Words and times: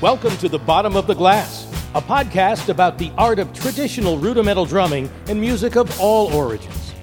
Welcome 0.00 0.36
to 0.36 0.48
The 0.48 0.60
Bottom 0.60 0.94
of 0.94 1.08
the 1.08 1.14
Glass, 1.16 1.66
a 1.92 2.00
podcast 2.00 2.68
about 2.68 2.98
the 2.98 3.10
art 3.18 3.40
of 3.40 3.52
traditional 3.52 4.16
rudimental 4.16 4.64
drumming 4.64 5.10
and 5.26 5.40
music 5.40 5.74
of 5.74 6.00
all 6.00 6.32
origins. 6.32 6.94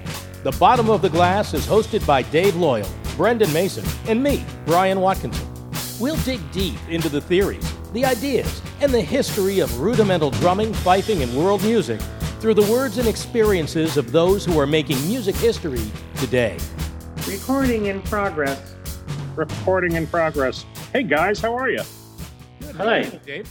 The 0.44 0.52
Bottom 0.52 0.88
of 0.88 1.02
the 1.02 1.10
Glass 1.10 1.52
is 1.52 1.66
hosted 1.66 2.06
by 2.06 2.22
Dave 2.22 2.56
Loyal, 2.56 2.88
Brendan 3.14 3.52
Mason, 3.52 3.84
and 4.08 4.22
me, 4.22 4.46
Brian 4.64 5.02
Watkinson. 5.02 5.46
We'll 6.00 6.16
dig 6.24 6.40
deep 6.52 6.78
into 6.88 7.10
the 7.10 7.20
theories, 7.20 7.70
the 7.92 8.06
ideas, 8.06 8.62
and 8.80 8.90
the 8.94 9.02
history 9.02 9.58
of 9.58 9.78
rudimental 9.78 10.30
drumming, 10.30 10.72
fifing, 10.72 11.22
and 11.22 11.36
world 11.36 11.62
music 11.64 12.00
through 12.40 12.54
the 12.54 12.72
words 12.72 12.96
and 12.96 13.06
experiences 13.06 13.98
of 13.98 14.10
those 14.10 14.42
who 14.42 14.58
are 14.58 14.66
making 14.66 15.06
music 15.06 15.36
history 15.36 15.82
today. 16.16 16.56
Recording 17.28 17.86
in 17.86 18.00
progress. 18.00 18.74
Recording 19.34 19.96
in 19.96 20.06
progress. 20.06 20.64
Hey 20.94 21.02
guys, 21.02 21.40
how 21.40 21.54
are 21.54 21.68
you? 21.68 21.82
Hi. 22.76 23.02
Dave. 23.24 23.50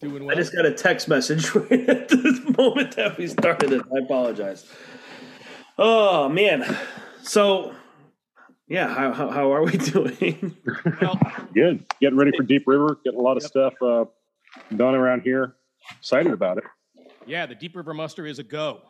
Doing 0.00 0.30
I 0.30 0.34
just 0.34 0.52
got 0.54 0.64
a 0.66 0.72
text 0.72 1.08
message 1.08 1.54
right 1.54 1.88
at 1.88 2.08
this 2.08 2.40
moment 2.56 2.96
that 2.96 3.16
we 3.18 3.26
started 3.26 3.72
it. 3.72 3.82
I 3.94 3.98
apologize. 4.04 4.64
Oh 5.76 6.28
man. 6.28 6.76
So 7.22 7.74
yeah, 8.68 8.92
how 8.92 9.12
how, 9.12 9.30
how 9.30 9.52
are 9.52 9.62
we 9.64 9.72
doing? 9.78 10.56
Well, 11.00 11.18
Good. 11.54 11.84
Getting 12.00 12.18
ready 12.18 12.32
for 12.36 12.42
Deep 12.42 12.64
River. 12.66 12.98
Getting 13.04 13.20
a 13.20 13.22
lot 13.22 13.36
of 13.36 13.42
stuff 13.42 13.74
uh, 13.82 14.04
done 14.76 14.94
around 14.94 15.22
here. 15.22 15.54
Excited 15.98 16.32
about 16.32 16.58
it. 16.58 16.64
yeah, 17.26 17.46
the 17.46 17.54
Deep 17.54 17.74
River 17.76 17.94
Muster 17.94 18.26
is 18.26 18.38
a 18.38 18.44
go 18.44 18.82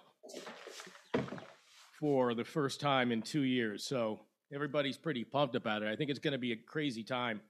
for 2.01 2.35
the 2.35 2.45
first 2.45 2.81
time 2.81 3.13
in 3.13 3.23
two 3.23 3.43
years. 3.43 3.85
So 3.85 4.21
everybody's 4.53 4.97
pretty 4.97 5.25
pumped 5.25 5.55
about 5.55 5.83
it. 5.83 5.89
I 5.89 5.97
think 5.97 6.11
it's 6.11 6.19
going 6.19 6.33
to 6.33 6.39
be 6.39 6.53
a 6.53 6.57
crazy 6.57 7.03
time. 7.03 7.41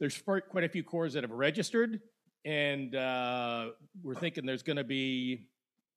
There's 0.00 0.20
quite 0.22 0.64
a 0.64 0.68
few 0.68 0.82
corps 0.82 1.08
that 1.10 1.22
have 1.22 1.30
registered, 1.30 2.00
and 2.44 2.94
uh, 2.94 3.68
we're 4.02 4.16
thinking 4.16 4.44
there's 4.44 4.62
going 4.64 4.76
to 4.76 4.84
be 4.84 5.46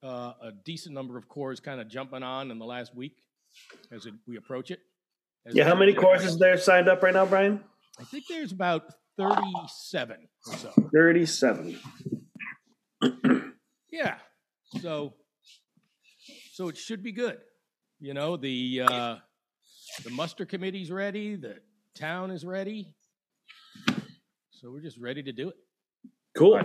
uh, 0.04 0.32
a 0.40 0.52
decent 0.64 0.94
number 0.94 1.18
of 1.18 1.28
corps 1.28 1.56
kind 1.56 1.80
of 1.80 1.88
jumping 1.88 2.22
on 2.22 2.50
in 2.50 2.58
the 2.58 2.64
last 2.64 2.94
week 2.94 3.16
as 3.90 4.06
it, 4.06 4.14
we 4.26 4.36
approach 4.36 4.70
it. 4.70 4.80
As 5.46 5.54
yeah, 5.54 5.64
how 5.64 5.74
many 5.74 5.92
we- 5.92 5.98
courses 5.98 6.38
there 6.38 6.56
signed 6.58 6.88
up 6.88 7.02
right 7.02 7.14
now, 7.14 7.26
Brian? 7.26 7.60
I 7.98 8.04
think 8.04 8.24
there's 8.28 8.52
about 8.52 8.84
37 9.16 10.16
or 10.46 10.56
so. 10.56 10.72
Thirty-seven. 10.92 11.78
Yeah. 13.90 14.16
So 14.80 15.14
so 16.52 16.68
it 16.68 16.76
should 16.76 17.02
be 17.02 17.10
good. 17.10 17.38
You 18.00 18.14
know, 18.14 18.36
the 18.36 18.82
uh 18.84 19.16
the 20.04 20.10
muster 20.10 20.44
committee's 20.44 20.90
ready, 20.90 21.36
the 21.36 21.56
town 21.94 22.30
is 22.30 22.44
ready. 22.44 22.92
So 24.50 24.70
we're 24.70 24.80
just 24.80 24.98
ready 24.98 25.22
to 25.22 25.32
do 25.32 25.48
it. 25.50 25.56
Cool. 26.36 26.60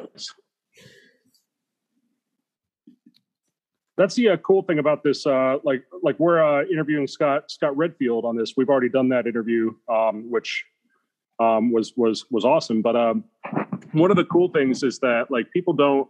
That's 3.98 4.16
the 4.16 4.30
uh, 4.30 4.38
cool 4.38 4.64
thing 4.64 4.80
about 4.80 5.04
this. 5.04 5.26
Uh, 5.26 5.58
like, 5.64 5.84
like 6.02 6.20
we're 6.20 6.44
uh, 6.44 6.66
interviewing 6.66 7.06
Scott 7.06 7.52
Scott 7.52 7.78
Redfield 7.78 8.26
on 8.26 8.36
this. 8.36 8.54
We've 8.58 8.70
already 8.70 8.90
done 8.90 9.10
that 9.10 9.28
interview, 9.28 9.72
um, 9.88 10.32
which 10.32 10.66
um, 11.40 11.72
was 11.72 11.94
was 11.96 12.26
was 12.32 12.46
awesome. 12.46 12.82
But 12.82 12.96
um, 12.96 13.24
one 13.92 14.10
of 14.10 14.18
the 14.18 14.26
cool 14.26 14.50
things 14.50 14.82
is 14.82 14.98
that 15.00 15.28
like 15.30 15.52
people 15.52 15.74
don't 15.74 16.08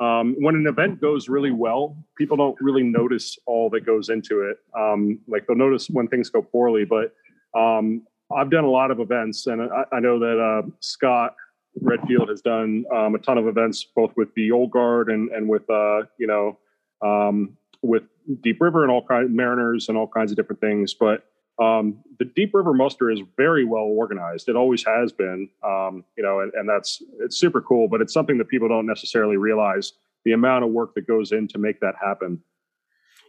um, 0.00 0.34
when 0.38 0.56
an 0.56 0.66
event 0.66 1.00
goes 1.00 1.28
really 1.28 1.52
well, 1.52 1.96
people 2.18 2.36
don't 2.36 2.56
really 2.60 2.82
notice 2.82 3.38
all 3.46 3.70
that 3.70 3.86
goes 3.86 4.08
into 4.08 4.42
it. 4.42 4.58
Um, 4.76 5.20
like 5.28 5.46
they'll 5.46 5.56
notice 5.56 5.88
when 5.88 6.08
things 6.08 6.30
go 6.30 6.42
poorly. 6.42 6.84
But 6.84 7.14
um, 7.58 8.02
I've 8.34 8.50
done 8.50 8.64
a 8.64 8.70
lot 8.70 8.90
of 8.90 8.98
events, 8.98 9.46
and 9.46 9.62
I, 9.62 9.84
I 9.92 10.00
know 10.00 10.18
that 10.18 10.40
uh, 10.40 10.68
Scott 10.80 11.34
Redfield 11.80 12.28
has 12.28 12.40
done 12.40 12.84
um, 12.92 13.14
a 13.14 13.18
ton 13.18 13.38
of 13.38 13.46
events, 13.46 13.86
both 13.94 14.12
with 14.16 14.34
the 14.34 14.50
old 14.50 14.70
guard 14.70 15.10
and 15.10 15.30
and 15.30 15.48
with 15.48 15.68
uh, 15.70 16.02
you 16.18 16.26
know 16.26 16.58
um, 17.02 17.56
with 17.82 18.02
Deep 18.40 18.60
River 18.60 18.82
and 18.82 18.90
all 18.90 19.06
kinds 19.06 19.30
Mariners 19.30 19.88
and 19.88 19.96
all 19.96 20.08
kinds 20.08 20.32
of 20.32 20.36
different 20.36 20.60
things. 20.60 20.94
But 20.94 21.24
um, 21.58 22.02
the 22.18 22.24
Deep 22.24 22.52
River 22.52 22.74
Muster 22.74 23.10
is 23.10 23.20
very 23.36 23.64
well 23.64 23.82
organized. 23.82 24.48
It 24.48 24.56
always 24.56 24.84
has 24.84 25.12
been, 25.12 25.48
um, 25.62 26.04
you 26.16 26.22
know, 26.22 26.40
and, 26.40 26.52
and 26.54 26.68
that's 26.68 27.02
it's 27.20 27.38
super 27.38 27.60
cool. 27.60 27.88
But 27.88 28.00
it's 28.00 28.12
something 28.12 28.38
that 28.38 28.48
people 28.48 28.68
don't 28.68 28.86
necessarily 28.86 29.36
realize 29.36 29.92
the 30.24 30.32
amount 30.32 30.64
of 30.64 30.70
work 30.70 30.94
that 30.94 31.06
goes 31.06 31.32
in 31.32 31.46
to 31.48 31.58
make 31.58 31.80
that 31.80 31.94
happen. 32.02 32.40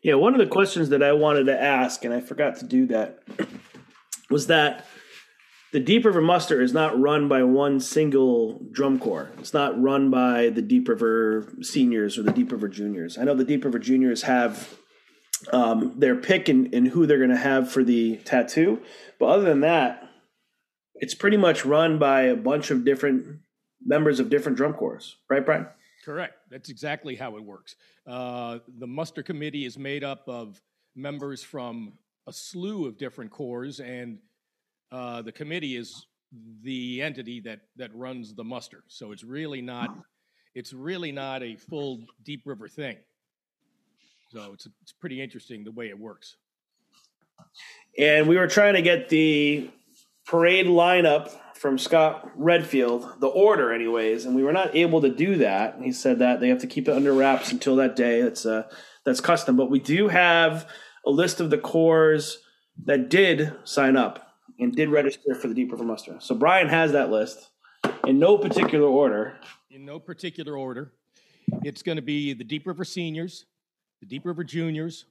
Yeah, 0.01 0.15
one 0.15 0.33
of 0.33 0.39
the 0.39 0.47
questions 0.47 0.89
that 0.89 1.03
I 1.03 1.13
wanted 1.13 1.45
to 1.45 1.59
ask, 1.59 2.05
and 2.05 2.13
I 2.13 2.21
forgot 2.21 2.57
to 2.57 2.65
do 2.65 2.85
that, 2.87 3.19
was 4.29 4.47
that 4.47 4.85
the 5.71 5.79
Deep 5.79 6.05
River 6.05 6.21
Muster 6.21 6.61
is 6.61 6.73
not 6.73 6.99
run 6.99 7.27
by 7.27 7.43
one 7.43 7.79
single 7.79 8.61
drum 8.71 8.97
corps. 8.97 9.31
It's 9.39 9.53
not 9.53 9.79
run 9.79 10.09
by 10.09 10.49
the 10.49 10.61
Deep 10.61 10.87
River 10.87 11.53
Seniors 11.61 12.17
or 12.17 12.23
the 12.23 12.31
Deep 12.31 12.51
River 12.51 12.69
Juniors. 12.69 13.17
I 13.17 13.23
know 13.23 13.35
the 13.35 13.43
Deep 13.43 13.65
River 13.65 13.79
Juniors 13.79 14.21
have 14.21 14.77
um, 15.51 15.93
their 15.97 16.15
pick 16.15 16.49
and, 16.49 16.87
who 16.87 17.05
they're 17.05 17.17
going 17.17 17.29
to 17.29 17.35
have 17.37 17.71
for 17.71 17.83
the 17.83 18.17
tattoo, 18.17 18.81
but 19.19 19.25
other 19.27 19.43
than 19.43 19.61
that, 19.61 20.09
it's 20.95 21.13
pretty 21.13 21.37
much 21.37 21.65
run 21.65 21.99
by 21.99 22.23
a 22.23 22.35
bunch 22.35 22.71
of 22.71 22.85
different 22.85 23.39
members 23.85 24.19
of 24.19 24.29
different 24.29 24.57
drum 24.57 24.73
corps. 24.73 25.15
Right, 25.29 25.45
Brian? 25.45 25.67
Correct. 26.03 26.35
That's 26.49 26.69
exactly 26.69 27.15
how 27.15 27.35
it 27.35 27.43
works. 27.43 27.75
Uh, 28.07 28.59
the 28.77 28.87
muster 28.87 29.23
committee 29.23 29.65
is 29.65 29.77
made 29.77 30.03
up 30.03 30.23
of 30.27 30.61
members 30.95 31.43
from 31.43 31.93
a 32.27 32.33
slew 32.33 32.85
of 32.85 32.97
different 32.97 33.31
corps, 33.31 33.79
and 33.79 34.19
uh, 34.91 35.21
the 35.21 35.31
committee 35.31 35.75
is 35.75 36.05
the 36.61 37.01
entity 37.01 37.39
that 37.39 37.61
that 37.75 37.93
runs 37.95 38.33
the 38.33 38.43
muster. 38.43 38.83
So 38.87 39.11
it's 39.11 39.23
really 39.23 39.61
not 39.61 39.95
it's 40.53 40.73
really 40.73 41.11
not 41.11 41.43
a 41.43 41.55
full 41.55 42.03
Deep 42.23 42.43
River 42.45 42.67
thing. 42.67 42.97
So 44.35 44.51
it's 44.51 44.67
it's 44.81 44.91
pretty 44.91 45.21
interesting 45.21 45.63
the 45.63 45.71
way 45.71 45.87
it 45.87 45.97
works. 45.97 46.35
and 47.97 48.27
we 48.27 48.35
were 48.35 48.47
trying 48.47 48.73
to 48.73 48.81
get 48.81 49.07
the 49.07 49.69
parade 50.27 50.65
lineup 50.65 51.31
from 51.53 51.77
Scott 51.77 52.29
Redfield, 52.35 53.21
the 53.21 53.27
order, 53.27 53.71
anyways, 53.71 54.25
and 54.25 54.35
we 54.35 54.43
were 54.43 54.51
not 54.51 54.75
able 54.75 54.99
to 54.99 55.09
do 55.09 55.37
that. 55.37 55.77
He 55.81 55.93
said 55.93 56.19
that 56.19 56.41
they 56.41 56.49
have 56.49 56.59
to 56.59 56.67
keep 56.67 56.89
it 56.89 56.93
under 56.93 57.13
wraps 57.13 57.53
until 57.53 57.77
that 57.77 57.95
day. 57.95 58.23
That's 58.23 58.45
uh, 58.45 58.63
that's 59.05 59.21
custom, 59.21 59.55
but 59.55 59.71
we 59.71 59.79
do 59.79 60.09
have 60.09 60.69
a 61.05 61.11
list 61.11 61.39
of 61.39 61.49
the 61.49 61.57
corps 61.57 62.37
that 62.83 63.07
did 63.07 63.53
sign 63.63 63.95
up 63.95 64.33
and 64.59 64.75
did 64.75 64.89
register 64.89 65.33
for 65.33 65.47
the 65.47 65.53
Deep 65.53 65.71
River 65.71 65.85
Muster. 65.85 66.17
So 66.19 66.35
Brian 66.35 66.67
has 66.67 66.91
that 66.91 67.09
list 67.09 67.51
in 68.05 68.19
no 68.19 68.37
particular 68.37 68.89
order. 68.89 69.37
In 69.71 69.85
no 69.85 69.97
particular 69.97 70.57
order, 70.57 70.91
it's 71.63 71.83
going 71.83 71.95
to 71.95 72.01
be 72.01 72.33
the 72.33 72.43
Deep 72.43 72.67
River 72.67 72.83
Seniors, 72.83 73.45
the 74.05 74.09
Deep 74.15 74.25
River 74.25 74.43
Juniors, 74.43 75.05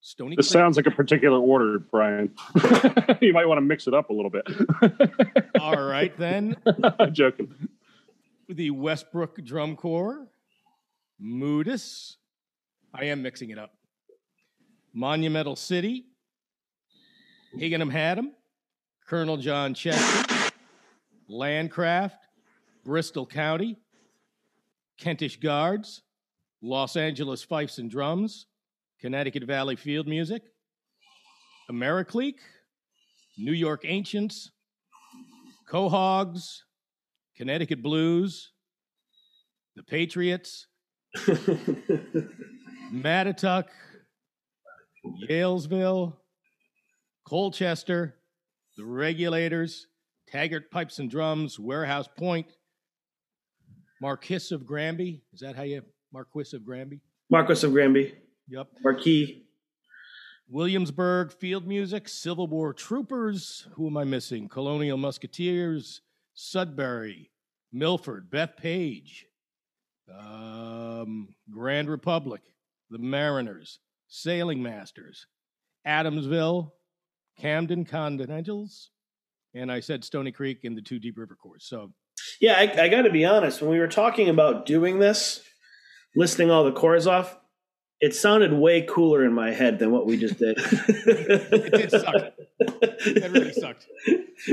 Stony 0.00 0.36
This 0.36 0.46
Creek. 0.46 0.52
sounds 0.52 0.76
like 0.76 0.86
a 0.86 0.90
particular 0.90 1.38
order, 1.38 1.78
Brian. 1.80 2.32
you 3.20 3.32
might 3.32 3.46
want 3.46 3.58
to 3.58 3.62
mix 3.62 3.86
it 3.88 3.94
up 3.94 4.10
a 4.10 4.12
little 4.12 4.30
bit. 4.30 4.46
All 5.60 5.82
right 5.82 6.16
then. 6.16 6.56
I'm 7.00 7.12
joking. 7.12 7.52
the 8.48 8.70
Westbrook 8.70 9.42
Drum 9.44 9.74
Corps, 9.74 10.28
Moodus. 11.20 12.16
I 12.94 13.06
am 13.06 13.22
mixing 13.22 13.50
it 13.50 13.58
up. 13.58 13.72
Monumental 14.94 15.56
City, 15.56 16.06
Higganum 17.58 17.90
Haddam, 17.90 18.32
Colonel 19.06 19.36
John 19.36 19.74
Chester, 19.74 20.52
Lancraft, 21.28 22.12
Bristol 22.84 23.26
County, 23.26 23.76
Kentish 24.98 25.36
Guards, 25.38 26.02
Los 26.66 26.96
Angeles 26.96 27.44
Fifes 27.44 27.78
and 27.78 27.88
Drums, 27.88 28.46
Connecticut 29.00 29.44
Valley 29.44 29.76
Field 29.76 30.08
Music, 30.08 30.42
Americleek, 31.70 32.34
New 33.38 33.52
York 33.52 33.82
Ancients, 33.84 34.50
Cohogs, 35.70 36.62
Connecticut 37.36 37.82
Blues, 37.82 38.52
the 39.76 39.84
Patriots, 39.84 40.66
Mattituck, 42.92 43.66
Yalesville, 45.30 46.14
Colchester, 47.28 48.16
the 48.76 48.84
Regulators, 48.84 49.86
Taggart 50.26 50.70
Pipes 50.72 50.98
and 50.98 51.08
Drums, 51.08 51.60
Warehouse 51.60 52.08
Point, 52.18 52.48
Marquis 54.00 54.52
of 54.52 54.66
Granby. 54.66 55.22
Is 55.32 55.40
that 55.40 55.54
how 55.54 55.62
you 55.62 55.82
Marquis 56.16 56.56
of 56.56 56.64
Granby? 56.64 56.98
Marquis 57.28 57.66
of 57.66 57.72
Granby, 57.72 58.14
Yep. 58.48 58.68
Marquis. 58.82 59.42
Williamsburg 60.48 61.30
Field 61.30 61.66
Music, 61.66 62.08
Civil 62.08 62.46
War 62.46 62.72
Troopers. 62.72 63.66
Who 63.74 63.86
am 63.88 63.98
I 63.98 64.04
missing? 64.04 64.48
Colonial 64.48 64.96
Musketeers, 64.96 66.00
Sudbury, 66.32 67.30
Milford, 67.70 68.30
Bethpage, 68.30 69.24
um, 70.18 71.34
Grand 71.50 71.90
Republic, 71.90 72.40
the 72.88 72.98
Mariners, 72.98 73.80
Sailing 74.08 74.62
Masters, 74.62 75.26
Adamsville, 75.86 76.70
Camden 77.38 77.84
Continentals, 77.84 78.90
and 79.54 79.70
I 79.70 79.80
said 79.80 80.02
Stony 80.04 80.32
Creek 80.32 80.64
and 80.64 80.74
the 80.76 80.80
two 80.82 80.98
Deep 80.98 81.18
River 81.18 81.34
Course. 81.36 81.66
So 81.68 81.92
Yeah, 82.40 82.54
I, 82.54 82.84
I 82.84 82.88
got 82.88 83.02
to 83.02 83.10
be 83.10 83.24
honest. 83.26 83.60
When 83.60 83.70
we 83.70 83.78
were 83.80 83.88
talking 83.88 84.28
about 84.30 84.64
doing 84.64 84.98
this, 85.00 85.42
listing 86.16 86.50
all 86.50 86.64
the 86.64 86.72
corps 86.72 87.06
off, 87.06 87.36
it 88.00 88.14
sounded 88.14 88.52
way 88.52 88.82
cooler 88.82 89.24
in 89.24 89.32
my 89.32 89.52
head 89.52 89.78
than 89.78 89.90
what 89.90 90.06
we 90.06 90.16
just 90.16 90.38
did. 90.38 90.56
it 90.58 91.72
did 91.72 91.90
suck. 91.90 92.14
That 92.58 93.30
really 93.32 93.52
sucked. 93.52 93.86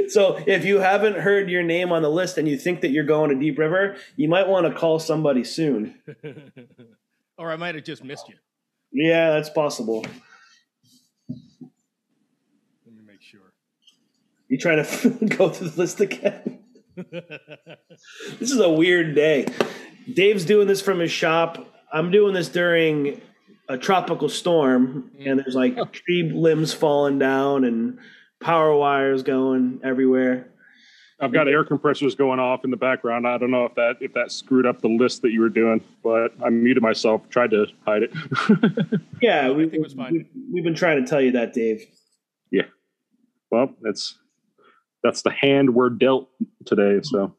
So 0.10 0.38
if 0.45 0.65
you 0.65 0.80
haven't 0.80 1.15
heard 1.18 1.50
your 1.50 1.63
name 1.63 1.92
on 1.92 2.01
the 2.01 2.10
list 2.10 2.38
and 2.38 2.48
you 2.48 2.57
think 2.57 2.81
that 2.81 2.92
you're 2.92 3.04
going 3.04 3.30
to 3.30 3.36
Deep 3.36 3.57
River, 3.57 3.95
you 4.15 4.30
might 4.30 4.48
want 4.48 4.68
to 4.68 4.74
call 4.74 5.00
somebody 5.00 5.44
soon. 5.44 5.95
or 7.38 7.51
I 7.51 7.56
might 7.56 7.75
have 7.75 7.83
just 7.83 8.04
missed 8.04 8.30
you. 8.30 8.36
Yeah, 8.92 9.31
that's 9.31 9.50
possible. 9.50 10.06
Let 11.30 11.71
me 12.86 13.01
make 13.06 13.21
sure. 13.21 13.54
You 14.48 14.57
trying 14.57 14.86
to 14.86 15.25
go 15.38 15.50
through 15.50 15.69
the 15.69 15.81
list 15.81 16.00
again? 16.00 16.62
this 18.39 18.51
is 18.51 18.59
a 18.59 18.69
weird 18.69 19.15
day. 19.15 19.47
Dave's 20.11 20.45
doing 20.45 20.67
this 20.67 20.81
from 20.81 20.99
his 20.99 21.11
shop. 21.11 21.65
I'm 21.91 22.11
doing 22.11 22.33
this 22.33 22.49
during 22.49 23.21
a 23.69 23.77
tropical 23.77 24.29
storm, 24.29 25.11
and 25.19 25.39
there's 25.39 25.55
like 25.55 25.91
tree 25.91 26.31
limbs 26.33 26.73
falling 26.73 27.19
down 27.19 27.63
and 27.63 27.99
power 28.41 28.75
wires 28.75 29.23
going 29.23 29.79
everywhere. 29.83 30.49
I've 31.19 31.31
got 31.31 31.47
air 31.47 31.63
compressors 31.63 32.15
going 32.15 32.39
off 32.39 32.65
in 32.65 32.71
the 32.71 32.77
background. 32.77 33.25
I 33.25 33.37
don't 33.37 33.51
know 33.51 33.65
if 33.65 33.75
that 33.75 33.97
if 34.01 34.13
that 34.13 34.31
screwed 34.31 34.65
up 34.65 34.81
the 34.81 34.89
list 34.89 35.21
that 35.21 35.31
you 35.31 35.39
were 35.39 35.49
doing, 35.49 35.81
but 36.03 36.33
I 36.43 36.49
muted 36.49 36.83
myself, 36.83 37.29
tried 37.29 37.51
to 37.51 37.67
hide 37.85 38.03
it. 38.03 38.11
Yeah, 39.21 39.51
we, 39.51 39.63
think 39.63 39.75
it 39.75 39.81
was 39.81 39.93
fine. 39.93 40.11
we, 40.11 40.25
we've 40.51 40.63
been 40.65 40.75
trying 40.75 41.01
to 41.01 41.09
tell 41.09 41.21
you 41.21 41.31
that, 41.31 41.53
Dave. 41.53 41.85
Yeah. 42.51 42.65
Well, 43.51 43.73
that's 43.81 44.17
that's 45.03 45.21
the 45.21 45.31
hand 45.31 45.73
we're 45.73 45.89
dealt 45.89 46.29
today. 46.65 47.00
So 47.03 47.35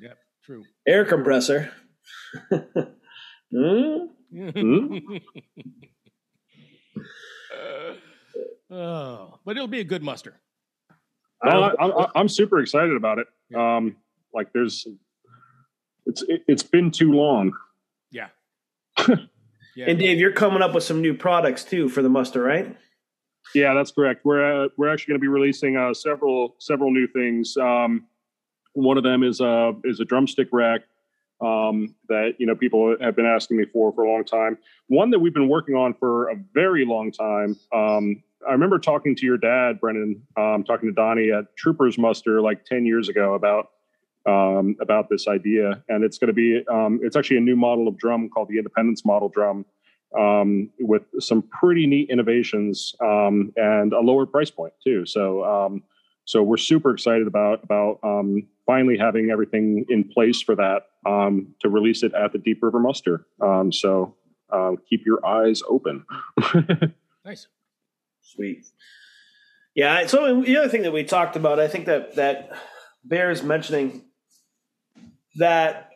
Yep, 0.00 0.18
true. 0.44 0.64
Air 0.86 1.04
compressor. 1.04 1.72
Hmm? 3.52 4.06
Hmm? 4.32 4.98
oh, 8.70 9.38
but 9.44 9.56
it'll 9.56 9.66
be 9.66 9.80
a 9.80 9.84
good 9.84 10.02
muster. 10.02 10.36
Well, 11.42 11.64
I, 11.64 11.86
I, 11.86 12.06
I'm 12.14 12.28
super 12.28 12.60
excited 12.60 12.94
about 12.96 13.18
it. 13.18 13.26
Um, 13.56 13.96
like 14.32 14.52
there's, 14.52 14.86
it's 16.06 16.22
it, 16.22 16.44
it's 16.46 16.62
been 16.62 16.90
too 16.90 17.12
long. 17.12 17.52
Yeah. 18.10 18.28
yeah. 19.08 19.86
And 19.88 19.98
Dave, 19.98 20.18
you're 20.18 20.32
coming 20.32 20.62
up 20.62 20.74
with 20.74 20.84
some 20.84 21.00
new 21.00 21.14
products 21.14 21.64
too 21.64 21.88
for 21.88 22.02
the 22.02 22.08
muster, 22.08 22.42
right? 22.42 22.76
Yeah, 23.54 23.74
that's 23.74 23.90
correct. 23.90 24.24
We're 24.24 24.64
uh, 24.64 24.68
we're 24.76 24.92
actually 24.92 25.12
going 25.12 25.20
to 25.20 25.24
be 25.24 25.28
releasing 25.28 25.76
uh, 25.76 25.94
several 25.94 26.54
several 26.58 26.90
new 26.90 27.06
things. 27.06 27.56
Um, 27.56 28.06
one 28.74 28.96
of 28.96 29.02
them 29.02 29.22
is 29.22 29.40
a 29.40 29.72
is 29.84 30.00
a 30.00 30.04
drumstick 30.04 30.48
rack 30.52 30.82
um, 31.40 31.94
that 32.08 32.34
you 32.38 32.46
know 32.46 32.54
people 32.54 32.96
have 33.00 33.16
been 33.16 33.26
asking 33.26 33.56
me 33.56 33.64
for 33.72 33.92
for 33.92 34.04
a 34.04 34.10
long 34.10 34.24
time. 34.24 34.58
One 34.88 35.10
that 35.10 35.18
we've 35.18 35.34
been 35.34 35.48
working 35.48 35.74
on 35.74 35.94
for 35.94 36.28
a 36.28 36.36
very 36.54 36.84
long 36.84 37.10
time. 37.10 37.56
Um, 37.72 38.22
I 38.48 38.52
remember 38.52 38.78
talking 38.78 39.14
to 39.16 39.26
your 39.26 39.36
dad, 39.36 39.80
Brendan, 39.80 40.22
um, 40.36 40.64
talking 40.64 40.88
to 40.88 40.94
Donnie 40.94 41.30
at 41.30 41.56
Troopers 41.56 41.98
Muster 41.98 42.40
like 42.40 42.64
ten 42.64 42.86
years 42.86 43.08
ago 43.08 43.34
about 43.34 43.70
um, 44.26 44.76
about 44.80 45.08
this 45.08 45.26
idea, 45.28 45.82
and 45.88 46.04
it's 46.04 46.18
going 46.18 46.28
to 46.28 46.34
be 46.34 46.62
um, 46.68 47.00
it's 47.02 47.16
actually 47.16 47.38
a 47.38 47.42
new 47.42 47.56
model 47.56 47.88
of 47.88 47.96
drum 47.98 48.28
called 48.28 48.48
the 48.48 48.58
Independence 48.58 49.04
Model 49.04 49.28
Drum 49.28 49.64
um, 50.18 50.70
with 50.78 51.02
some 51.18 51.42
pretty 51.42 51.86
neat 51.86 52.10
innovations 52.10 52.94
um, 53.00 53.52
and 53.56 53.92
a 53.92 54.00
lower 54.00 54.26
price 54.26 54.50
point 54.50 54.72
too. 54.82 55.06
So, 55.06 55.44
um, 55.44 55.82
so 56.24 56.42
we're 56.42 56.56
super 56.56 56.92
excited 56.92 57.26
about 57.26 57.64
about 57.64 57.98
um, 58.02 58.46
finally 58.66 58.98
having 58.98 59.30
everything 59.30 59.84
in 59.88 60.04
place 60.04 60.40
for 60.40 60.54
that 60.56 60.82
um, 61.06 61.54
to 61.60 61.68
release 61.68 62.02
it 62.02 62.12
at 62.14 62.32
the 62.32 62.38
Deep 62.38 62.62
River 62.62 62.78
Muster. 62.78 63.26
Um, 63.40 63.72
so 63.72 64.14
uh, 64.50 64.72
keep 64.88 65.04
your 65.06 65.24
eyes 65.24 65.62
open. 65.68 66.04
nice. 67.24 67.46
Sweet. 68.22 68.66
Yeah. 69.74 70.06
So 70.06 70.42
the 70.42 70.56
other 70.56 70.68
thing 70.68 70.82
that 70.82 70.92
we 70.92 71.04
talked 71.04 71.36
about, 71.36 71.58
I 71.58 71.68
think 71.68 71.86
that 71.86 72.16
that 72.16 72.50
bears 73.04 73.42
mentioning 73.42 74.04
that 75.36 75.90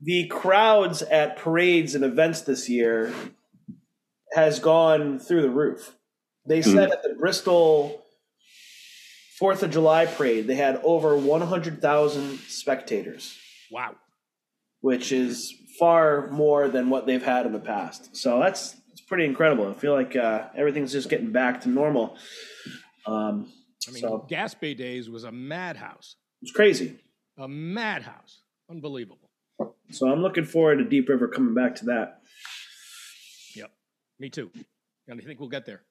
the 0.00 0.26
crowds 0.28 1.02
at 1.02 1.36
parades 1.36 1.94
and 1.94 2.04
events 2.04 2.42
this 2.42 2.68
year 2.68 3.12
has 4.32 4.58
gone 4.60 5.18
through 5.18 5.42
the 5.42 5.50
roof. 5.50 5.94
They 6.46 6.62
said 6.62 6.90
at 6.90 7.02
the 7.02 7.14
Bristol 7.18 8.02
Fourth 9.38 9.62
of 9.62 9.70
July 9.70 10.06
parade, 10.06 10.46
they 10.46 10.54
had 10.56 10.80
over 10.84 11.16
100,000 11.16 12.38
spectators, 12.48 13.36
Wow. 13.70 13.94
which 14.80 15.12
is 15.12 15.54
far 15.78 16.28
more 16.30 16.68
than 16.68 16.90
what 16.90 17.06
they've 17.06 17.24
had 17.24 17.46
in 17.46 17.52
the 17.52 17.58
past. 17.58 18.14
So 18.16 18.38
that's 18.40 18.76
it's 18.92 19.00
pretty 19.00 19.24
incredible. 19.24 19.68
I 19.68 19.72
feel 19.74 19.94
like 19.94 20.14
uh, 20.16 20.48
everything's 20.56 20.92
just 20.92 21.08
getting 21.08 21.32
back 21.32 21.62
to 21.62 21.68
normal. 21.70 22.16
Um, 23.06 23.50
I 23.88 23.92
mean, 23.92 24.02
so 24.02 24.26
Gaspee 24.30 24.76
Days 24.76 25.08
was 25.08 25.24
a 25.24 25.32
madhouse. 25.32 26.16
it's 26.42 26.52
crazy. 26.52 26.98
A 27.38 27.48
madhouse. 27.48 28.42
Unbelievable. 28.70 29.30
So 29.90 30.08
I'm 30.10 30.20
looking 30.20 30.44
forward 30.44 30.76
to 30.76 30.84
Deep 30.84 31.08
River 31.08 31.28
coming 31.28 31.54
back 31.54 31.76
to 31.76 31.86
that. 31.86 32.20
Me 34.20 34.28
too. 34.28 34.50
And 35.08 35.20
I 35.20 35.24
think 35.24 35.40
we'll 35.40 35.48
get 35.48 35.66
there. 35.66 35.82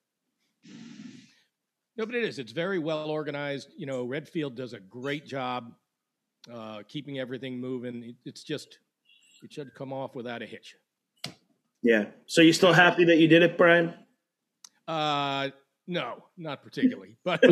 No, 1.97 2.05
but 2.05 2.15
it 2.15 2.23
is. 2.23 2.39
It's 2.39 2.53
very 2.53 2.79
well 2.79 3.09
organized. 3.09 3.73
You 3.75 3.87
know, 3.87 4.05
Redfield 4.05 4.55
does 4.55 4.71
a 4.71 4.79
great 4.79 5.25
job 5.25 5.73
uh, 6.53 6.83
keeping 6.87 7.19
everything 7.19 7.59
moving. 7.59 8.15
It's 8.23 8.43
just, 8.43 8.79
it 9.43 9.51
should 9.51 9.73
come 9.73 9.91
off 9.91 10.15
without 10.15 10.41
a 10.41 10.45
hitch. 10.45 10.75
Yeah. 11.81 12.05
So 12.27 12.41
you 12.41 12.53
still 12.53 12.71
happy 12.71 13.03
that 13.05 13.17
you 13.17 13.27
did 13.27 13.41
it, 13.41 13.57
Brian? 13.57 13.93
Uh, 14.87 15.49
no, 15.87 16.23
not 16.37 16.63
particularly, 16.63 17.17
but 17.25 17.43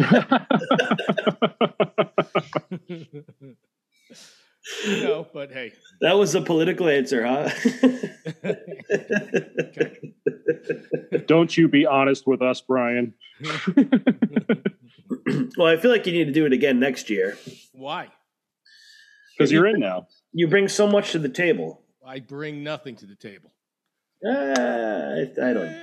no, 4.88 5.28
but 5.34 5.52
hey, 5.52 5.74
That 6.02 6.18
was 6.18 6.36
a 6.36 6.42
political 6.42 6.88
answer, 6.88 7.26
huh? 7.26 7.50
Don't 11.28 11.56
you 11.56 11.68
be 11.68 11.86
honest 11.86 12.26
with 12.28 12.42
us, 12.42 12.62
Brian? 12.62 13.14
well, 15.58 15.68
I 15.68 15.78
feel 15.78 15.92
like 15.92 16.06
you 16.08 16.14
need 16.14 16.26
to 16.26 16.32
do 16.32 16.46
it 16.46 16.54
again 16.54 16.80
next 16.80 17.10
year. 17.10 17.38
why? 17.74 18.10
Because 19.38 19.52
you're 19.52 19.68
in 19.68 19.80
now. 19.80 20.08
You 20.34 20.48
bring 20.48 20.68
so 20.68 20.88
much 20.88 21.12
to 21.12 21.20
the 21.20 21.30
table. 21.30 21.84
I 22.06 22.20
bring 22.20 22.64
nothing 22.64 22.96
to 22.98 23.06
the 23.06 23.16
table. 23.16 23.52
Uh, 24.26 24.32
I, 24.32 25.50
I 25.50 25.54
don't. 25.54 25.76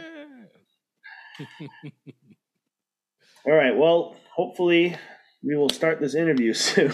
All 3.47 3.53
right. 3.53 3.77
Well, 3.77 4.17
hopefully 4.35 4.97
we 5.45 5.55
will 5.55 5.69
start 5.69 6.01
this 6.01 6.17
interview 6.17 6.53
soon. 6.53 6.91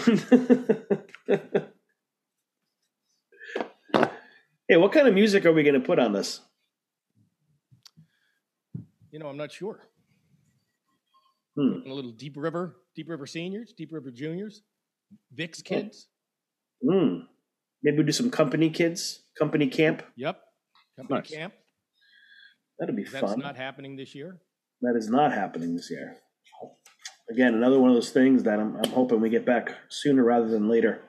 Hey, 4.71 4.77
what 4.77 4.93
kind 4.93 5.05
of 5.05 5.13
music 5.13 5.45
are 5.45 5.51
we 5.51 5.63
going 5.63 5.73
to 5.73 5.85
put 5.85 5.99
on 5.99 6.13
this? 6.13 6.39
You 9.11 9.19
know, 9.19 9.27
I'm 9.27 9.35
not 9.35 9.51
sure. 9.51 9.81
Hmm. 11.57 11.85
A 11.85 11.93
little 11.93 12.13
Deep 12.13 12.35
River, 12.37 12.77
Deep 12.95 13.09
River 13.09 13.27
seniors, 13.27 13.73
Deep 13.73 13.91
River 13.91 14.11
juniors, 14.11 14.61
Vic's 15.33 15.61
kids. 15.61 16.07
Hmm. 16.81 17.23
Maybe 17.83 17.97
we 17.97 18.03
do 18.05 18.13
some 18.13 18.31
company 18.31 18.69
kids, 18.69 19.23
company 19.37 19.67
camp. 19.67 20.03
Yep. 20.15 20.39
Company 20.95 21.19
Nice. 21.19 21.31
camp. 21.31 21.53
That'd 22.79 22.95
be 22.95 23.03
That's 23.03 23.19
fun. 23.19 23.39
not 23.39 23.57
happening 23.57 23.97
this 23.97 24.15
year. 24.15 24.39
that 24.83 24.95
is 24.95 25.09
not 25.09 25.33
happening 25.33 25.75
this 25.75 25.91
year. 25.91 26.15
Again, 27.29 27.55
another 27.55 27.77
one 27.77 27.89
of 27.89 27.95
those 27.97 28.11
things 28.11 28.43
that 28.43 28.57
I'm, 28.57 28.77
I'm 28.77 28.91
hoping 28.91 29.19
we 29.19 29.27
get 29.29 29.45
back 29.45 29.75
sooner 29.89 30.23
rather 30.23 30.47
than 30.47 30.69
later. 30.69 31.01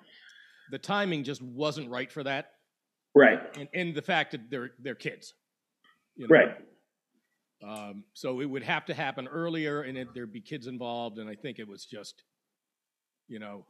The 0.72 0.78
timing 0.78 1.22
just 1.22 1.40
wasn't 1.42 1.90
right 1.90 2.10
for 2.10 2.24
that, 2.24 2.54
Right. 3.14 3.40
and, 3.58 3.68
and 3.74 3.94
the 3.94 4.02
fact 4.02 4.32
that 4.32 4.50
they're 4.50 4.70
they're 4.80 4.94
kids. 4.94 5.34
you 6.16 6.26
know. 6.28 6.34
Right. 6.34 6.56
Um, 7.62 8.04
so 8.12 8.40
it 8.40 8.46
would 8.46 8.62
have 8.64 8.86
to 8.86 8.94
happen 8.94 9.28
earlier, 9.28 9.82
and 9.82 9.96
it, 9.96 10.08
there'd 10.14 10.32
be 10.32 10.40
kids 10.40 10.66
involved. 10.66 11.18
And 11.18 11.30
I 11.30 11.36
think 11.36 11.58
it 11.60 11.68
was 11.68 11.84
just, 11.84 12.24
you 13.28 13.38
know, 13.38 13.66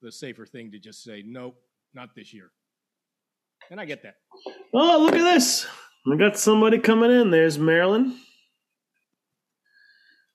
the 0.00 0.10
safer 0.10 0.44
thing 0.44 0.72
to 0.72 0.78
just 0.80 1.04
say 1.04 1.22
nope, 1.24 1.56
not 1.94 2.14
this 2.16 2.34
year. 2.34 2.50
And 3.70 3.80
I 3.80 3.84
get 3.84 4.02
that. 4.02 4.16
Oh, 4.74 4.98
look 5.04 5.14
at 5.14 5.22
this. 5.22 5.66
We 6.04 6.16
got 6.16 6.36
somebody 6.36 6.78
coming 6.78 7.12
in. 7.12 7.30
There's 7.30 7.58
Marilyn. 7.58 8.18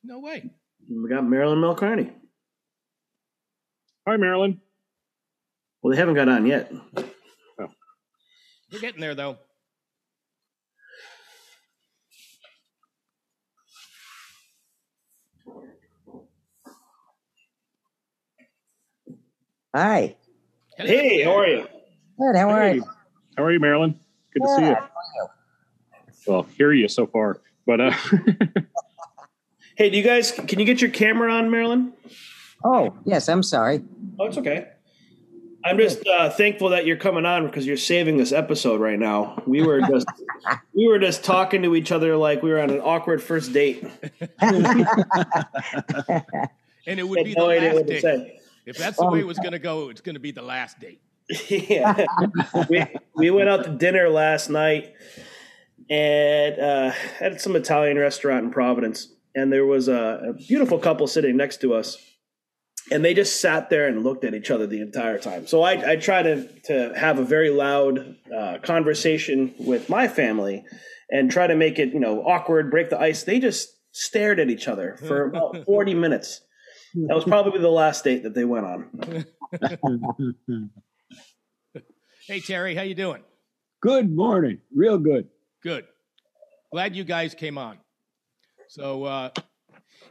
No 0.03 0.19
way. 0.19 0.49
We 0.89 1.09
got 1.09 1.25
Marilyn 1.25 1.59
Malcarne. 1.59 2.13
Hi, 4.07 4.15
Marilyn. 4.15 4.61
Well, 5.81 5.91
they 5.91 5.97
haven't 5.99 6.15
got 6.15 6.29
on 6.29 6.45
yet. 6.45 6.71
We're 8.71 8.79
getting 8.79 8.99
there, 8.99 9.15
though. 9.15 9.37
Hi. 19.73 20.15
Hey, 20.77 21.23
how 21.23 21.37
are 21.37 21.47
you? 21.47 21.67
Good. 22.19 22.35
How 22.35 22.49
are 22.49 22.61
hey. 22.61 22.75
you? 22.75 22.83
How 23.37 23.43
are 23.43 23.51
you, 23.51 23.59
Marilyn? 23.59 23.99
Good 24.33 24.41
to 24.41 24.55
see 24.55 24.61
you. 24.63 24.69
you. 24.69 24.77
Well, 26.25 26.43
hear 26.57 26.73
you 26.73 26.87
so 26.87 27.07
far, 27.07 27.39
but 27.65 27.79
uh, 27.79 27.91
hey, 29.75 29.89
do 29.89 29.97
you 29.97 30.03
guys? 30.03 30.31
Can 30.31 30.59
you 30.59 30.65
get 30.65 30.81
your 30.81 30.89
camera 30.89 31.31
on, 31.31 31.49
Marilyn? 31.49 31.93
Oh 32.63 32.97
yes, 33.05 33.29
I'm 33.29 33.43
sorry. 33.43 33.81
Oh, 34.19 34.25
it's 34.25 34.37
okay. 34.37 34.67
I'm 35.67 35.77
just 35.77 36.07
uh, 36.07 36.29
thankful 36.29 36.69
that 36.69 36.85
you're 36.85 36.97
coming 36.97 37.25
on 37.25 37.45
because 37.45 37.65
you're 37.65 37.77
saving 37.77 38.17
this 38.17 38.31
episode 38.31 38.79
right 38.79 38.97
now. 38.97 39.41
We 39.45 39.61
were 39.61 39.81
just 39.81 40.07
we 40.73 40.87
were 40.87 40.99
just 40.99 41.23
talking 41.23 41.63
to 41.63 41.75
each 41.75 41.91
other 41.91 42.15
like 42.15 42.41
we 42.41 42.51
were 42.51 42.61
on 42.61 42.69
an 42.69 42.79
awkward 42.79 43.21
first 43.21 43.51
date. 43.53 43.85
And 46.87 47.01
it 47.01 47.03
would 47.07 47.25
be 47.25 47.33
no 47.33 47.49
the 47.49 47.73
last 47.73 47.85
date. 47.85 48.39
If 48.65 48.77
that's 48.77 48.97
the 48.97 49.05
way 49.05 49.19
it 49.19 49.27
was 49.27 49.37
going 49.37 49.51
to 49.51 49.59
go, 49.59 49.89
it's 49.89 49.99
going 49.99 50.15
to 50.15 50.21
be 50.21 50.31
the 50.31 50.41
last 50.41 50.79
date. 50.79 51.01
yeah. 51.49 52.05
we, 52.69 52.85
we 53.13 53.29
went 53.29 53.49
out 53.49 53.65
to 53.65 53.71
dinner 53.71 54.07
last 54.07 54.49
night 54.49 54.93
and 55.89 56.59
uh, 56.59 56.93
at 57.19 57.41
some 57.41 57.57
Italian 57.57 57.97
restaurant 57.97 58.45
in 58.45 58.51
Providence. 58.51 59.09
And 59.35 59.51
there 59.51 59.65
was 59.65 59.89
a, 59.89 60.29
a 60.29 60.33
beautiful 60.33 60.79
couple 60.79 61.07
sitting 61.07 61.35
next 61.35 61.59
to 61.61 61.73
us. 61.73 61.97
And 62.91 63.03
they 63.03 63.13
just 63.13 63.41
sat 63.41 63.69
there 63.69 63.87
and 63.87 64.03
looked 64.03 64.23
at 64.23 64.33
each 64.33 64.49
other 64.49 64.65
the 64.65 64.81
entire 64.81 65.19
time. 65.19 65.45
So 65.47 65.61
I, 65.61 65.91
I 65.91 65.95
try 65.97 66.23
to, 66.23 66.47
to 66.65 66.93
have 66.95 67.19
a 67.19 67.23
very 67.23 67.49
loud 67.49 68.15
uh, 68.33 68.59
conversation 68.63 69.53
with 69.59 69.89
my 69.89 70.07
family 70.07 70.65
and 71.09 71.29
try 71.29 71.47
to 71.47 71.55
make 71.55 71.79
it, 71.79 71.93
you 71.93 71.99
know, 71.99 72.21
awkward, 72.21 72.71
break 72.71 72.89
the 72.89 72.99
ice. 72.99 73.23
They 73.23 73.39
just 73.39 73.69
stared 73.91 74.39
at 74.39 74.49
each 74.49 74.67
other 74.67 74.97
for 75.05 75.25
about 75.25 75.63
40 75.65 75.95
minutes. 75.95 76.41
That 76.95 77.15
was 77.15 77.25
probably 77.25 77.59
the 77.59 77.69
last 77.69 78.03
date 78.03 78.23
that 78.23 78.33
they 78.33 78.45
went 78.45 78.65
on. 78.65 79.25
Hey 82.27 82.41
Terry, 82.41 82.75
how 82.75 82.81
you 82.81 82.93
doing? 82.93 83.23
Good 83.81 84.13
morning. 84.13 84.59
Real 84.75 84.97
good. 84.97 85.29
Good. 85.63 85.85
Glad 86.73 86.93
you 86.93 87.05
guys 87.05 87.33
came 87.33 87.57
on. 87.57 87.77
So 88.67 89.05
uh 89.05 89.29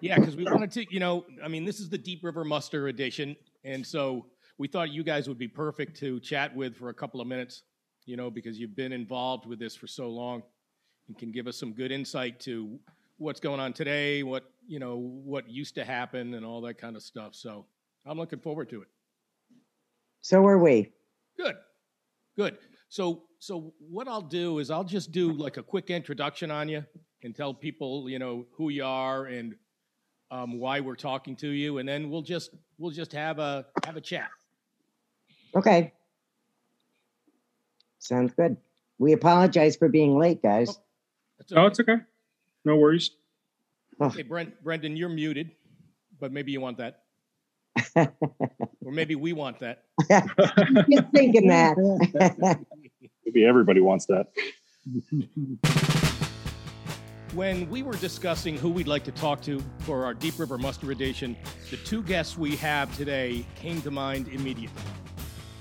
yeah, 0.00 0.18
because 0.18 0.36
we 0.36 0.44
wanted 0.44 0.70
to, 0.72 0.92
you 0.92 1.00
know, 1.00 1.24
I 1.42 1.48
mean, 1.48 1.64
this 1.64 1.80
is 1.80 1.88
the 1.88 1.98
Deep 1.98 2.22
River 2.22 2.44
Muster 2.44 2.88
edition, 2.88 3.36
and 3.64 3.86
so 3.86 4.26
we 4.58 4.68
thought 4.68 4.90
you 4.90 5.04
guys 5.04 5.28
would 5.28 5.38
be 5.38 5.48
perfect 5.48 5.96
to 5.98 6.20
chat 6.20 6.54
with 6.54 6.76
for 6.76 6.88
a 6.88 6.94
couple 6.94 7.20
of 7.20 7.26
minutes, 7.26 7.62
you 8.06 8.16
know, 8.16 8.30
because 8.30 8.58
you've 8.58 8.76
been 8.76 8.92
involved 8.92 9.46
with 9.46 9.58
this 9.58 9.76
for 9.76 9.86
so 9.86 10.08
long 10.08 10.42
and 11.08 11.18
can 11.18 11.30
give 11.30 11.46
us 11.46 11.56
some 11.56 11.72
good 11.72 11.92
insight 11.92 12.40
to 12.40 12.78
what's 13.18 13.40
going 13.40 13.60
on 13.60 13.72
today, 13.72 14.22
what, 14.22 14.44
you 14.66 14.78
know, 14.78 14.96
what 14.96 15.48
used 15.48 15.74
to 15.74 15.84
happen 15.84 16.34
and 16.34 16.44
all 16.44 16.60
that 16.62 16.78
kind 16.78 16.96
of 16.96 17.02
stuff. 17.02 17.34
So 17.34 17.66
I'm 18.06 18.18
looking 18.18 18.38
forward 18.38 18.70
to 18.70 18.82
it. 18.82 18.88
So 20.20 20.44
are 20.46 20.58
we. 20.58 20.92
Good. 21.36 21.56
Good. 22.36 22.58
So 22.88 23.22
so 23.38 23.74
what 23.78 24.08
I'll 24.08 24.22
do 24.22 24.58
is 24.58 24.70
I'll 24.70 24.84
just 24.84 25.12
do 25.12 25.32
like 25.32 25.56
a 25.56 25.62
quick 25.62 25.90
introduction 25.90 26.50
on 26.50 26.68
you 26.68 26.84
and 27.22 27.34
tell 27.34 27.52
people, 27.52 28.08
you 28.08 28.18
know, 28.18 28.46
who 28.56 28.70
you 28.70 28.84
are 28.84 29.26
and 29.26 29.54
um, 30.30 30.58
why 30.58 30.80
we're 30.80 30.96
talking 30.96 31.36
to 31.36 31.48
you, 31.48 31.78
and 31.78 31.88
then 31.88 32.10
we'll 32.10 32.22
just 32.22 32.50
we'll 32.78 32.90
just 32.90 33.12
have 33.12 33.38
a 33.38 33.66
have 33.84 33.96
a 33.96 34.00
chat. 34.00 34.28
Okay. 35.54 35.92
Sounds 37.98 38.32
good. 38.34 38.56
We 38.98 39.12
apologize 39.12 39.76
for 39.76 39.88
being 39.88 40.18
late, 40.18 40.42
guys. 40.42 40.78
That's 41.38 41.52
no, 41.52 41.66
it's 41.66 41.80
okay. 41.80 41.96
No 42.64 42.76
worries. 42.76 43.10
Hey, 44.14 44.22
Brent, 44.22 44.62
Brendan, 44.62 44.96
you're 44.96 45.08
muted, 45.08 45.50
but 46.20 46.30
maybe 46.30 46.52
you 46.52 46.60
want 46.60 46.78
that, 46.78 47.04
or 47.96 48.92
maybe 48.92 49.14
we 49.14 49.32
want 49.32 49.58
that. 49.60 49.84
Just 50.10 51.10
thinking 51.14 51.48
that. 51.48 51.76
Maybe 53.24 53.46
everybody 53.46 53.80
wants 53.80 54.06
that. 54.06 54.26
When 57.32 57.68
we 57.68 57.82
were 57.82 57.96
discussing 57.96 58.56
who 58.56 58.70
we'd 58.70 58.86
like 58.86 59.04
to 59.04 59.10
talk 59.10 59.42
to 59.42 59.60
for 59.80 60.04
our 60.04 60.14
Deep 60.14 60.38
River 60.38 60.56
Muster 60.56 60.92
Edition, 60.92 61.36
the 61.70 61.76
two 61.78 62.02
guests 62.02 62.38
we 62.38 62.54
have 62.56 62.96
today 62.96 63.44
came 63.56 63.82
to 63.82 63.90
mind 63.90 64.28
immediately. 64.28 64.82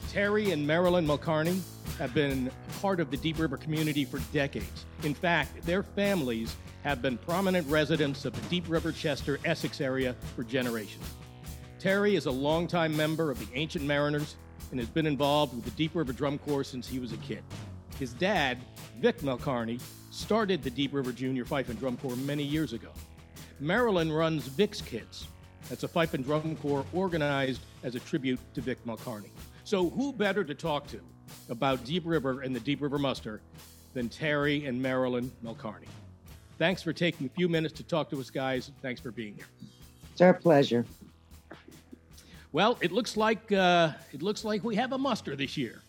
Terry 0.10 0.52
and 0.52 0.66
Marilyn 0.66 1.08
Malcarne 1.08 1.60
have 1.98 2.14
been 2.14 2.52
part 2.82 3.00
of 3.00 3.10
the 3.10 3.18
Deep 3.18 3.40
River 3.40 3.58
community 3.58 4.06
for 4.06 4.20
decades. 4.32 4.86
In 5.04 5.14
fact, 5.14 5.66
their 5.66 5.82
families 5.82 6.56
have 6.84 7.02
been 7.02 7.18
prominent 7.18 7.68
residents 7.68 8.26
of 8.26 8.34
the 8.34 8.48
Deep 8.48 8.66
River 8.70 8.92
Chester, 8.92 9.40
Essex 9.44 9.82
area 9.82 10.16
for 10.36 10.44
generations. 10.44 11.04
Terry 11.80 12.16
is 12.16 12.28
a 12.28 12.32
longtime 12.32 12.96
member 12.96 13.32
of 13.32 13.40
the 13.40 13.48
Ancient 13.58 13.84
Mariners 13.84 14.36
and 14.70 14.80
has 14.80 14.90
been 14.90 15.08
involved 15.08 15.56
with 15.56 15.66
the 15.66 15.72
Deep 15.72 15.96
River 15.96 16.14
Drum 16.14 16.38
Corps 16.38 16.64
since 16.64 16.88
he 16.88 17.00
was 17.00 17.12
a 17.12 17.18
kid. 17.18 17.44
His 18.00 18.14
dad, 18.14 18.58
Vic 19.00 19.20
Malcarne, 19.20 19.80
started 20.12 20.64
the 20.64 20.70
Deep 20.70 20.94
River 20.94 21.12
Junior 21.12 21.46
Fife 21.46 21.70
and 21.70 21.80
Drum 21.80 21.98
Corps 21.98 22.16
many 22.18 22.44
years 22.44 22.74
ago. 22.74 22.90
Marilyn 23.60 24.12
runs 24.12 24.48
Vic's 24.48 24.82
Kids. 24.82 25.28
That's 25.70 25.84
a 25.84 25.88
fife 25.88 26.14
and 26.14 26.24
drum 26.24 26.56
corps 26.58 26.86
organized 26.94 27.62
as 27.84 27.96
a 27.96 28.00
tribute 28.00 28.40
to 28.54 28.62
Vic 28.62 28.78
Malcarne. 28.86 29.30
So, 29.64 29.90
who 29.90 30.14
better 30.14 30.44
to 30.44 30.54
talk 30.54 30.88
to 30.88 31.00
about 31.50 31.84
Deep 31.84 32.04
River 32.06 32.42
and 32.42 32.56
the 32.56 32.60
Deep 32.60 32.82
River 32.82 33.00
Muster 33.00 33.42
than 33.94 34.10
Terry 34.10 34.66
and 34.66 34.80
Marilyn 34.80 35.32
Malcarne? 35.44 35.88
Thanks 36.60 36.84
for 36.84 36.94
taking 36.94 37.26
a 37.26 37.30
few 37.30 37.50
minutes 37.50 37.74
to 37.76 37.84
talk 37.84 38.10
to 38.12 38.20
us, 38.20 38.30
guys. 38.30 38.72
Thanks 38.82 39.02
for 39.02 39.12
being 39.12 39.34
here. 39.36 39.48
It's 40.12 40.22
our 40.22 40.34
pleasure. 40.34 40.86
Well, 42.52 42.78
it 42.80 42.92
looks 42.92 43.18
like 43.18 43.52
uh, 43.52 43.94
it 44.14 44.22
looks 44.22 44.46
like 44.46 44.64
we 44.64 44.76
have 44.76 44.94
a 44.94 44.98
muster 44.98 45.36
this 45.36 45.58
year. 45.58 45.82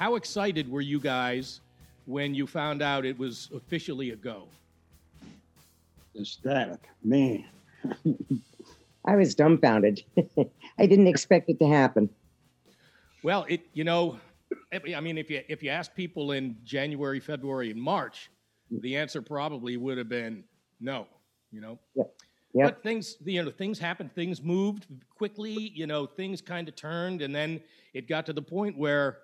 How 0.00 0.14
excited 0.14 0.66
were 0.66 0.80
you 0.80 0.98
guys 0.98 1.60
when 2.06 2.34
you 2.34 2.46
found 2.46 2.80
out 2.80 3.04
it 3.04 3.18
was 3.18 3.50
officially 3.54 4.12
a 4.12 4.16
go? 4.16 4.44
Ecstatic. 6.18 6.88
Man. 7.04 7.44
I 9.04 9.16
was 9.16 9.34
dumbfounded. 9.34 10.02
I 10.78 10.86
didn't 10.86 11.06
expect 11.06 11.50
it 11.50 11.58
to 11.58 11.66
happen. 11.66 12.08
Well, 13.22 13.44
it 13.46 13.60
you 13.74 13.84
know, 13.84 14.18
I 14.72 14.80
I 14.96 15.00
mean, 15.00 15.18
if 15.18 15.28
you 15.28 15.42
if 15.48 15.62
you 15.62 15.68
ask 15.68 15.94
people 15.94 16.32
in 16.32 16.56
January, 16.64 17.20
February, 17.20 17.70
and 17.70 17.80
March, 17.80 18.30
the 18.70 18.96
answer 18.96 19.20
probably 19.20 19.76
would 19.76 19.98
have 19.98 20.08
been 20.08 20.44
no. 20.80 21.08
You 21.52 21.60
know, 21.60 21.78
Yep. 21.94 22.14
but 22.54 22.82
things 22.82 23.18
you 23.22 23.42
know 23.42 23.50
things 23.50 23.78
happened, 23.78 24.14
things 24.14 24.40
moved 24.42 24.86
quickly. 25.14 25.72
You 25.74 25.86
know, 25.86 26.06
things 26.06 26.40
kind 26.40 26.68
of 26.68 26.74
turned, 26.74 27.20
and 27.20 27.34
then 27.34 27.60
it 27.92 28.08
got 28.08 28.24
to 28.26 28.32
the 28.32 28.40
point 28.40 28.78
where, 28.78 29.18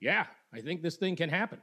yeah, 0.00 0.26
I 0.52 0.60
think 0.60 0.82
this 0.82 0.96
thing 0.96 1.16
can 1.16 1.30
happen. 1.30 1.60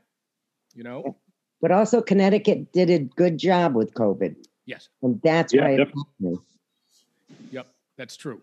You 0.73 0.83
know, 0.83 1.17
But 1.61 1.71
also, 1.71 2.01
Connecticut 2.01 2.73
did 2.73 2.89
a 2.89 2.99
good 2.99 3.37
job 3.37 3.75
with 3.75 3.93
COVID. 3.93 4.35
yes, 4.65 4.89
And 5.01 5.21
that's 5.23 5.53
Yeah, 5.53 5.61
why 5.61 5.69
it 5.71 5.77
definitely. 5.77 6.37
yep, 7.49 7.67
that's 7.97 8.17
true. 8.17 8.41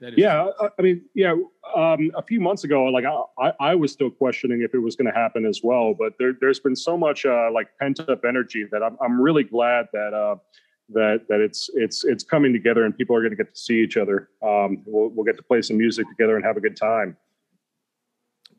That 0.00 0.14
is 0.14 0.18
Yeah, 0.18 0.50
I, 0.60 0.68
I 0.78 0.82
mean, 0.82 1.04
yeah. 1.14 1.34
Um, 1.76 2.10
a 2.16 2.22
few 2.22 2.40
months 2.40 2.64
ago, 2.64 2.84
like 2.84 3.04
I, 3.04 3.22
I, 3.46 3.52
I 3.60 3.74
was 3.74 3.92
still 3.92 4.10
questioning 4.10 4.62
if 4.62 4.74
it 4.74 4.78
was 4.78 4.96
going 4.96 5.12
to 5.12 5.18
happen 5.18 5.44
as 5.46 5.60
well. 5.62 5.94
But 5.94 6.14
there, 6.18 6.32
there's 6.40 6.60
been 6.60 6.76
so 6.76 6.96
much 6.96 7.24
uh, 7.26 7.50
like 7.52 7.68
pent 7.80 8.00
up 8.00 8.24
energy 8.24 8.66
that 8.72 8.82
I'm, 8.82 8.96
I'm 9.00 9.20
really 9.20 9.44
glad 9.44 9.86
that 9.92 10.14
uh, 10.14 10.36
that 10.90 11.26
that 11.28 11.40
it's 11.40 11.70
it's 11.74 12.04
it's 12.04 12.24
coming 12.24 12.52
together 12.52 12.84
and 12.84 12.96
people 12.96 13.14
are 13.14 13.20
going 13.20 13.30
to 13.30 13.36
get 13.36 13.54
to 13.54 13.60
see 13.60 13.80
each 13.82 13.96
other. 13.96 14.30
Um, 14.42 14.82
we'll 14.86 15.08
we'll 15.10 15.24
get 15.24 15.36
to 15.36 15.42
play 15.42 15.62
some 15.62 15.76
music 15.76 16.08
together 16.08 16.36
and 16.36 16.44
have 16.44 16.56
a 16.56 16.60
good 16.60 16.76
time. 16.76 17.16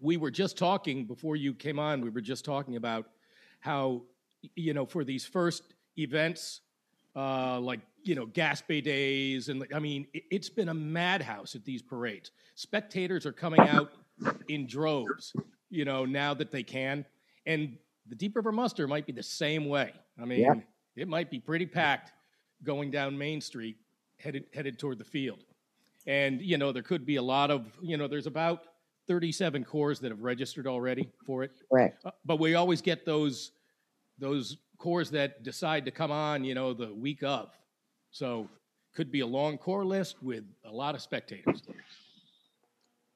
We 0.02 0.18
were 0.18 0.32
just 0.32 0.58
talking 0.58 1.06
before 1.06 1.36
you 1.36 1.54
came 1.54 1.80
on 1.80 2.02
we 2.02 2.10
were 2.10 2.22
just 2.22 2.46
talking 2.46 2.76
about 2.76 3.08
how 3.60 4.04
you 4.56 4.74
know 4.74 4.86
for 4.86 5.04
these 5.04 5.26
first 5.26 5.64
events 5.98 6.62
uh 7.16 7.60
like 7.60 7.82
you 8.04 8.16
know 8.16 8.26
gaspee 8.28 8.82
days 8.84 9.50
and 9.50 9.60
like, 9.60 9.74
i 9.74 9.80
mean 9.80 10.08
it, 10.14 10.24
it's 10.32 10.50
been 10.50 10.70
a 10.70 10.74
madhouse 10.74 11.56
at 11.56 11.66
these 11.66 11.82
parades. 11.82 12.32
Spectators 12.56 13.26
are 13.26 13.34
coming 13.34 13.60
out 13.62 13.92
in 14.48 14.66
droves 14.68 15.34
you 15.70 15.86
know 15.86 16.06
now 16.06 16.34
that 16.34 16.52
they 16.52 16.64
can. 16.64 17.06
And 17.46 17.78
the 18.08 18.16
deep 18.16 18.36
river 18.36 18.52
muster 18.52 18.88
might 18.88 19.06
be 19.06 19.12
the 19.14 19.24
same 19.24 19.66
way. 19.68 19.92
I 20.22 20.26
mean 20.26 20.40
Yeah. 20.42 20.54
it 20.96 21.08
might 21.08 21.30
be 21.30 21.40
pretty 21.40 21.66
packed 21.66 22.14
going 22.64 22.92
down 22.92 23.18
main 23.18 23.42
street 23.42 23.78
headed 24.18 24.46
headed 24.54 24.80
toward 24.80 24.98
the 25.00 25.04
field. 25.06 25.44
And 26.08 26.42
you 26.42 26.58
know 26.58 26.72
there 26.72 26.84
could 26.84 27.06
be 27.06 27.18
a 27.18 27.22
lot 27.22 27.52
of 27.52 27.66
you 27.82 27.98
know 27.98 28.08
there's 28.08 28.28
about 28.28 28.64
37 29.10 29.66
corps 29.66 30.00
that 30.00 30.12
have 30.12 30.22
registered 30.22 30.68
already 30.68 31.10
for 31.26 31.44
it. 31.44 31.52
Correct. 31.70 32.06
Uh, 32.06 32.12
but 32.26 32.40
we 32.40 32.54
always 32.54 32.80
get 32.80 33.06
those 33.06 33.52
those 34.20 34.58
corps 34.78 35.10
that 35.10 35.44
decide 35.44 35.84
to 35.84 35.92
come 35.92 36.12
on 36.12 36.44
you 36.44 36.54
know 36.54 36.74
the 36.74 36.94
week 36.94 37.24
of. 37.24 37.50
So 38.12 38.48
could 38.96 39.12
be 39.12 39.22
a 39.22 39.28
long 39.28 39.58
corps 39.58 39.84
list 39.84 40.22
with 40.22 40.44
a 40.64 40.72
lot 40.72 40.94
of 40.94 41.02
spectators. 41.02 41.64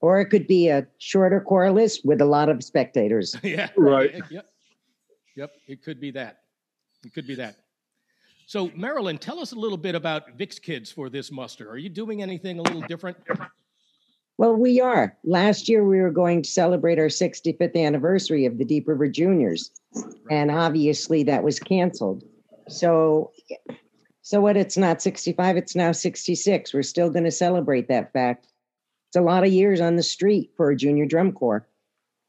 Or 0.02 0.20
it 0.20 0.26
could 0.26 0.48
be 0.48 0.68
a 0.70 0.88
shorter 0.98 1.40
corps 1.40 1.72
list 1.72 2.04
with 2.04 2.22
a 2.22 2.26
lot 2.26 2.50
of 2.50 2.64
spectators. 2.64 3.38
yeah. 3.44 3.70
Right. 3.78 4.16
yep. 4.30 4.48
Yep. 5.36 5.52
It 5.68 5.84
could 5.84 6.00
be 6.02 6.12
that. 6.12 6.40
It 7.06 7.14
could 7.14 7.28
be 7.28 7.36
that. 7.36 7.58
So 8.48 8.72
marilyn 8.76 9.20
tell 9.20 9.40
us 9.40 9.52
a 9.52 9.56
little 9.56 9.78
bit 9.78 9.94
about 9.94 10.38
vic's 10.38 10.58
kids 10.58 10.92
for 10.92 11.10
this 11.10 11.32
muster. 11.32 11.70
Are 11.70 11.78
you 11.78 11.90
doing 11.90 12.24
anything 12.24 12.58
a 12.58 12.64
little 12.64 12.82
different 12.82 13.18
Well, 14.38 14.56
we 14.56 14.82
are. 14.82 15.16
Last 15.24 15.70
year, 15.70 15.86
we 15.86 16.00
were 16.00 16.12
going 16.12 16.42
to 16.42 16.50
celebrate 16.50 16.98
our 17.00 17.08
65th 17.08 17.76
anniversary 17.76 18.46
of 18.46 18.58
the 18.58 18.66
Deep 18.66 18.88
River 18.88 19.08
Juniors, 19.08 19.72
and 20.32 20.50
obviously 20.50 21.24
that 21.24 21.44
was 21.44 21.60
canceled. 21.60 22.24
So, 22.68 23.32
so 24.22 24.42
what? 24.42 24.58
It's 24.58 24.78
not 24.78 25.02
65; 25.02 25.56
it's 25.58 25.76
now 25.76 25.92
66. 25.92 26.74
We're 26.74 26.82
still 26.82 27.10
going 27.12 27.26
to 27.26 27.32
celebrate 27.32 27.88
that 27.90 28.12
fact. 28.12 28.48
It's 29.10 29.16
a 29.18 29.22
lot 29.22 29.44
of 29.46 29.54
years 29.54 29.80
on 29.80 29.96
the 29.98 30.04
street 30.04 30.52
for 30.58 30.72
a 30.72 30.76
junior 30.76 31.06
drum 31.06 31.32
corps. 31.32 31.68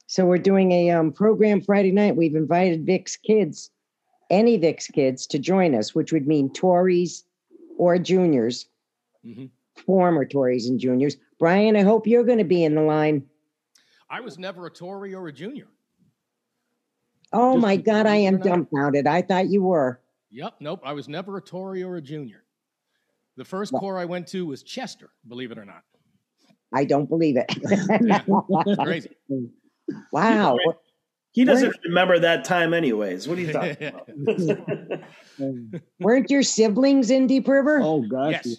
So 0.07 0.27
we're 0.27 0.37
doing 0.37 0.73
a 0.73 0.91
um, 0.91 1.13
program 1.13 1.63
Friday 1.63 1.91
night. 1.93 2.17
We've 2.17 2.37
invited 2.37 2.85
Vic's 2.85 3.17
kids, 3.17 3.71
any 4.29 4.59
Vic's 4.59 4.89
kids, 4.89 5.27
to 5.29 5.39
join 5.39 5.75
us, 5.75 5.95
which 5.95 6.13
would 6.13 6.27
mean 6.27 6.53
Tories 6.53 7.25
or 7.79 7.99
juniors, 7.99 8.67
Mhm. 9.27 9.49
former 9.87 10.27
Tories 10.27 10.69
and 10.69 10.79
juniors. 10.79 11.17
Brian, 11.39 11.77
I 11.77 11.83
hope 11.83 12.07
you're 12.07 12.25
going 12.25 12.39
to 12.39 12.45
be 12.45 12.65
in 12.65 12.75
the 12.75 12.83
line. 12.83 13.25
I 14.11 14.21
was 14.21 14.39
never 14.39 14.67
a 14.67 14.71
Tory 14.71 15.15
or 15.15 15.27
a 15.29 15.33
junior. 15.33 15.67
Oh 17.33 17.55
Just 17.55 17.63
my 17.63 17.77
God, 17.77 18.07
I 18.07 18.17
am 18.17 18.39
dumbfounded. 18.39 19.07
I 19.07 19.23
thought 19.23 19.49
you 19.49 19.63
were. 19.63 20.01
Yep, 20.31 20.55
nope. 20.61 20.81
I 20.85 20.93
was 20.93 21.09
never 21.09 21.37
a 21.37 21.41
Tory 21.43 21.83
or 21.83 21.97
a 21.97 22.01
junior. 22.03 22.45
The 23.37 23.45
first 23.45 23.73
Well- 23.73 23.81
corps 23.81 23.99
I 23.99 24.05
went 24.05 24.29
to 24.29 24.47
was 24.47 24.63
Chester, 24.63 25.11
believe 25.27 25.51
it 25.51 25.59
or 25.59 25.65
not. 25.65 25.83
I 26.73 26.85
don't 26.85 27.09
believe 27.09 27.37
it. 27.37 27.47
It's 27.63 28.83
crazy. 28.83 29.11
wow. 30.13 30.59
He 31.33 31.45
doesn't 31.45 31.75
remember 31.85 32.19
that 32.21 32.45
time, 32.45 32.73
anyways. 32.73 33.27
What 33.27 33.39
are 33.39 33.41
you 33.41 33.53
talking 33.53 33.77
about? 33.89 35.01
Weren't 36.01 36.31
your 36.31 36.43
siblings 36.45 37.11
in 37.11 37.27
Deep 37.27 37.49
River? 37.49 37.81
Oh 37.83 38.03
gosh, 38.03 38.41
Yes. 38.45 38.57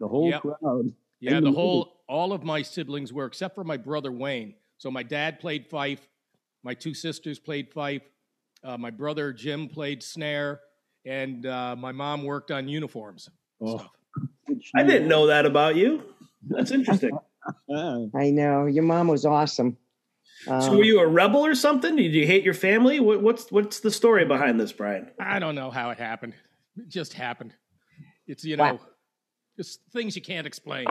the 0.00 0.08
whole 0.08 0.30
Yep. 0.30 0.40
crowd. 0.42 0.92
Yeah, 1.20 1.34
the 1.40 1.42
the 1.42 1.52
whole, 1.52 1.93
all 2.08 2.32
of 2.32 2.42
my 2.44 2.62
siblings 2.62 3.12
were, 3.12 3.26
except 3.26 3.54
for 3.54 3.64
my 3.64 3.76
brother 3.76 4.12
Wayne. 4.12 4.54
So 4.78 4.90
my 4.90 5.02
dad 5.02 5.40
played 5.40 5.66
fife, 5.66 6.06
my 6.62 6.74
two 6.74 6.94
sisters 6.94 7.38
played 7.38 7.72
fife, 7.72 8.02
uh, 8.62 8.76
my 8.78 8.90
brother 8.90 9.32
Jim 9.32 9.68
played 9.68 10.02
snare, 10.02 10.60
and 11.06 11.46
uh, 11.46 11.76
my 11.76 11.92
mom 11.92 12.24
worked 12.24 12.50
on 12.50 12.68
uniforms. 12.68 13.28
Oh. 13.62 13.78
stuff. 13.78 13.90
I 14.74 14.82
didn't 14.82 15.08
know 15.08 15.26
that 15.28 15.46
about 15.46 15.76
you. 15.76 16.02
That's 16.48 16.70
interesting. 16.70 17.18
I 18.14 18.30
know. 18.30 18.66
Your 18.66 18.84
mom 18.84 19.08
was 19.08 19.24
awesome. 19.26 19.76
so, 20.46 20.52
Um, 20.52 20.76
were 20.78 20.84
you 20.84 21.00
a 21.00 21.06
rebel 21.06 21.44
or 21.44 21.54
something? 21.54 21.96
Did 21.96 22.14
you 22.14 22.26
hate 22.26 22.44
your 22.44 22.54
family? 22.54 23.00
What, 23.00 23.22
what's 23.22 23.50
what's 23.52 23.80
the 23.80 23.90
story 23.90 24.24
behind 24.24 24.58
this, 24.60 24.72
Brian? 24.72 25.10
I 25.20 25.38
don't 25.38 25.54
know 25.54 25.70
how 25.70 25.90
it 25.90 25.98
happened. 25.98 26.34
It 26.76 26.88
just 26.88 27.12
happened. 27.14 27.54
It's, 28.26 28.44
you 28.44 28.56
Wow. 28.56 28.72
know, 28.72 28.80
just 29.56 29.80
things 29.92 30.16
you 30.16 30.22
can't 30.22 30.46
explain. 30.46 30.86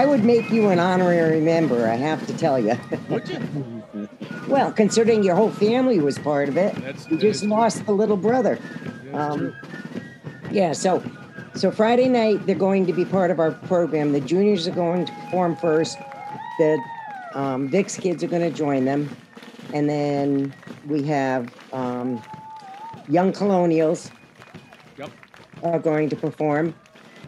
I 0.00 0.06
would 0.06 0.24
make 0.24 0.48
you 0.50 0.70
an 0.70 0.78
honorary 0.78 1.42
member. 1.42 1.86
I 1.86 1.94
have 1.96 2.26
to 2.26 2.34
tell 2.34 2.58
you. 2.58 2.74
Would 3.10 3.28
you? 3.28 4.08
well, 4.48 4.72
considering 4.72 5.22
your 5.22 5.34
whole 5.36 5.50
family 5.50 6.00
was 6.00 6.18
part 6.18 6.48
of 6.48 6.56
it, 6.56 6.74
That's- 6.76 7.06
you 7.10 7.18
just 7.18 7.24
is 7.24 7.40
true. 7.42 7.50
lost 7.50 7.84
the 7.84 7.92
little 7.92 8.16
brother. 8.16 8.58
Um. 9.12 9.54
Yeah, 10.50 10.72
so 10.72 11.02
so 11.54 11.70
Friday 11.70 12.08
night 12.08 12.46
they're 12.46 12.54
going 12.54 12.86
to 12.86 12.94
be 12.94 13.04
part 13.04 13.30
of 13.30 13.38
our 13.40 13.50
program. 13.52 14.12
The 14.12 14.22
juniors 14.22 14.66
are 14.66 14.70
going 14.74 15.04
to 15.04 15.12
perform 15.12 15.54
first. 15.56 15.98
The 16.58 16.78
um, 17.34 17.68
Vic's 17.68 17.98
kids 17.98 18.24
are 18.24 18.26
going 18.28 18.50
to 18.50 18.56
join 18.56 18.86
them, 18.86 19.14
and 19.74 19.86
then 19.86 20.54
we 20.88 21.02
have 21.08 21.52
um, 21.74 22.22
young 23.06 23.32
colonials 23.34 24.10
Yep. 24.96 25.10
are 25.62 25.78
going 25.78 26.08
to 26.08 26.16
perform, 26.16 26.74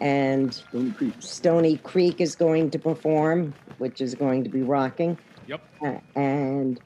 and 0.03 0.53
Stony 0.53 0.91
Creek. 0.91 1.13
Stony 1.19 1.77
Creek 1.77 2.21
is 2.21 2.35
going 2.35 2.69
to 2.71 2.77
perform, 2.77 3.53
which 3.77 4.01
is 4.01 4.13
going 4.13 4.43
to 4.43 4.49
be 4.49 4.61
rocking, 4.61 5.17
Yep. 5.47 5.61
Uh, 5.81 5.99
and 6.15 6.79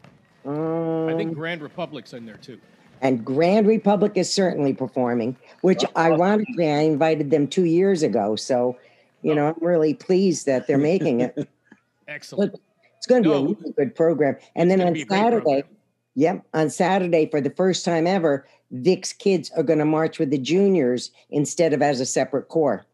um, 0.45 1.09
I 1.09 1.15
think 1.15 1.33
Grand 1.35 1.61
Republic's 1.61 2.13
in 2.13 2.25
there 2.25 2.37
too. 2.37 2.59
and 3.01 3.23
Grand 3.23 3.67
Republic 3.67 4.13
is 4.15 4.31
certainly 4.33 4.73
performing, 4.73 5.35
which 5.61 5.83
ironically 5.95 6.71
I 6.71 6.79
invited 6.79 7.29
them 7.29 7.47
two 7.47 7.65
years 7.65 8.01
ago. 8.01 8.35
So, 8.35 8.77
you 9.21 9.35
know, 9.35 9.49
I'm 9.49 9.55
really 9.61 9.93
pleased 9.93 10.45
that 10.47 10.65
they're 10.67 10.77
making 10.77 11.21
it. 11.21 11.47
Excellent. 12.07 12.55
It's 12.97 13.05
going 13.05 13.23
to 13.23 13.29
be 13.29 13.35
a 13.35 13.41
really 13.41 13.73
good 13.75 13.95
program. 13.95 14.37
And 14.55 14.71
then 14.71 14.81
on 14.81 14.93
be 14.93 15.01
a 15.01 15.05
great 15.05 15.17
Saturday, 15.19 15.63
yep, 16.15 16.43
on 16.55 16.69
Saturday 16.71 17.27
for 17.29 17.41
the 17.41 17.51
first 17.51 17.85
time 17.85 18.07
ever, 18.07 18.47
Vic's 18.71 19.13
kids 19.13 19.51
are 19.55 19.63
going 19.63 19.79
to 19.79 19.85
march 19.85 20.17
with 20.17 20.31
the 20.31 20.39
juniors 20.39 21.11
instead 21.29 21.73
of 21.73 21.83
as 21.83 21.99
a 21.99 22.05
separate 22.05 22.47
corps. 22.47 22.86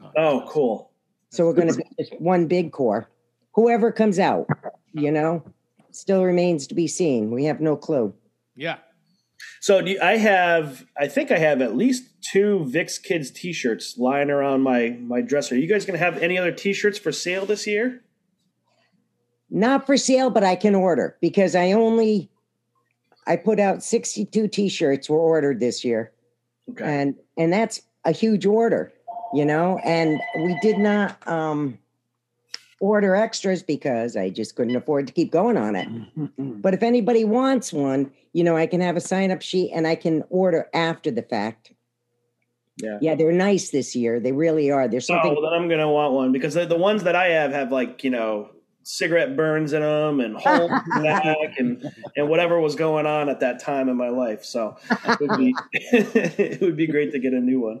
Oh, 0.00 0.10
oh 0.16 0.44
cool. 0.48 0.90
So 1.30 1.44
we're 1.46 1.54
going 1.54 1.68
to 1.68 1.74
be 1.74 1.84
just 1.98 2.18
one 2.20 2.46
big 2.46 2.72
corps. 2.72 3.08
Whoever 3.54 3.92
comes 3.92 4.18
out, 4.18 4.46
you 4.92 5.10
know, 5.10 5.44
still 5.90 6.24
remains 6.24 6.66
to 6.68 6.74
be 6.74 6.86
seen. 6.86 7.30
We 7.30 7.44
have 7.44 7.60
no 7.60 7.76
clue. 7.76 8.14
Yeah. 8.54 8.78
So 9.60 9.82
do 9.82 9.92
you, 9.92 10.00
I 10.00 10.16
have, 10.16 10.86
I 10.96 11.08
think 11.08 11.30
I 11.30 11.38
have 11.38 11.60
at 11.60 11.76
least 11.76 12.04
two 12.22 12.64
Vic's 12.66 12.98
Kids 12.98 13.30
T-shirts 13.30 13.96
lying 13.98 14.30
around 14.30 14.62
my 14.62 14.96
my 15.00 15.20
dresser. 15.20 15.56
you 15.56 15.68
guys 15.68 15.84
gonna 15.84 15.98
have 15.98 16.18
any 16.18 16.38
other 16.38 16.52
T-shirts 16.52 16.98
for 16.98 17.12
sale 17.12 17.46
this 17.46 17.66
year? 17.66 18.02
Not 19.50 19.86
for 19.86 19.96
sale, 19.96 20.30
but 20.30 20.44
I 20.44 20.56
can 20.56 20.74
order 20.74 21.16
because 21.20 21.54
I 21.54 21.72
only 21.72 22.30
I 23.26 23.36
put 23.36 23.60
out 23.60 23.82
62 23.82 24.48
t-shirts 24.48 25.08
were 25.08 25.18
ordered 25.18 25.60
this 25.60 25.84
year. 25.84 26.12
Okay. 26.70 26.84
And 26.84 27.14
and 27.36 27.52
that's 27.52 27.82
a 28.04 28.12
huge 28.12 28.46
order, 28.46 28.92
you 29.34 29.44
know, 29.44 29.78
and 29.84 30.20
we 30.36 30.58
did 30.60 30.78
not 30.78 31.16
um 31.28 31.78
order 32.80 33.14
extras 33.16 33.62
because 33.62 34.16
I 34.16 34.30
just 34.30 34.54
couldn't 34.54 34.76
afford 34.76 35.06
to 35.08 35.12
keep 35.12 35.32
going 35.32 35.56
on 35.56 35.74
it. 35.74 35.88
But 36.62 36.74
if 36.74 36.82
anybody 36.82 37.24
wants 37.24 37.72
one, 37.72 38.12
you 38.32 38.44
know, 38.44 38.56
I 38.56 38.66
can 38.66 38.80
have 38.80 38.96
a 38.96 39.00
sign 39.00 39.30
up 39.32 39.42
sheet 39.42 39.72
and 39.74 39.86
I 39.86 39.96
can 39.96 40.22
order 40.30 40.68
after 40.72 41.10
the 41.10 41.22
fact. 41.22 41.72
Yeah. 42.76 42.98
Yeah, 43.00 43.14
they're 43.16 43.32
nice 43.32 43.70
this 43.70 43.96
year. 43.96 44.20
They 44.20 44.30
really 44.30 44.70
are. 44.70 44.86
There's 44.86 45.10
Oh, 45.10 45.14
something 45.14 45.32
well, 45.32 45.50
then 45.50 45.60
I'm 45.60 45.68
gonna 45.68 45.90
want 45.90 46.12
one 46.12 46.30
because 46.30 46.54
the, 46.54 46.66
the 46.66 46.76
ones 46.76 47.02
that 47.02 47.16
I 47.16 47.30
have 47.30 47.50
have 47.50 47.72
like 47.72 48.04
you 48.04 48.10
know 48.10 48.50
cigarette 48.84 49.36
burns 49.36 49.72
in 49.72 49.82
them 49.82 50.20
and 50.20 50.36
holes 50.36 50.70
in 50.70 50.94
the 50.94 51.00
neck 51.02 51.54
and 51.58 51.84
and 52.16 52.28
whatever 52.28 52.60
was 52.60 52.76
going 52.76 53.06
on 53.06 53.28
at 53.28 53.40
that 53.40 53.58
time 53.60 53.88
in 53.88 53.96
my 53.96 54.10
life. 54.10 54.44
So 54.44 54.76
it 55.04 55.18
would 55.20 55.36
be 55.36 55.56
it 55.72 56.60
would 56.60 56.76
be 56.76 56.86
great 56.86 57.10
to 57.10 57.18
get 57.18 57.32
a 57.32 57.40
new 57.40 57.60
one. 57.60 57.80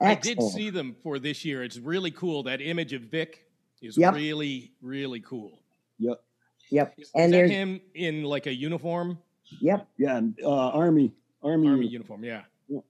I 0.00 0.14
did 0.14 0.40
see 0.42 0.70
them 0.70 0.94
for 1.02 1.18
this 1.18 1.44
year. 1.44 1.62
It's 1.64 1.78
really 1.78 2.10
cool. 2.10 2.42
That 2.44 2.60
image 2.60 2.92
of 2.92 3.02
Vic 3.02 3.46
is 3.82 3.96
Yep. 3.98 4.14
really, 4.14 4.72
really 4.80 5.20
cool. 5.20 5.60
Yep. 5.98 6.22
Yep. 6.70 6.94
Is 6.98 7.10
And 7.14 7.32
that 7.32 7.50
him 7.50 7.80
in 7.94 8.22
like 8.24 8.46
a 8.46 8.54
uniform? 8.54 9.18
yep. 9.60 9.88
Yeah, 9.96 10.20
uh, 10.42 10.68
Army, 10.70 11.12
Army. 11.42 11.68
Army 11.68 11.86
uniform, 11.86 12.22
yeah. 12.24 12.44
Yeah. 12.68 12.80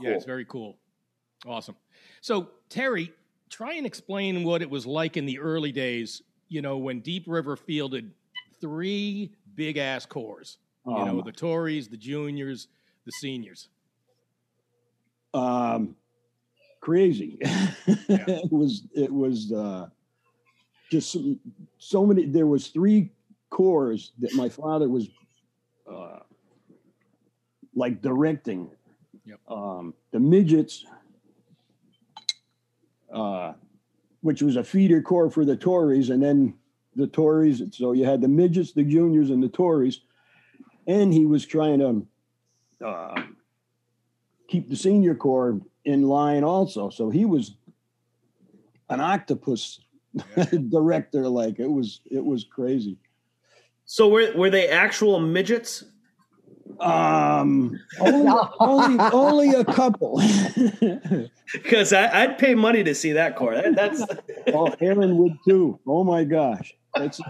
Yeah, 0.00 0.10
it's 0.10 0.24
very 0.24 0.44
cool. 0.46 0.78
Awesome. 1.46 1.76
So, 2.22 2.50
Terry, 2.68 3.12
try 3.50 3.74
and 3.74 3.86
explain 3.86 4.42
what 4.44 4.62
it 4.62 4.70
was 4.70 4.86
like 4.86 5.16
in 5.16 5.26
the 5.26 5.38
early 5.38 5.72
days, 5.72 6.22
you 6.48 6.62
know, 6.62 6.78
when 6.78 7.00
Deep 7.00 7.24
River 7.26 7.54
fielded 7.56 8.12
three 8.60 9.30
big 9.54 9.76
ass 9.76 10.06
corps. 10.06 10.56
You 10.86 10.92
know, 11.04 11.18
Um, 11.18 11.22
the 11.24 11.32
Tories, 11.32 11.88
the 11.88 11.96
juniors, 11.98 12.68
the 13.04 13.12
seniors. 13.12 13.68
um, 15.34 15.94
crazy. 16.80 17.38
it 17.42 18.50
was 18.52 18.86
it 18.94 19.12
was 19.12 19.52
uh, 19.52 19.86
just 20.90 21.12
so, 21.12 21.36
so 21.78 22.06
many. 22.06 22.26
There 22.26 22.46
was 22.46 22.68
three 22.68 23.12
corps 23.50 24.12
that 24.18 24.34
my 24.34 24.48
father 24.48 24.88
was 24.88 25.08
uh, 25.90 26.20
like 27.74 28.02
directing. 28.02 28.70
Yep. 29.24 29.38
Um, 29.48 29.94
the 30.12 30.20
midgets, 30.20 30.84
uh, 33.12 33.52
which 34.22 34.42
was 34.42 34.56
a 34.56 34.64
feeder 34.64 35.02
corps 35.02 35.30
for 35.30 35.44
the 35.44 35.56
Tories, 35.56 36.10
and 36.10 36.22
then 36.22 36.54
the 36.96 37.06
Tories. 37.06 37.62
So 37.72 37.92
you 37.92 38.04
had 38.04 38.20
the 38.20 38.28
midgets, 38.28 38.72
the 38.72 38.84
juniors, 38.84 39.30
and 39.30 39.42
the 39.42 39.48
Tories. 39.48 40.00
And 40.86 41.12
he 41.12 41.26
was 41.26 41.46
trying 41.46 41.78
to 41.78 42.06
uh, 42.84 43.22
keep 44.50 44.68
the 44.68 44.76
senior 44.76 45.14
corps 45.14 45.60
in 45.84 46.02
line 46.02 46.44
also. 46.44 46.90
So 46.90 47.08
he 47.08 47.24
was 47.24 47.52
an 48.88 49.00
octopus 49.00 49.80
director. 50.68 51.28
Like 51.28 51.58
it 51.58 51.70
was, 51.70 52.00
it 52.10 52.24
was 52.24 52.44
crazy. 52.44 52.98
So 53.86 54.08
were 54.08 54.32
were 54.36 54.50
they 54.50 54.68
actual 54.68 55.18
midgets? 55.18 55.84
Um, 56.78 57.78
only, 57.98 58.32
only, 58.60 59.04
only 59.12 59.54
a 59.54 59.64
couple. 59.64 60.22
Because 61.52 61.92
I'd 61.92 62.38
pay 62.38 62.54
money 62.54 62.84
to 62.84 62.94
see 62.94 63.12
that 63.12 63.34
corps. 63.34 63.56
That, 63.56 63.74
that's 63.74 64.04
oh, 64.54 64.72
Aaron 64.80 65.18
would 65.18 65.36
too. 65.46 65.80
Oh 65.86 66.04
my 66.04 66.22
gosh. 66.24 66.72
That's 66.94 67.20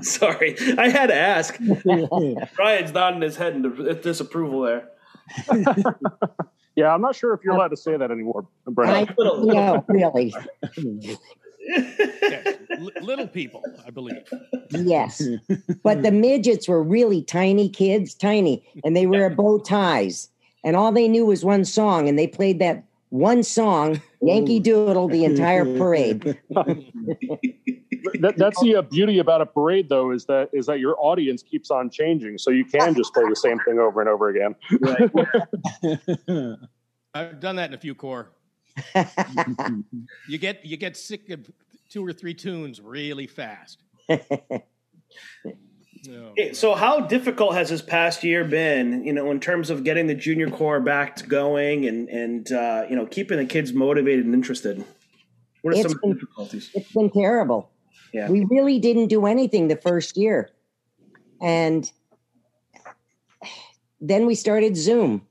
sorry. 0.02 0.56
I 0.78 0.88
had 0.88 1.08
to 1.08 1.14
ask. 1.14 1.58
Brian's 2.56 2.92
nodding 2.92 3.22
his 3.22 3.36
head 3.36 3.54
in 3.54 4.00
disapproval 4.00 4.62
there. 4.62 4.88
Yeah, 6.76 6.94
I'm 6.94 7.02
not 7.02 7.16
sure 7.16 7.34
if 7.34 7.40
you're 7.44 7.54
allowed 7.54 7.68
to 7.72 7.76
say 7.76 7.96
that 7.96 8.10
anymore, 8.10 8.46
I, 8.66 8.70
Brendan. 8.70 9.14
no, 9.18 9.84
really. 9.88 10.32
Yes. 10.76 11.18
L- 12.70 12.90
little 13.02 13.26
people, 13.26 13.62
I 13.84 13.90
believe. 13.90 14.22
Yes. 14.70 15.20
But 15.82 16.02
the 16.02 16.12
midgets 16.12 16.68
were 16.68 16.82
really 16.82 17.22
tiny 17.22 17.68
kids, 17.68 18.14
tiny, 18.14 18.64
and 18.84 18.96
they 18.96 19.06
wear 19.06 19.28
bow 19.28 19.58
ties. 19.58 20.30
And 20.64 20.76
all 20.76 20.92
they 20.92 21.08
knew 21.08 21.26
was 21.26 21.44
one 21.44 21.64
song, 21.64 22.08
and 22.08 22.18
they 22.18 22.26
played 22.26 22.60
that 22.60 22.84
one 23.10 23.42
song, 23.42 24.00
Yankee 24.22 24.60
Doodle, 24.60 25.08
the 25.08 25.24
entire 25.24 25.64
parade. 25.76 26.38
That, 28.20 28.36
that's 28.36 28.60
the 28.60 28.76
uh, 28.76 28.82
beauty 28.82 29.18
about 29.18 29.40
a 29.40 29.46
parade, 29.46 29.88
though, 29.88 30.10
is 30.10 30.26
that 30.26 30.50
is 30.52 30.66
that 30.66 30.78
your 30.80 30.96
audience 30.98 31.42
keeps 31.42 31.70
on 31.70 31.90
changing, 31.90 32.38
so 32.38 32.50
you 32.50 32.64
can 32.64 32.94
just 32.94 33.12
play 33.14 33.24
the 33.28 33.36
same 33.36 33.58
thing 33.60 33.78
over 33.78 34.00
and 34.00 34.08
over 34.08 34.28
again. 34.28 34.54
I've 37.14 37.40
done 37.40 37.56
that 37.56 37.70
in 37.70 37.74
a 37.74 37.78
few 37.78 37.94
corps. 37.94 38.30
You 40.28 40.38
get 40.38 40.64
you 40.64 40.76
get 40.76 40.96
sick 40.96 41.30
of 41.30 41.50
two 41.88 42.06
or 42.06 42.12
three 42.12 42.34
tunes 42.34 42.80
really 42.80 43.26
fast. 43.26 43.82
Oh, 46.08 46.34
so 46.52 46.74
how 46.74 47.00
difficult 47.00 47.54
has 47.54 47.68
this 47.68 47.82
past 47.82 48.24
year 48.24 48.44
been, 48.44 49.04
you 49.04 49.12
know, 49.12 49.30
in 49.30 49.38
terms 49.38 49.68
of 49.68 49.84
getting 49.84 50.06
the 50.06 50.14
junior 50.14 50.48
corps 50.48 50.80
back 50.80 51.16
to 51.16 51.26
going 51.26 51.84
and 51.86 52.08
and 52.08 52.50
uh, 52.52 52.84
you 52.88 52.96
know 52.96 53.06
keeping 53.06 53.36
the 53.38 53.44
kids 53.44 53.72
motivated 53.72 54.24
and 54.24 54.32
interested? 54.34 54.82
What 55.62 55.74
are 55.74 55.78
It's 55.80 55.90
some 55.92 56.00
been- 56.00 56.14
difficulties? 56.14 56.70
It's 56.74 56.92
been 56.92 57.10
terrible. 57.10 57.70
Yeah. 58.12 58.28
We 58.28 58.44
really 58.44 58.78
didn't 58.78 59.08
do 59.08 59.26
anything 59.26 59.68
the 59.68 59.76
first 59.76 60.16
year. 60.16 60.50
And 61.40 61.90
then 64.00 64.26
we 64.26 64.34
started 64.34 64.76
Zoom. 64.76 65.26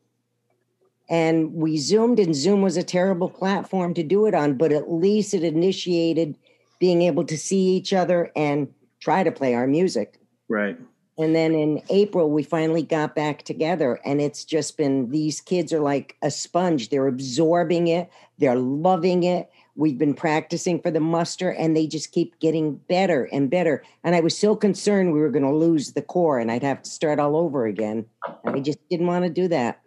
And 1.10 1.54
we 1.56 1.78
Zoomed, 1.78 2.20
and 2.20 2.36
Zoom 2.36 2.62
was 2.62 2.78
a 2.78 2.84
terrible 2.84 3.30
platform 3.30 3.96
to 3.96 4.04
do 4.04 4.28
it 4.28 4.36
on, 4.36 4.58
but 4.58 4.72
at 4.72 4.92
least 4.92 5.34
it 5.34 5.44
initiated 5.44 6.38
being 6.80 7.02
able 7.02 7.26
to 7.26 7.38
see 7.38 7.76
each 7.76 7.94
other 7.94 8.32
and 8.36 8.72
try 9.00 9.24
to 9.24 9.32
play 9.32 9.56
our 9.56 9.66
music. 9.66 10.20
Right. 10.48 10.78
And 11.18 11.36
then 11.36 11.54
in 11.54 11.82
April, 11.90 12.30
we 12.30 12.44
finally 12.44 12.84
got 12.84 13.16
back 13.16 13.44
together, 13.44 14.00
and 14.06 14.22
it's 14.22 14.46
just 14.46 14.78
been 14.78 15.10
these 15.10 15.42
kids 15.42 15.74
are 15.74 15.82
like 15.82 16.16
a 16.22 16.32
sponge. 16.32 16.90
They're 16.90 17.08
absorbing 17.08 17.88
it, 17.88 18.10
they're 18.38 18.56
loving 18.56 19.24
it. 19.24 19.50
We've 19.80 19.98
been 19.98 20.14
practicing 20.14 20.82
for 20.82 20.92
the 20.92 21.00
muster, 21.00 21.52
and 21.52 21.74
they 21.74 21.88
just 21.88 22.12
keep 22.12 22.38
getting 22.40 22.76
better 22.76 23.30
and 23.32 23.50
better. 23.50 23.82
And 24.04 24.14
I 24.14 24.20
was 24.20 24.38
so 24.38 24.54
concerned 24.54 25.14
we 25.14 25.22
were 25.22 25.30
going 25.30 25.46
to 25.46 25.56
lose 25.56 25.94
the 25.94 26.02
corps 26.02 26.38
and 26.38 26.52
I'd 26.52 26.64
have 26.64 26.82
to 26.82 26.90
start 26.90 27.18
all 27.18 27.38
over 27.38 27.66
again. 27.66 28.06
And 28.44 28.58
I 28.58 28.60
just 28.60 28.78
didn't 28.90 29.08
want 29.08 29.24
to 29.24 29.30
do 29.30 29.48
that. 29.48 29.80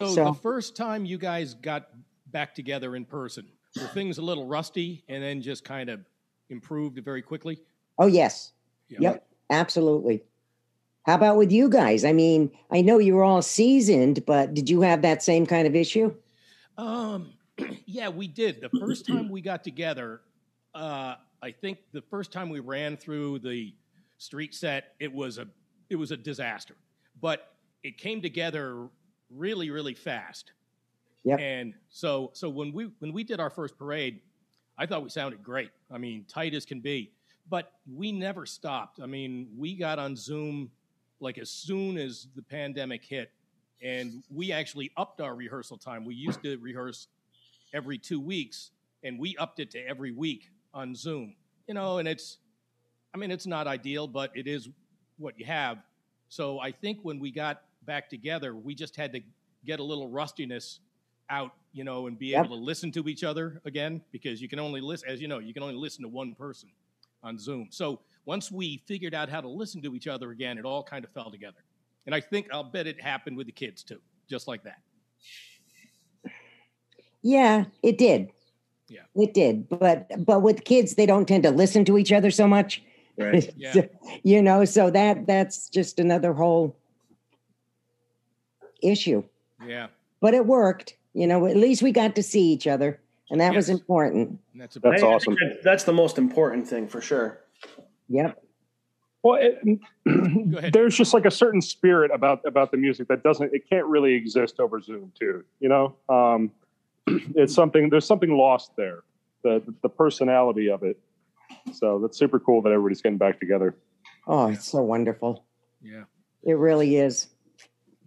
So, 0.00 0.06
So- 0.06 0.24
the 0.24 0.34
first 0.34 0.74
time 0.74 1.06
you 1.06 1.18
guys 1.18 1.54
got 1.54 1.90
back 2.32 2.52
together 2.52 2.96
in 2.96 3.04
person, 3.04 3.46
were 3.80 3.86
things 3.86 4.18
a 4.18 4.22
little 4.22 4.48
rusty 4.48 5.04
and 5.08 5.22
then 5.22 5.40
just 5.40 5.62
kind 5.62 5.88
of 5.88 6.00
improved 6.50 6.98
very 6.98 7.22
quickly? 7.22 7.60
Oh, 7.96 8.08
yes. 8.08 8.54
Yeah. 8.88 8.98
Yep, 9.02 9.26
absolutely. 9.50 10.24
How 11.06 11.14
about 11.14 11.36
with 11.36 11.52
you 11.52 11.68
guys? 11.68 12.04
I 12.04 12.12
mean, 12.12 12.50
I 12.72 12.80
know 12.80 12.98
you 12.98 13.14
were 13.14 13.22
all 13.22 13.40
seasoned, 13.40 14.26
but 14.26 14.52
did 14.52 14.68
you 14.68 14.80
have 14.80 15.02
that 15.02 15.22
same 15.22 15.46
kind 15.46 15.68
of 15.68 15.76
issue? 15.76 16.12
Um, 16.76 17.34
yeah, 17.86 18.08
we 18.08 18.28
did. 18.28 18.60
The 18.60 18.78
first 18.78 19.06
time 19.06 19.28
we 19.28 19.40
got 19.40 19.64
together, 19.64 20.20
uh, 20.74 21.14
I 21.42 21.52
think 21.52 21.78
the 21.92 22.02
first 22.02 22.32
time 22.32 22.48
we 22.48 22.60
ran 22.60 22.96
through 22.96 23.40
the 23.40 23.74
street 24.18 24.54
set, 24.54 24.94
it 25.00 25.12
was 25.12 25.38
a 25.38 25.46
it 25.90 25.96
was 25.96 26.10
a 26.10 26.16
disaster. 26.16 26.74
But 27.20 27.52
it 27.82 27.98
came 27.98 28.22
together 28.22 28.88
really, 29.30 29.70
really 29.70 29.94
fast. 29.94 30.52
Yep. 31.24 31.40
And 31.40 31.74
so 31.90 32.30
so 32.34 32.48
when 32.48 32.72
we 32.72 32.90
when 32.98 33.12
we 33.12 33.24
did 33.24 33.40
our 33.40 33.50
first 33.50 33.78
parade, 33.78 34.20
I 34.78 34.86
thought 34.86 35.02
we 35.02 35.10
sounded 35.10 35.42
great. 35.42 35.70
I 35.90 35.98
mean, 35.98 36.24
tight 36.28 36.54
as 36.54 36.64
can 36.64 36.80
be. 36.80 37.12
But 37.48 37.72
we 37.86 38.10
never 38.10 38.46
stopped. 38.46 39.00
I 39.02 39.06
mean, 39.06 39.48
we 39.56 39.76
got 39.76 39.98
on 39.98 40.16
Zoom 40.16 40.70
like 41.20 41.38
as 41.38 41.50
soon 41.50 41.98
as 41.98 42.26
the 42.34 42.42
pandemic 42.42 43.04
hit 43.04 43.30
and 43.82 44.24
we 44.30 44.50
actually 44.50 44.90
upped 44.96 45.20
our 45.20 45.34
rehearsal 45.34 45.76
time. 45.76 46.04
We 46.04 46.14
used 46.14 46.42
to 46.42 46.56
rehearse 46.56 47.08
every 47.74 47.98
two 47.98 48.20
weeks, 48.20 48.70
and 49.02 49.18
we 49.18 49.36
upped 49.36 49.60
it 49.60 49.70
to 49.72 49.86
every 49.86 50.12
week 50.12 50.50
on 50.72 50.94
Zoom. 50.94 51.34
You 51.68 51.74
know, 51.74 51.98
and 51.98 52.08
it's, 52.08 52.38
I 53.14 53.18
mean, 53.18 53.30
it's 53.30 53.46
not 53.46 53.66
ideal, 53.66 54.06
but 54.06 54.30
it 54.34 54.46
is 54.46 54.68
what 55.18 55.38
you 55.38 55.44
have. 55.46 55.78
So 56.28 56.58
I 56.60 56.72
think 56.72 57.00
when 57.02 57.18
we 57.18 57.30
got 57.30 57.62
back 57.84 58.08
together, 58.08 58.54
we 58.56 58.74
just 58.74 58.96
had 58.96 59.12
to 59.12 59.20
get 59.66 59.80
a 59.80 59.82
little 59.84 60.08
rustiness 60.08 60.80
out, 61.30 61.52
you 61.72 61.84
know, 61.84 62.06
and 62.06 62.18
be 62.18 62.28
Yep. 62.28 62.46
able 62.46 62.56
to 62.56 62.62
listen 62.62 62.92
to 62.92 63.08
each 63.08 63.24
other 63.24 63.60
again 63.64 64.02
because 64.12 64.40
you 64.42 64.48
can 64.48 64.58
only 64.58 64.80
listen, 64.80 65.08
as 65.08 65.20
you 65.20 65.28
know, 65.28 65.38
you 65.38 65.54
can 65.54 65.62
only 65.62 65.74
listen 65.74 66.02
to 66.02 66.08
one 66.08 66.34
person 66.34 66.68
on 67.22 67.38
Zoom. 67.38 67.68
So 67.70 68.00
once 68.26 68.50
we 68.52 68.82
figured 68.86 69.14
out 69.14 69.28
how 69.28 69.40
to 69.40 69.48
listen 69.48 69.80
to 69.82 69.94
each 69.94 70.06
other 70.06 70.30
again, 70.30 70.58
it 70.58 70.64
all 70.64 70.82
kind 70.82 71.04
of 71.04 71.10
fell 71.12 71.30
together. 71.30 71.64
And 72.06 72.14
I 72.14 72.20
think 72.20 72.48
I'll 72.52 72.64
bet 72.64 72.86
it 72.86 73.00
happened 73.00 73.36
with 73.36 73.46
the 73.46 73.52
kids 73.52 73.82
too, 73.82 74.00
just 74.28 74.46
like 74.48 74.62
that. 74.64 74.80
Yeah, 77.24 77.64
it 77.82 77.98
did. 77.98 78.30
Yeah. 78.88 79.00
It 79.16 79.32
did. 79.34 79.68
But 79.68 80.24
but 80.24 80.42
with 80.42 80.64
kids, 80.64 80.94
they 80.94 81.06
don't 81.06 81.26
tend 81.26 81.42
to 81.44 81.50
listen 81.50 81.84
to 81.86 81.98
each 81.98 82.12
other 82.12 82.30
so 82.30 82.46
much. 82.46 82.82
Right. 83.18 83.50
Yeah. 83.56 83.86
you 84.22 84.42
know, 84.42 84.64
so 84.64 84.90
that 84.90 85.26
that's 85.26 85.68
just 85.70 85.98
another 85.98 86.32
whole 86.34 86.76
issue. 88.82 89.24
Yeah. 89.66 89.88
But 90.20 90.34
it 90.34 90.46
worked. 90.46 90.96
You 91.14 91.26
know, 91.26 91.46
at 91.46 91.56
least 91.56 91.82
we 91.82 91.92
got 91.92 92.14
to 92.16 92.22
see 92.22 92.42
each 92.52 92.66
other. 92.66 93.00
And 93.30 93.40
that 93.40 93.54
was 93.54 93.68
important. 93.70 94.38
And 94.52 94.60
that's 94.60 94.74
That's 94.74 95.02
I- 95.02 95.06
I 95.06 95.14
awesome. 95.14 95.36
That's 95.62 95.84
the 95.84 95.92
most 95.92 96.18
important 96.18 96.68
thing 96.68 96.86
for 96.88 97.00
sure. 97.00 97.40
Yep. 98.08 98.40
Well, 99.22 99.40
it, 99.40 99.80
there's 100.72 100.94
just 100.94 101.14
like 101.14 101.24
a 101.24 101.30
certain 101.30 101.62
spirit 101.62 102.10
about 102.12 102.42
about 102.44 102.70
the 102.70 102.76
music 102.76 103.08
that 103.08 103.22
doesn't 103.22 103.54
it 103.54 103.68
can't 103.70 103.86
really 103.86 104.12
exist 104.12 104.60
over 104.60 104.78
Zoom 104.80 105.10
too. 105.18 105.42
You 105.60 105.70
know, 105.70 105.94
um, 106.10 106.50
it's 107.36 107.54
something 107.54 107.90
there's 107.90 108.06
something 108.06 108.36
lost 108.36 108.72
there, 108.76 109.02
the 109.42 109.62
the 109.82 109.88
personality 109.88 110.70
of 110.70 110.82
it. 110.82 110.98
So 111.72 111.98
that's 111.98 112.18
super 112.18 112.40
cool 112.40 112.62
that 112.62 112.70
everybody's 112.70 113.02
getting 113.02 113.18
back 113.18 113.38
together. 113.38 113.76
Oh, 114.26 114.48
it's 114.48 114.66
so 114.66 114.82
wonderful. 114.82 115.44
Yeah. 115.82 116.04
It 116.42 116.54
really 116.54 116.96
is. 116.96 117.28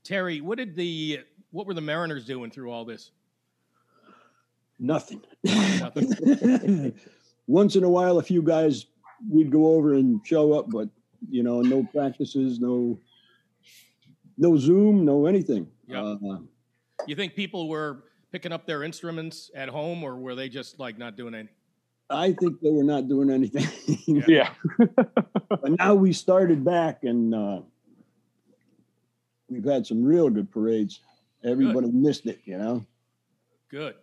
Terry, 0.04 0.42
what 0.42 0.58
did 0.58 0.76
the 0.76 1.22
what 1.52 1.68
were 1.68 1.74
the 1.74 1.82
Mariners 1.82 2.26
doing 2.26 2.52
through 2.52 2.72
all 2.72 2.86
this? 2.86 3.12
Nothing. 4.80 5.22
Nothing. 5.44 6.94
Once 7.48 7.76
in 7.76 7.84
a 7.84 7.90
while, 7.90 8.20
a 8.20 8.24
few 8.24 8.42
guys 8.42 8.88
we'd 9.30 9.52
go 9.52 9.76
over 9.76 9.94
and 9.94 10.26
show 10.26 10.54
up, 10.54 10.70
but 10.70 10.90
you 11.30 11.42
know, 11.44 11.62
no 11.62 11.84
practices, 11.84 12.60
no, 12.60 13.00
no 14.38 14.56
Zoom, 14.58 15.06
no 15.06 15.26
anything. 15.26 15.68
Yeah. 15.88 16.04
Uh, 16.04 16.40
You 17.08 17.16
think 17.16 17.36
people 17.36 17.70
were 17.70 18.04
picking 18.32 18.52
up 18.52 18.66
their 18.66 18.84
instruments 18.84 19.52
at 19.56 19.70
home, 19.70 20.04
or 20.04 20.16
were 20.16 20.36
they 20.36 20.50
just 20.50 20.80
like 20.80 20.98
not 20.98 21.16
doing 21.16 21.34
anything? 21.34 21.54
I 22.10 22.32
think 22.34 22.62
they 22.62 22.72
were 22.72 22.84
not 22.84 23.08
doing 23.08 23.30
anything. 23.30 23.68
Yeah, 24.28 24.52
but 25.50 25.78
now 25.78 25.94
we 25.94 26.14
started 26.14 26.64
back, 26.64 27.04
and 27.04 27.36
uh, 27.36 27.62
we've 29.50 29.66
had 29.66 29.86
some 29.86 30.04
real 30.04 30.30
good 30.30 30.50
parades. 30.50 31.02
Everybody 31.44 31.88
missed 31.92 32.26
it, 32.26 32.40
you 32.46 32.58
know. 32.58 32.86
Good. 33.70 33.96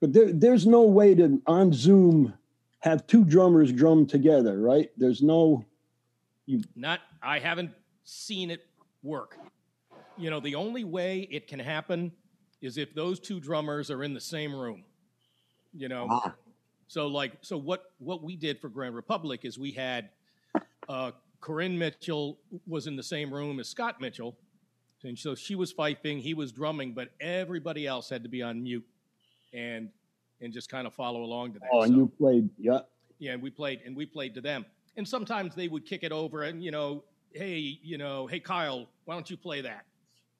But 0.00 0.12
there, 0.12 0.32
there's 0.32 0.66
no 0.66 0.82
way 0.82 1.14
to 1.14 1.40
on 1.46 1.72
Zoom 1.72 2.34
have 2.80 3.06
two 3.06 3.24
drummers 3.24 3.72
drum 3.72 4.06
together, 4.06 4.60
right? 4.60 4.90
There's 4.96 5.22
no. 5.22 5.64
You 6.46 6.62
Not, 6.74 7.00
I 7.22 7.38
haven't 7.38 7.70
seen 8.02 8.50
it 8.50 8.66
work. 9.04 9.38
You 10.18 10.30
know, 10.30 10.40
the 10.40 10.56
only 10.56 10.82
way 10.82 11.28
it 11.30 11.46
can 11.46 11.60
happen 11.60 12.12
is 12.62 12.78
if 12.78 12.94
those 12.94 13.20
two 13.20 13.40
drummers 13.40 13.90
are 13.90 14.02
in 14.04 14.14
the 14.14 14.20
same 14.20 14.54
room. 14.54 14.84
You 15.74 15.88
know, 15.88 16.06
Ah, 16.10 16.34
so 16.86 17.06
like, 17.06 17.32
so 17.42 17.56
what 17.58 17.84
what 17.98 18.22
we 18.22 18.36
did 18.36 18.60
for 18.60 18.68
Grand 18.68 18.94
Republic 18.94 19.40
is 19.44 19.58
we 19.58 19.70
had 19.72 20.10
uh, 20.88 21.12
Corinne 21.40 21.78
Mitchell 21.78 22.38
was 22.66 22.86
in 22.86 22.94
the 22.96 23.02
same 23.02 23.32
room 23.32 23.58
as 23.58 23.68
Scott 23.68 23.98
Mitchell, 24.00 24.36
and 25.02 25.18
so 25.18 25.34
she 25.34 25.54
was 25.54 25.72
fifing, 25.72 26.20
he 26.20 26.34
was 26.34 26.52
drumming, 26.52 26.92
but 26.92 27.10
everybody 27.20 27.86
else 27.86 28.08
had 28.10 28.22
to 28.22 28.28
be 28.28 28.42
on 28.42 28.62
mute 28.62 28.84
and 29.54 29.88
and 30.42 30.52
just 30.52 30.68
kind 30.70 30.86
of 30.86 30.92
follow 30.94 31.22
along 31.22 31.54
to 31.54 31.58
that. 31.60 31.68
Oh, 31.72 31.82
and 31.82 31.90
So- 31.92 31.96
you 31.96 32.12
played, 32.18 32.50
yeah. 32.58 32.80
yeah, 33.18 33.32
and 33.32 33.42
we 33.42 33.48
played 33.50 33.80
and 33.86 33.96
we 33.96 34.04
played 34.06 34.34
to 34.34 34.40
them. 34.42 34.66
And 34.98 35.08
sometimes 35.08 35.54
they 35.54 35.68
would 35.68 35.86
kick 35.86 36.02
it 36.02 36.12
over 36.12 36.42
and 36.42 36.62
you 36.62 36.70
know, 36.70 37.02
hey, 37.32 37.78
you 37.82 37.96
know, 37.96 38.26
hey 38.26 38.40
Kyle, 38.40 38.86
why 39.06 39.14
don't 39.14 39.30
you 39.30 39.38
play 39.38 39.62
that? 39.62 39.86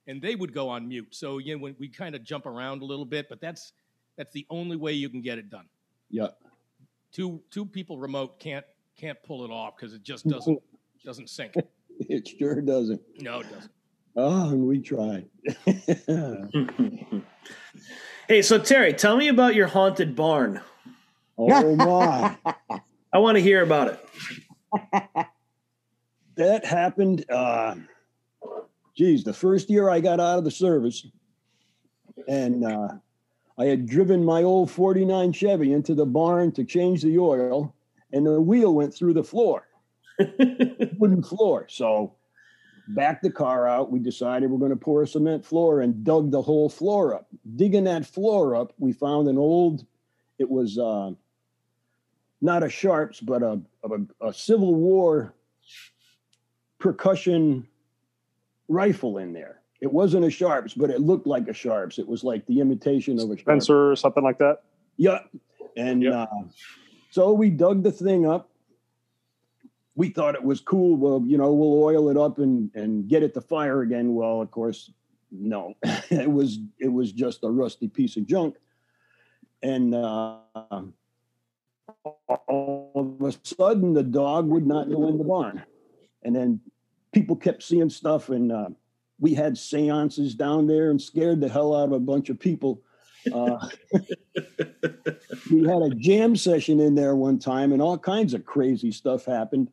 And 0.06 0.20
they 0.20 0.34
would 0.34 0.52
go 0.52 0.68
on 0.68 0.88
mute. 0.88 1.08
So 1.10 1.38
you 1.38 1.54
know, 1.56 1.62
when 1.62 1.76
we 1.78 1.88
kind 1.88 2.14
of 2.14 2.24
jump 2.24 2.46
around 2.46 2.82
a 2.82 2.84
little 2.84 3.04
bit, 3.04 3.28
but 3.28 3.40
that's 3.40 3.72
that's 4.16 4.32
the 4.32 4.46
only 4.50 4.76
way 4.76 4.92
you 4.92 5.08
can 5.08 5.22
get 5.22 5.38
it 5.38 5.50
done. 5.50 5.66
Yeah. 6.10 6.28
Two 7.12 7.42
two 7.50 7.66
people 7.66 7.98
remote 7.98 8.38
can't 8.38 8.64
can't 8.96 9.22
pull 9.22 9.44
it 9.44 9.50
off 9.50 9.76
because 9.76 9.94
it 9.94 10.02
just 10.02 10.28
doesn't 10.28 10.60
doesn't 11.04 11.30
sync. 11.30 11.54
It 12.00 12.28
sure 12.28 12.60
doesn't. 12.60 13.00
No, 13.20 13.40
it 13.40 13.50
doesn't. 13.50 13.72
Oh, 14.14 14.50
and 14.50 14.66
we 14.66 14.78
tried. 14.78 15.26
hey, 18.28 18.42
so 18.42 18.58
Terry, 18.58 18.92
tell 18.92 19.16
me 19.16 19.28
about 19.28 19.54
your 19.54 19.68
haunted 19.68 20.14
barn. 20.14 20.60
oh 21.38 21.76
my. 21.76 22.36
I 23.14 23.18
want 23.18 23.36
to 23.36 23.42
hear 23.42 23.62
about 23.62 23.88
it. 23.88 25.26
that 26.36 26.64
happened 26.64 27.24
uh 27.30 27.74
geez 28.94 29.24
the 29.24 29.32
first 29.32 29.70
year 29.70 29.88
i 29.88 30.00
got 30.00 30.20
out 30.20 30.38
of 30.38 30.44
the 30.44 30.50
service 30.50 31.06
and 32.28 32.64
uh 32.64 32.88
i 33.58 33.64
had 33.64 33.86
driven 33.86 34.24
my 34.24 34.42
old 34.42 34.70
49 34.70 35.32
chevy 35.32 35.72
into 35.72 35.94
the 35.94 36.06
barn 36.06 36.52
to 36.52 36.64
change 36.64 37.02
the 37.02 37.18
oil 37.18 37.74
and 38.12 38.26
the 38.26 38.40
wheel 38.40 38.74
went 38.74 38.94
through 38.94 39.14
the 39.14 39.24
floor. 39.24 39.66
Wooden 40.18 41.22
floor. 41.22 41.66
So 41.68 42.14
backed 42.88 43.22
the 43.22 43.30
car 43.30 43.66
out. 43.66 43.90
We 43.90 43.98
decided 43.98 44.50
we're 44.50 44.58
going 44.58 44.70
to 44.70 44.76
pour 44.76 45.02
a 45.02 45.06
cement 45.06 45.44
floor 45.44 45.80
and 45.80 46.04
dug 46.04 46.30
the 46.30 46.42
whole 46.42 46.68
floor 46.68 47.14
up. 47.14 47.28
Digging 47.56 47.84
that 47.84 48.04
floor 48.06 48.54
up 48.54 48.72
we 48.78 48.92
found 48.92 49.28
an 49.28 49.38
old 49.38 49.86
it 50.38 50.50
was 50.50 50.78
uh 50.78 51.10
not 52.40 52.64
a 52.64 52.68
sharps 52.68 53.20
but 53.20 53.42
a, 53.42 53.60
a, 53.84 54.28
a 54.28 54.34
civil 54.34 54.74
war 54.74 55.34
percussion 56.78 57.66
rifle 58.68 59.18
in 59.18 59.32
there. 59.32 59.60
It 59.80 59.92
wasn't 59.92 60.24
a 60.24 60.30
Sharps, 60.30 60.74
but 60.74 60.90
it 60.90 61.00
looked 61.00 61.26
like 61.26 61.48
a 61.48 61.52
Sharps. 61.52 61.98
It 61.98 62.06
was 62.06 62.22
like 62.22 62.46
the 62.46 62.60
imitation 62.60 63.18
of 63.18 63.24
a 63.24 63.36
Sharps. 63.36 63.42
Spencer 63.42 63.90
or 63.90 63.96
something 63.96 64.22
like 64.22 64.38
that. 64.38 64.62
Yeah. 64.96 65.20
And 65.76 66.02
Yep. 66.02 66.14
uh, 66.14 66.26
so 67.10 67.32
we 67.32 67.50
dug 67.50 67.82
the 67.82 67.90
thing 67.92 68.26
up. 68.26 68.50
We 69.94 70.08
thought 70.08 70.34
it 70.34 70.42
was 70.42 70.60
cool. 70.60 70.96
Well, 70.96 71.22
you 71.26 71.36
know, 71.36 71.52
we'll 71.52 71.82
oil 71.82 72.08
it 72.08 72.16
up 72.16 72.38
and 72.38 72.70
and 72.74 73.08
get 73.08 73.22
it 73.22 73.34
to 73.34 73.40
fire 73.40 73.82
again. 73.82 74.14
Well, 74.14 74.40
of 74.40 74.50
course, 74.50 74.90
no. 75.30 75.74
it 76.10 76.30
was 76.30 76.58
it 76.78 76.88
was 76.88 77.12
just 77.12 77.44
a 77.44 77.50
rusty 77.50 77.88
piece 77.88 78.16
of 78.16 78.26
junk. 78.26 78.56
And 79.62 79.94
uh, 79.94 80.38
all 82.48 82.92
of 83.20 83.22
a 83.22 83.32
sudden, 83.42 83.92
the 83.94 84.02
dog 84.02 84.48
would 84.48 84.66
not 84.66 84.88
go 84.88 85.08
in 85.08 85.18
the 85.18 85.24
barn. 85.24 85.62
And 86.22 86.34
then 86.34 86.60
people 87.12 87.36
kept 87.36 87.62
seeing 87.62 87.90
stuff, 87.90 88.30
and 88.30 88.50
uh, 88.50 88.68
we 89.20 89.34
had 89.34 89.56
seances 89.56 90.34
down 90.34 90.66
there 90.66 90.90
and 90.90 91.00
scared 91.00 91.40
the 91.40 91.48
hell 91.48 91.74
out 91.74 91.86
of 91.86 91.92
a 91.92 92.00
bunch 92.00 92.28
of 92.30 92.38
people. 92.38 92.82
Uh, 93.32 93.68
we 95.50 95.64
had 95.64 95.82
a 95.82 95.94
jam 95.96 96.34
session 96.34 96.80
in 96.80 96.94
there 96.94 97.14
one 97.14 97.38
time, 97.38 97.72
and 97.72 97.80
all 97.80 97.98
kinds 97.98 98.34
of 98.34 98.44
crazy 98.44 98.90
stuff 98.90 99.24
happened. 99.24 99.68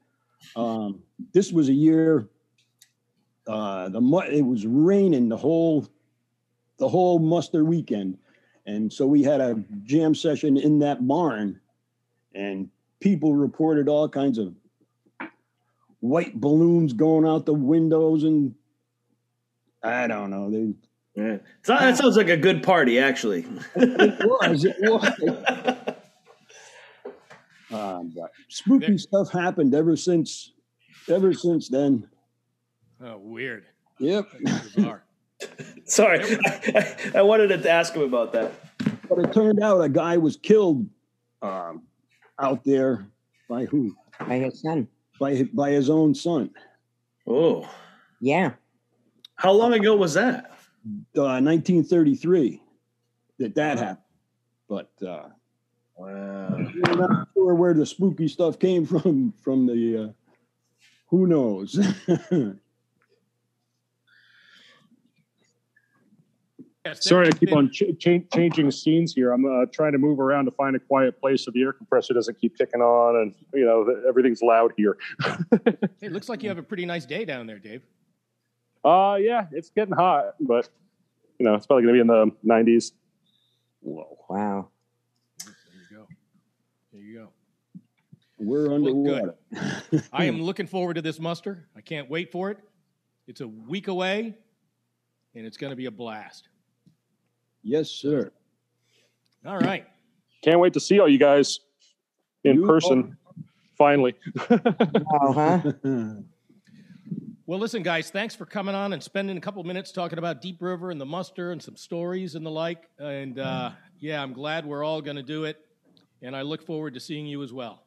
Um, 0.55 1.01
this 1.33 1.51
was 1.51 1.69
a 1.69 1.73
year. 1.73 2.29
Uh, 3.47 3.89
the 3.89 4.01
it 4.31 4.43
was 4.43 4.65
raining 4.67 5.29
the 5.29 5.37
whole 5.37 5.87
the 6.77 6.87
whole 6.87 7.19
muster 7.19 7.65
weekend, 7.65 8.17
and 8.67 8.91
so 8.91 9.07
we 9.07 9.23
had 9.23 9.41
a 9.41 9.55
jam 9.83 10.13
session 10.13 10.57
in 10.57 10.79
that 10.79 11.07
barn, 11.07 11.59
and 12.35 12.69
people 12.99 13.33
reported 13.33 13.89
all 13.89 14.07
kinds 14.07 14.37
of 14.37 14.53
white 15.99 16.39
balloons 16.39 16.93
going 16.93 17.25
out 17.25 17.45
the 17.45 17.53
windows, 17.53 18.23
and 18.23 18.55
I 19.83 20.07
don't 20.07 20.29
know. 20.29 20.49
They 20.51 20.73
Yeah. 21.15 21.37
So 21.63 21.73
that 21.75 21.97
sounds 21.97 22.17
like 22.17 22.29
a 22.29 22.37
good 22.37 22.63
party, 22.63 22.99
actually. 22.99 23.45
it 23.75 24.25
was 24.25 24.65
it 24.65 24.75
was. 24.81 25.95
Um, 27.71 28.11
but 28.15 28.31
spooky 28.47 28.87
There- 28.87 28.97
stuff 28.97 29.31
happened 29.31 29.75
ever 29.75 29.95
since 29.95 30.53
ever 31.07 31.33
since 31.33 31.69
then. 31.69 32.07
Oh, 33.01 33.17
weird. 33.17 33.65
Yep. 33.99 34.27
Sorry, 35.85 36.19
I, 36.45 37.11
I 37.15 37.21
wanted 37.21 37.47
to 37.61 37.69
ask 37.69 37.93
him 37.93 38.01
about 38.01 38.33
that. 38.33 38.51
But 39.07 39.19
it 39.19 39.33
turned 39.33 39.61
out 39.61 39.79
a 39.81 39.87
guy 39.89 40.17
was 40.17 40.35
killed 40.35 40.87
um, 41.41 41.83
out 42.39 42.63
there 42.65 43.07
by 43.49 43.65
who? 43.65 43.95
by 44.19 44.35
his 44.35 44.61
son. 44.61 44.87
By 45.19 45.43
by 45.53 45.71
his 45.71 45.89
own 45.89 46.15
son. 46.15 46.51
Oh, 47.27 47.69
Yeah. 48.21 48.53
how 49.35 49.51
long 49.51 49.73
ago 49.73 49.95
was 49.95 50.13
that? 50.15 50.45
Uh, 51.15 51.39
1933 51.43 52.61
that 53.39 53.53
that 53.55 53.77
happened. 53.77 53.97
But 54.67 54.91
uh, 55.05 55.29
Wow. 55.97 56.65
we're 56.73 56.95
not 56.95 57.27
sure 57.33 57.53
where 57.53 57.73
the 57.73 57.85
spooky 57.85 58.27
stuff 58.29 58.57
came 58.57 58.85
from. 58.91 59.33
From 59.43 59.67
the 59.67 59.97
uh, 59.97 60.11
who 61.07 61.27
knows? 61.27 61.77
Yes, 66.89 67.05
Sorry, 67.05 67.27
I 67.27 67.31
keep 67.31 67.49
been- 67.49 67.57
on 67.57 67.69
ch- 67.71 67.83
cha- 67.99 68.19
changing 68.33 68.71
scenes 68.71 69.13
here. 69.13 69.31
I'm 69.31 69.45
uh, 69.45 69.65
trying 69.71 69.91
to 69.91 69.97
move 69.99 70.19
around 70.19 70.45
to 70.45 70.51
find 70.51 70.75
a 70.75 70.79
quiet 70.79 71.19
place 71.19 71.45
so 71.45 71.51
the 71.51 71.61
air 71.61 71.71
compressor 71.73 72.13
doesn't 72.15 72.39
keep 72.41 72.57
ticking 72.57 72.81
on, 72.81 73.15
and 73.21 73.35
you 73.53 73.65
know 73.65 73.83
the, 73.85 74.03
everything's 74.07 74.41
loud 74.41 74.73
here. 74.75 74.97
Hey, 76.01 76.07
it 76.07 76.11
looks 76.13 76.29
like 76.29 76.41
you 76.43 76.49
have 76.49 76.57
a 76.57 76.63
pretty 76.63 76.85
nice 76.85 77.05
day 77.05 77.25
down 77.25 77.45
there, 77.45 77.59
Dave. 77.59 77.83
Uh 78.83 79.17
yeah, 79.19 79.47
it's 79.51 79.69
getting 79.69 79.93
hot, 79.93 80.35
but 80.39 80.69
you 81.37 81.45
know 81.45 81.53
it's 81.55 81.67
probably 81.67 81.83
going 81.83 81.95
to 81.97 82.03
be 82.03 82.11
in 82.11 82.33
the 82.45 82.53
90s. 82.73 82.93
Whoa. 83.81 84.17
Wow. 84.29 84.69
There 85.45 85.53
you 85.91 85.97
go. 85.97 86.07
There 86.93 87.01
you 87.01 87.13
go. 87.19 87.29
We're 88.39 88.67
Well, 88.67 88.75
underwater. 88.75 89.35
good. 89.91 90.03
I 90.13 90.25
am 90.25 90.41
looking 90.41 90.67
forward 90.67 90.95
to 90.95 91.01
this 91.01 91.19
muster. 91.19 91.67
I 91.75 91.81
can't 91.81 92.09
wait 92.09 92.31
for 92.31 92.49
it. 92.51 92.57
It's 93.27 93.41
a 93.41 93.47
week 93.47 93.87
away, 93.89 94.35
and 95.35 95.45
it's 95.45 95.57
going 95.57 95.71
to 95.71 95.75
be 95.77 95.85
a 95.85 95.91
blast. 95.91 96.48
Yes, 97.63 97.89
sir. 97.89 98.31
All 99.45 99.57
right. 99.57 99.85
Can't 100.43 100.59
wait 100.59 100.73
to 100.73 100.79
see 100.79 100.99
all 100.99 101.09
you 101.09 101.17
guys 101.19 101.59
in 102.43 102.55
You 102.55 102.65
person. 102.67 103.17
Finally, 103.77 104.15
Oh, 104.49 105.33
huh? 105.33 105.61
Well, 107.45 107.57
listen, 107.57 107.81
guys, 107.81 108.11
thanks 108.11 108.35
for 108.35 108.45
coming 108.45 108.75
on 108.75 108.93
and 108.93 109.01
spending 109.01 109.35
a 109.35 109.41
couple 109.41 109.63
minutes 109.63 109.91
talking 109.91 110.19
about 110.19 110.39
Deep 110.39 110.61
River 110.61 110.91
and 110.91 111.01
the 111.01 111.05
muster 111.05 111.51
and 111.51 111.59
some 111.59 111.75
stories 111.75 112.35
and 112.35 112.45
the 112.45 112.51
like. 112.51 112.83
And 112.99 113.39
uh, 113.39 113.71
yeah, 113.99 114.21
I'm 114.21 114.33
glad 114.33 114.67
we're 114.67 114.83
all 114.83 115.01
going 115.01 115.15
to 115.15 115.23
do 115.23 115.45
it. 115.45 115.57
And 116.21 116.35
I 116.35 116.43
look 116.43 116.63
forward 116.63 116.93
to 116.93 116.99
seeing 116.99 117.25
you 117.25 117.41
as 117.41 117.51
well. 117.51 117.81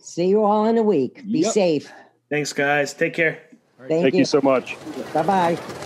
See 0.00 0.26
you 0.26 0.44
all 0.44 0.66
in 0.66 0.76
a 0.76 0.82
week. 0.82 1.22
Be 1.24 1.38
Yep. 1.40 1.52
safe. 1.52 1.92
Thanks, 2.28 2.52
guys. 2.52 2.92
Take 2.92 3.14
care. 3.14 3.40
Thank, 3.78 4.02
thank 4.02 4.12
you. 4.14 4.18
you 4.18 4.24
so 4.26 4.42
much. 4.42 4.76
Bye 5.14 5.22
bye. 5.22 5.84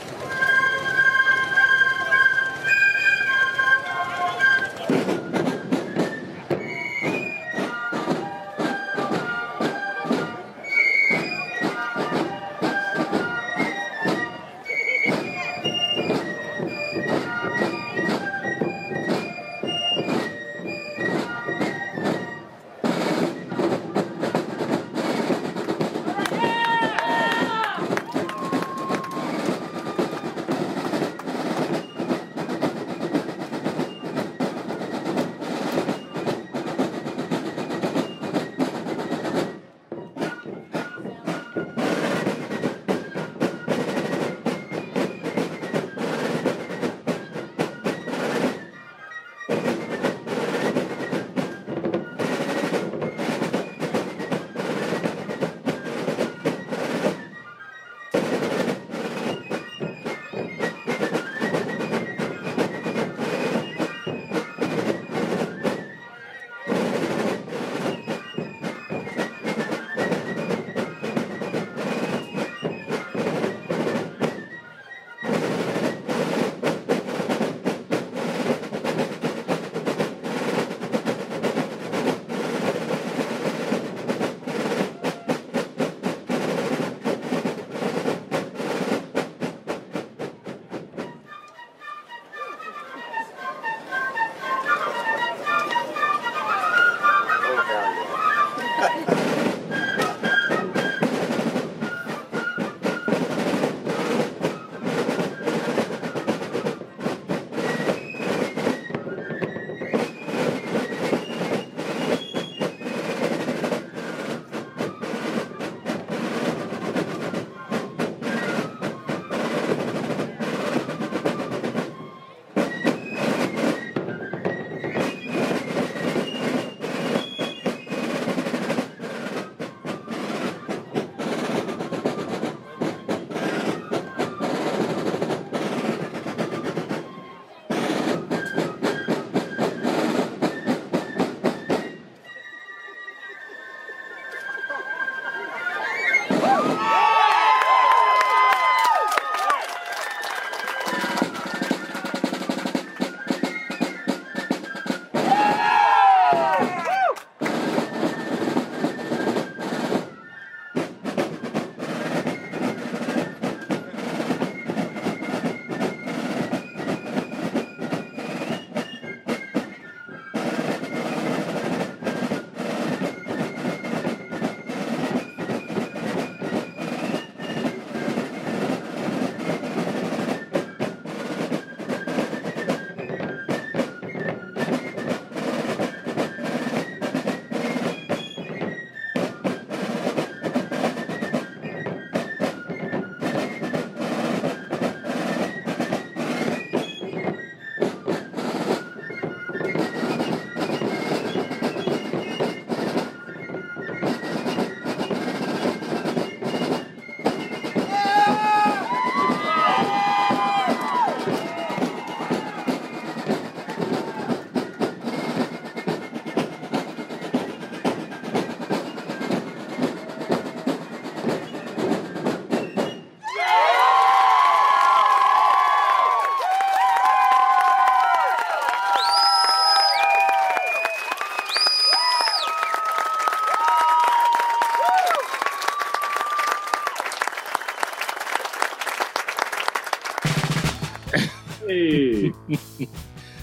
Hey. 241.73 242.33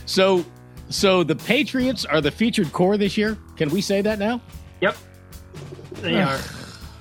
So, 0.06 0.44
so 0.90 1.24
the 1.24 1.36
Patriots 1.36 2.04
are 2.04 2.20
the 2.20 2.32
featured 2.32 2.74
corps 2.74 2.98
this 2.98 3.16
year. 3.16 3.38
Can 3.58 3.70
we 3.70 3.80
say 3.80 4.02
that 4.02 4.18
now? 4.18 4.42
Yep. 4.82 4.98
They 6.02 6.20
are. 6.20 6.40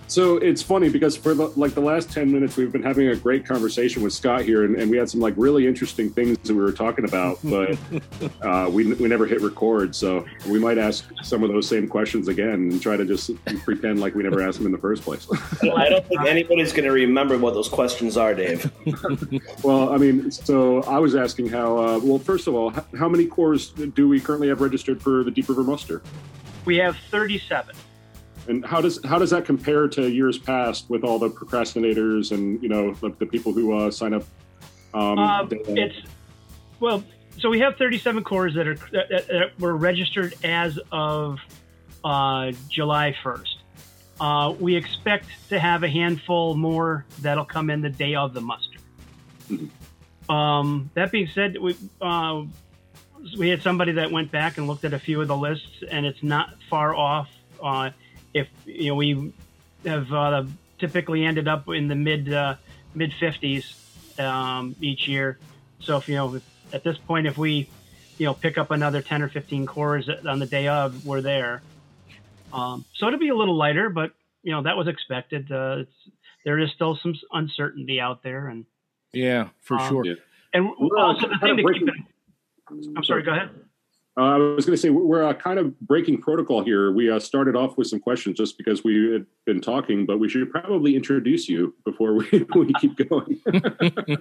So 0.08 0.38
it's 0.38 0.62
funny 0.62 0.88
because 0.88 1.18
for 1.18 1.34
the, 1.34 1.48
like 1.48 1.74
the 1.74 1.82
last 1.82 2.10
10 2.10 2.32
minutes, 2.32 2.56
we've 2.56 2.72
been 2.72 2.82
having 2.82 3.08
a 3.08 3.16
great 3.16 3.46
conversation 3.46 4.02
with 4.02 4.14
Scott 4.14 4.40
here, 4.40 4.64
and, 4.64 4.74
and 4.76 4.90
we 4.90 4.96
had 4.96 5.10
some 5.10 5.20
like 5.20 5.34
really 5.36 5.66
interesting 5.66 6.08
things 6.08 6.38
that 6.38 6.54
we 6.54 6.62
were 6.62 6.72
talking 6.72 7.04
about, 7.04 7.38
but 7.44 7.78
uh, 8.40 8.70
we, 8.70 8.90
we 8.94 9.06
never 9.06 9.26
hit 9.26 9.42
record. 9.42 9.94
So 9.94 10.24
we 10.48 10.58
might 10.58 10.78
ask 10.78 11.04
some 11.22 11.42
of 11.44 11.52
those 11.52 11.68
same 11.68 11.86
questions 11.86 12.28
again 12.28 12.48
and 12.48 12.80
try 12.82 12.96
to 12.96 13.04
just 13.04 13.30
pretend 13.64 14.00
like 14.00 14.14
we 14.14 14.22
never 14.22 14.40
asked 14.40 14.56
them 14.56 14.66
in 14.66 14.72
the 14.72 14.78
first 14.78 15.02
place. 15.02 15.28
I 15.62 15.90
don't 15.90 16.06
think 16.06 16.22
anybody's 16.22 16.72
going 16.72 16.86
to 16.86 16.92
remember 16.92 17.36
what 17.36 17.52
those 17.52 17.68
questions 17.68 18.16
are, 18.16 18.34
Dave. 18.34 18.72
well, 19.62 19.92
I 19.92 19.98
mean, 19.98 20.30
so 20.30 20.82
I 20.84 20.98
was 20.98 21.14
asking 21.16 21.48
how, 21.48 21.76
uh, 21.76 22.00
well, 22.02 22.18
first 22.18 22.46
of 22.46 22.54
all, 22.54 22.72
how 22.98 23.10
many 23.10 23.26
corps 23.26 23.58
do 23.58 24.08
we 24.08 24.20
currently 24.20 24.48
have 24.48 24.62
registered 24.62 25.02
for 25.02 25.22
the 25.22 25.30
Deep 25.30 25.50
River 25.50 25.64
Muster? 25.64 26.02
We 26.64 26.76
have 26.78 26.96
37. 27.10 27.76
And 28.48 28.64
how 28.64 28.80
does 28.80 28.98
how 29.04 29.18
does 29.18 29.30
that 29.30 29.44
compare 29.44 29.86
to 29.88 30.10
years 30.10 30.38
past 30.38 30.88
with 30.88 31.04
all 31.04 31.18
the 31.18 31.28
procrastinators 31.28 32.32
and 32.32 32.60
you 32.62 32.68
know 32.68 32.94
the, 32.94 33.10
the 33.18 33.26
people 33.26 33.52
who 33.52 33.76
uh, 33.76 33.90
sign 33.90 34.14
up? 34.14 34.24
Um, 34.94 35.18
Um, 35.18 35.48
it's 35.52 35.96
well, 36.80 37.04
so 37.38 37.50
we 37.50 37.60
have 37.60 37.76
37 37.76 38.24
corps 38.24 38.50
that 38.52 38.66
are 38.66 38.74
that, 38.92 39.26
that- 39.28 39.60
were 39.60 39.76
registered 39.76 40.34
as 40.44 40.78
of 40.90 41.38
uh, 42.04 42.52
July 42.70 43.14
1st. 43.22 43.54
Uh, 44.20 44.54
we 44.58 44.74
expect 44.74 45.26
to 45.50 45.58
have 45.58 45.82
a 45.82 45.88
handful 45.88 46.54
more 46.56 47.04
that'll 47.20 47.44
come 47.44 47.68
in 47.70 47.82
the 47.82 47.90
day 47.90 48.14
of 48.14 48.32
the 48.34 48.40
muster. 48.40 48.78
Um, 50.28 50.90
that 50.94 51.12
being 51.12 51.28
said, 51.34 51.58
we 51.58 51.76
uh, 52.00 52.44
we 53.36 53.50
had 53.50 53.62
somebody 53.62 53.92
that 53.92 54.10
went 54.10 54.32
back 54.32 54.56
and 54.56 54.66
looked 54.66 54.84
at 54.84 54.94
a 54.94 54.98
few 54.98 55.20
of 55.20 55.28
the 55.28 55.36
lists, 55.36 55.82
and 55.90 56.06
it's 56.06 56.22
not 56.22 56.54
far 56.70 56.94
off. 56.94 57.28
Uh, 57.62 57.90
if 58.34 58.48
you 58.64 58.88
know, 58.88 58.94
we 58.94 59.32
have 59.84 60.12
uh, 60.12 60.44
typically 60.78 61.24
ended 61.24 61.48
up 61.48 61.68
in 61.68 61.88
the 61.88 61.94
mid 61.94 62.32
uh, 62.32 62.56
mid 62.94 63.12
50s 63.12 64.20
um, 64.20 64.74
each 64.80 65.08
year. 65.08 65.38
So 65.80 65.96
if 65.96 66.08
you 66.08 66.16
know, 66.16 66.34
if, 66.36 66.42
at 66.72 66.84
this 66.84 66.98
point, 66.98 67.26
if 67.26 67.38
we 67.38 67.68
you 68.18 68.26
know 68.26 68.34
pick 68.34 68.58
up 68.58 68.70
another 68.70 69.00
10 69.02 69.22
or 69.22 69.28
15 69.28 69.66
corps 69.66 70.02
on 70.28 70.38
the 70.38 70.46
day 70.46 70.68
of, 70.68 71.06
we're 71.06 71.20
there. 71.22 71.62
Um, 72.52 72.84
so 72.94 73.06
it'll 73.06 73.18
be 73.18 73.28
a 73.28 73.36
little 73.36 73.56
lighter, 73.56 73.90
but 73.90 74.12
you 74.42 74.52
know 74.52 74.62
that 74.62 74.76
was 74.76 74.88
expected. 74.88 75.50
Uh, 75.52 75.78
it's, 75.80 75.92
there 76.44 76.58
is 76.58 76.70
still 76.72 76.96
some 76.96 77.14
uncertainty 77.32 78.00
out 78.00 78.22
there, 78.22 78.48
and 78.48 78.64
Yeah, 79.12 79.48
for 79.60 79.78
Um, 79.78 79.88
sure. 79.88 80.04
Yeah. 80.06 80.14
and 80.54 80.70
We're, 80.78 80.96
also 80.98 81.28
the 81.28 81.38
thing 81.38 81.50
of 81.50 81.56
to 81.58 81.62
keep 81.62 81.64
breaking- 81.64 81.88
in, 81.88 82.94
I'm 82.96 83.04
sorry, 83.04 83.22
go 83.22 83.32
ahead. 83.32 83.50
Uh, 84.18 84.34
I 84.34 84.36
was 84.36 84.66
going 84.66 84.74
to 84.74 84.80
say 84.80 84.90
we're 84.90 85.22
uh, 85.22 85.32
kind 85.32 85.60
of 85.60 85.78
breaking 85.78 86.20
protocol 86.20 86.64
here. 86.64 86.90
We 86.90 87.08
uh, 87.08 87.20
started 87.20 87.54
off 87.54 87.78
with 87.78 87.86
some 87.86 88.00
questions 88.00 88.36
just 88.36 88.58
because 88.58 88.82
we 88.82 89.12
had 89.12 89.24
been 89.46 89.60
talking, 89.60 90.06
but 90.06 90.18
we 90.18 90.28
should 90.28 90.50
probably 90.50 90.96
introduce 90.96 91.48
you 91.48 91.72
before 91.84 92.14
we, 92.14 92.26
we 92.54 92.72
keep 92.80 92.96
going. 93.08 93.40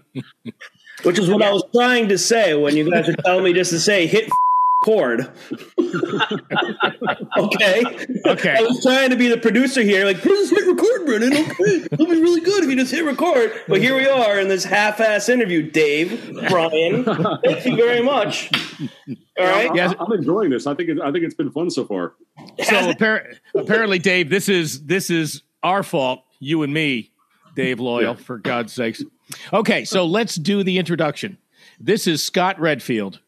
Which 1.04 1.18
is 1.18 1.30
what 1.32 1.42
I 1.42 1.52
was 1.52 1.64
trying 1.74 2.10
to 2.10 2.18
say 2.18 2.54
when 2.54 2.78
you 2.78 2.92
guys 2.92 3.10
are 3.10 3.16
telling 3.16 3.44
me 3.44 3.54
just 3.54 3.72
to 3.72 3.80
say 3.80 4.06
hit 4.06 4.30
chord. 4.84 5.32
okay. 7.38 7.84
Okay. 8.28 8.56
I 8.56 8.62
was 8.62 8.84
trying 8.84 9.10
to 9.10 9.16
be 9.16 9.28
the 9.30 9.40
producer 9.42 9.82
here, 9.82 10.06
like, 10.06 10.22
just 10.22 10.52
hit 10.52 10.68
record, 10.68 11.08
Brendan. 11.08 11.34
Okay. 11.34 11.88
It'll 11.92 12.06
be 12.06 12.22
really 12.22 12.42
good 12.42 12.64
if 12.64 12.70
you 12.70 12.76
just 12.76 12.92
hit 12.92 13.04
record. 13.04 13.52
But 13.68 13.82
here 13.82 13.96
we 13.96 14.08
are 14.08 14.40
in 14.40 14.48
this 14.48 14.64
half 14.64 15.00
ass 15.00 15.28
interview, 15.28 15.72
Dave, 15.72 16.38
Brian. 16.50 17.04
Thank 17.04 17.66
you 17.66 17.76
very 17.76 18.04
much. 18.04 18.52
All 19.40 19.46
right. 19.46 19.74
Yes. 19.76 19.94
I, 20.00 20.04
am 20.04 20.12
enjoying 20.12 20.50
this. 20.50 20.68
I 20.68 20.74
think 20.74 20.90
it, 20.90 21.02
I 21.02 21.12
think 21.12 21.24
it's 21.24 21.36
been 21.36 21.52
fun 21.52 21.70
so 21.70 21.86
far. 21.86 22.14
So 22.64 22.94
appar- 22.94 23.36
apparently, 23.56 24.00
Dave, 24.00 24.30
this 24.30 24.50
is 24.50 24.86
this 24.86 25.10
is 25.10 25.44
our 25.64 25.84
fault, 25.84 26.24
you 26.40 26.64
and 26.64 26.74
me, 26.74 27.12
Dave 27.56 27.80
Loyal, 27.80 28.16
for 28.16 28.38
God's 28.38 28.74
sakes. 28.74 29.04
Okay, 29.54 29.86
so 29.86 30.06
let's 30.06 30.36
do 30.36 30.64
the 30.64 30.78
introduction. 30.78 31.38
This 31.80 32.08
is 32.08 32.24
Scott 32.24 32.60
Redfield, 32.60 33.20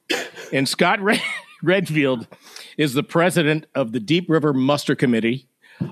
and 0.51 0.67
Scott 0.67 0.99
Red- 1.01 1.21
Redfield 1.63 2.27
is 2.77 2.93
the 2.93 3.03
president 3.03 3.65
of 3.75 3.91
the 3.91 3.99
Deep 3.99 4.29
River 4.29 4.53
Muster 4.53 4.95
Committee. 4.95 5.47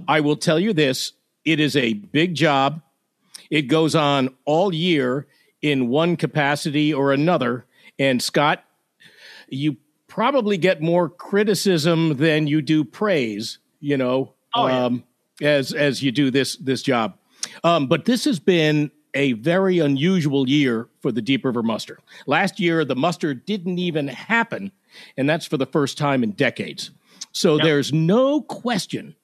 I 0.07 0.22
will 0.22 0.38
tell 0.38 0.59
you 0.59 0.74
this: 0.74 1.13
it 1.45 1.59
is 1.59 1.76
a 1.76 1.93
big 1.93 2.36
job. 2.36 2.82
It 3.49 3.63
goes 3.63 3.95
on 3.95 4.30
all 4.45 4.74
year 4.74 5.28
in 5.61 5.89
one 5.89 6.15
capacity 6.18 6.93
or 6.93 7.13
another. 7.13 7.65
And 7.99 8.22
Scott, 8.22 8.63
you 9.47 9.78
probably 10.18 10.57
get 10.57 10.82
more 10.82 11.07
criticism 11.09 12.18
than 12.18 12.47
you 12.47 12.59
do 12.59 12.84
praise, 12.84 13.59
you 13.80 13.95
know, 13.95 14.34
Oh, 14.55 14.65
yeah. 14.65 14.86
um, 14.86 15.03
as 15.43 15.74
as 15.74 16.01
you 16.01 16.11
do 16.11 16.32
this 16.32 16.55
this 16.55 16.82
job. 16.82 17.15
Um, 17.63 17.86
but 17.86 18.05
this 18.05 18.26
has 18.26 18.39
been 18.39 18.89
a 19.13 19.34
very 19.34 19.78
unusual 19.78 20.49
year 20.49 20.89
for 21.01 21.11
the 21.11 21.22
Deep 21.22 21.45
River 21.45 21.61
Muster. 21.61 21.99
Last 22.26 22.59
year, 22.59 22.84
the 22.84 22.95
muster 22.95 23.36
didn't 23.36 23.78
even 23.78 24.07
happen, 24.07 24.72
and 25.18 25.30
that's 25.30 25.45
for 25.45 25.57
the 25.57 25.68
first 25.68 25.99
time 25.99 26.24
in 26.24 26.32
decades. 26.32 26.89
So 27.32 27.57
Yep. 27.57 27.63
there's 27.63 27.93
no 27.93 28.41
question 28.41 29.15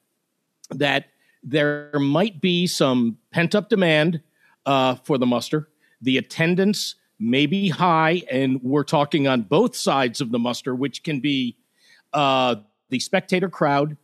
that 0.70 1.06
there 1.42 1.90
might 1.98 2.40
be 2.40 2.68
some 2.68 3.18
pent 3.32 3.56
up 3.56 3.68
demand 3.68 4.20
uh, 4.64 4.94
for 5.02 5.18
the 5.18 5.26
muster. 5.26 5.68
The 6.00 6.18
attendance 6.18 6.94
may 7.18 7.46
be 7.46 7.68
high, 7.68 8.22
and 8.30 8.62
we're 8.62 8.84
talking 8.84 9.26
on 9.26 9.42
both 9.42 9.76
sides 9.76 10.20
of 10.20 10.30
the 10.30 10.38
muster, 10.38 10.74
which 10.74 11.02
can 11.02 11.20
be 11.20 11.56
uh, 12.12 12.56
the 12.90 13.00
spectator 13.00 13.48
crowd 13.48 13.96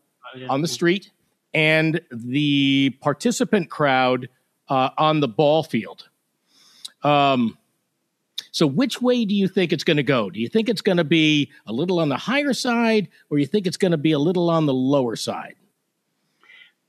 on 0.49 0.63
the 0.63 0.69
street 0.69 1.11
and 1.53 2.01
the 2.11 2.91
participant 3.01 3.71
crowd 3.71 4.29
uh, 4.69 4.91
on 4.97 5.21
the 5.21 5.29
ball 5.29 5.63
field. 5.63 6.09
Um, 7.03 7.59
so, 8.53 8.67
which 8.67 9.01
way 9.01 9.25
do 9.25 9.35
you 9.35 9.49
think 9.49 9.73
it's 9.73 9.85
going 9.85 9.97
to 9.97 10.03
go? 10.03 10.31
Do 10.31 10.41
you 10.41 10.49
think 10.49 10.69
it's 10.69 10.81
going 10.81 10.99
to 10.99 11.05
be 11.05 11.51
a 11.67 11.73
little 11.73 12.01
on 12.01 12.09
the 12.09 12.17
higher 12.17 12.53
side, 12.53 13.09
or 13.31 13.39
you 13.39 13.47
think 13.47 13.67
it's 13.67 13.77
going 13.77 13.93
to 13.93 13.99
be 13.99 14.13
a 14.13 14.19
little 14.19 14.51
on 14.51 14.67
the 14.67 14.75
lower 14.75 15.17
side? 15.17 15.55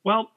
Well, 0.03 0.31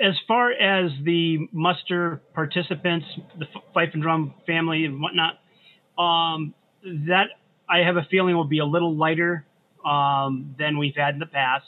as 0.00 0.14
far 0.26 0.52
as 0.52 0.90
the 1.04 1.48
muster 1.52 2.20
participants, 2.34 3.06
the 3.38 3.46
Fife 3.72 3.90
and 3.92 4.02
Drum 4.02 4.34
family 4.46 4.84
and 4.84 5.00
whatnot, 5.00 5.34
um, 5.98 6.54
that 7.08 7.28
I 7.68 7.78
have 7.78 7.96
a 7.96 8.06
feeling 8.10 8.36
will 8.36 8.44
be 8.44 8.58
a 8.58 8.64
little 8.64 8.94
lighter 8.94 9.44
um, 9.84 10.54
than 10.58 10.78
we've 10.78 10.96
had 10.96 11.14
in 11.14 11.20
the 11.20 11.26
past. 11.26 11.66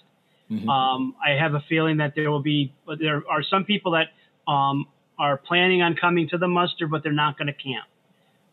Um, 0.68 1.14
I 1.24 1.32
have 1.40 1.54
a 1.54 1.62
feeling 1.68 1.98
that 1.98 2.14
there 2.14 2.30
will 2.30 2.42
be 2.42 2.72
there 2.98 3.22
are 3.30 3.42
some 3.42 3.64
people 3.64 3.92
that 3.92 4.50
um, 4.50 4.86
are 5.18 5.36
planning 5.36 5.82
on 5.82 5.94
coming 5.94 6.28
to 6.30 6.38
the 6.38 6.48
muster, 6.48 6.86
but 6.86 7.02
they're 7.02 7.12
not 7.12 7.36
going 7.36 7.48
to 7.48 7.52
camp. 7.52 7.86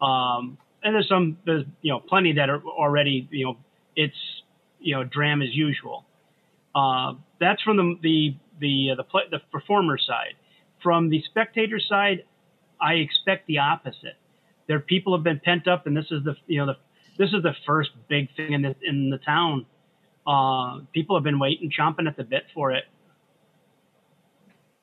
Um, 0.01 0.57
and 0.83 0.93
there's 0.93 1.07
some 1.07 1.37
there's 1.45 1.63
you 1.81 1.91
know 1.91 1.99
plenty 1.99 2.33
that 2.33 2.49
are 2.49 2.61
already 2.63 3.27
you 3.31 3.45
know 3.45 3.57
it's 3.95 4.15
you 4.79 4.95
know 4.95 5.03
dram 5.03 5.41
as 5.41 5.49
usual. 5.53 6.05
Uh, 6.73 7.13
that's 7.39 7.61
from 7.61 7.77
the 7.77 7.95
the 8.01 8.35
the 8.59 8.91
uh, 8.91 8.95
the, 8.95 9.03
play, 9.03 9.23
the 9.29 9.39
performer 9.51 9.97
side. 9.97 10.35
From 10.81 11.09
the 11.09 11.21
spectator 11.29 11.79
side, 11.79 12.23
I 12.79 12.95
expect 12.95 13.47
the 13.47 13.59
opposite. 13.59 14.17
Their 14.67 14.79
people 14.79 15.15
have 15.15 15.23
been 15.23 15.39
pent 15.43 15.67
up, 15.67 15.87
and 15.87 15.95
this 15.95 16.11
is 16.11 16.23
the 16.23 16.35
you 16.47 16.59
know 16.59 16.67
the 16.67 16.77
this 17.17 17.33
is 17.33 17.43
the 17.43 17.55
first 17.65 17.91
big 18.09 18.35
thing 18.35 18.53
in 18.53 18.61
the 18.61 18.75
in 18.83 19.09
the 19.09 19.17
town. 19.17 19.65
Uh, 20.27 20.79
people 20.93 21.15
have 21.15 21.23
been 21.23 21.39
waiting, 21.39 21.71
chomping 21.71 22.07
at 22.07 22.17
the 22.17 22.23
bit 22.23 22.43
for 22.53 22.71
it. 22.71 22.85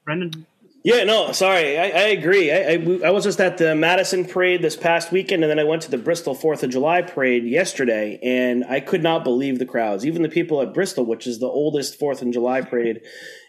Brendan, 0.05 0.47
Yeah, 0.85 1.05
no, 1.05 1.31
sorry, 1.33 1.79
I, 1.79 1.85
I 1.85 2.07
agree. 2.09 2.51
I, 2.51 2.57
I, 2.57 3.09
I 3.09 3.11
was 3.11 3.23
just 3.23 3.41
at 3.41 3.59
the 3.59 3.75
Madison 3.75 4.25
parade 4.25 4.63
this 4.63 4.77
past 4.77 5.13
weekend, 5.13 5.45
and 5.45 5.51
then 5.51 5.61
I 5.61 5.65
went 5.65 5.83
to 5.83 5.91
the 5.91 5.99
Bristol 5.99 6.35
Fourth 6.35 6.65
of 6.65 6.71
July 6.71 7.03
parade 7.03 7.45
yesterday, 7.45 8.19
and 8.23 8.65
I 8.65 8.81
could 8.81 9.03
not 9.03 9.23
believe 9.23 9.61
the 9.61 9.67
crowds. 9.67 10.05
Even 10.05 10.23
the 10.23 10.29
people 10.29 10.61
at 10.61 10.75
Bristol, 10.75 11.07
which 11.07 11.27
is 11.27 11.39
the 11.39 11.47
oldest 11.47 11.99
Fourth 11.99 12.21
of 12.21 12.31
July 12.33 12.63
parade 12.63 13.01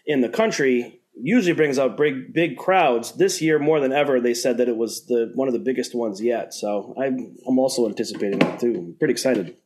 in 0.06 0.20
the 0.20 0.28
country, 0.28 1.00
usually 1.20 1.54
brings 1.54 1.78
out 1.78 1.96
big 1.96 2.32
big 2.32 2.56
crowds. 2.56 3.12
This 3.12 3.40
year, 3.40 3.58
more 3.58 3.80
than 3.80 3.92
ever, 3.92 4.20
they 4.20 4.34
said 4.34 4.58
that 4.58 4.68
it 4.68 4.76
was 4.76 5.06
the 5.06 5.30
one 5.34 5.48
of 5.48 5.54
the 5.54 5.60
biggest 5.60 5.94
ones 5.94 6.20
yet. 6.20 6.52
So 6.54 6.94
I'm 6.98 7.36
I'm 7.46 7.58
also 7.58 7.86
anticipating 7.86 8.38
that 8.40 8.60
too. 8.60 8.74
I'm 8.76 8.96
pretty 8.98 9.12
excited. 9.12 9.56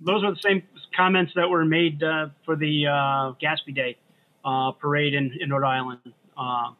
those 0.00 0.24
are 0.24 0.32
the 0.32 0.40
same 0.40 0.62
comments 0.96 1.32
that 1.36 1.48
were 1.48 1.64
made 1.64 2.02
uh, 2.02 2.28
for 2.44 2.56
the 2.56 2.86
uh, 2.86 3.34
Gaspee 3.42 3.74
Day 3.74 3.96
uh, 4.44 4.72
parade 4.72 5.14
in, 5.14 5.32
in 5.40 5.50
Rhode 5.50 5.66
Island. 5.66 6.00
Uh, 6.36 6.70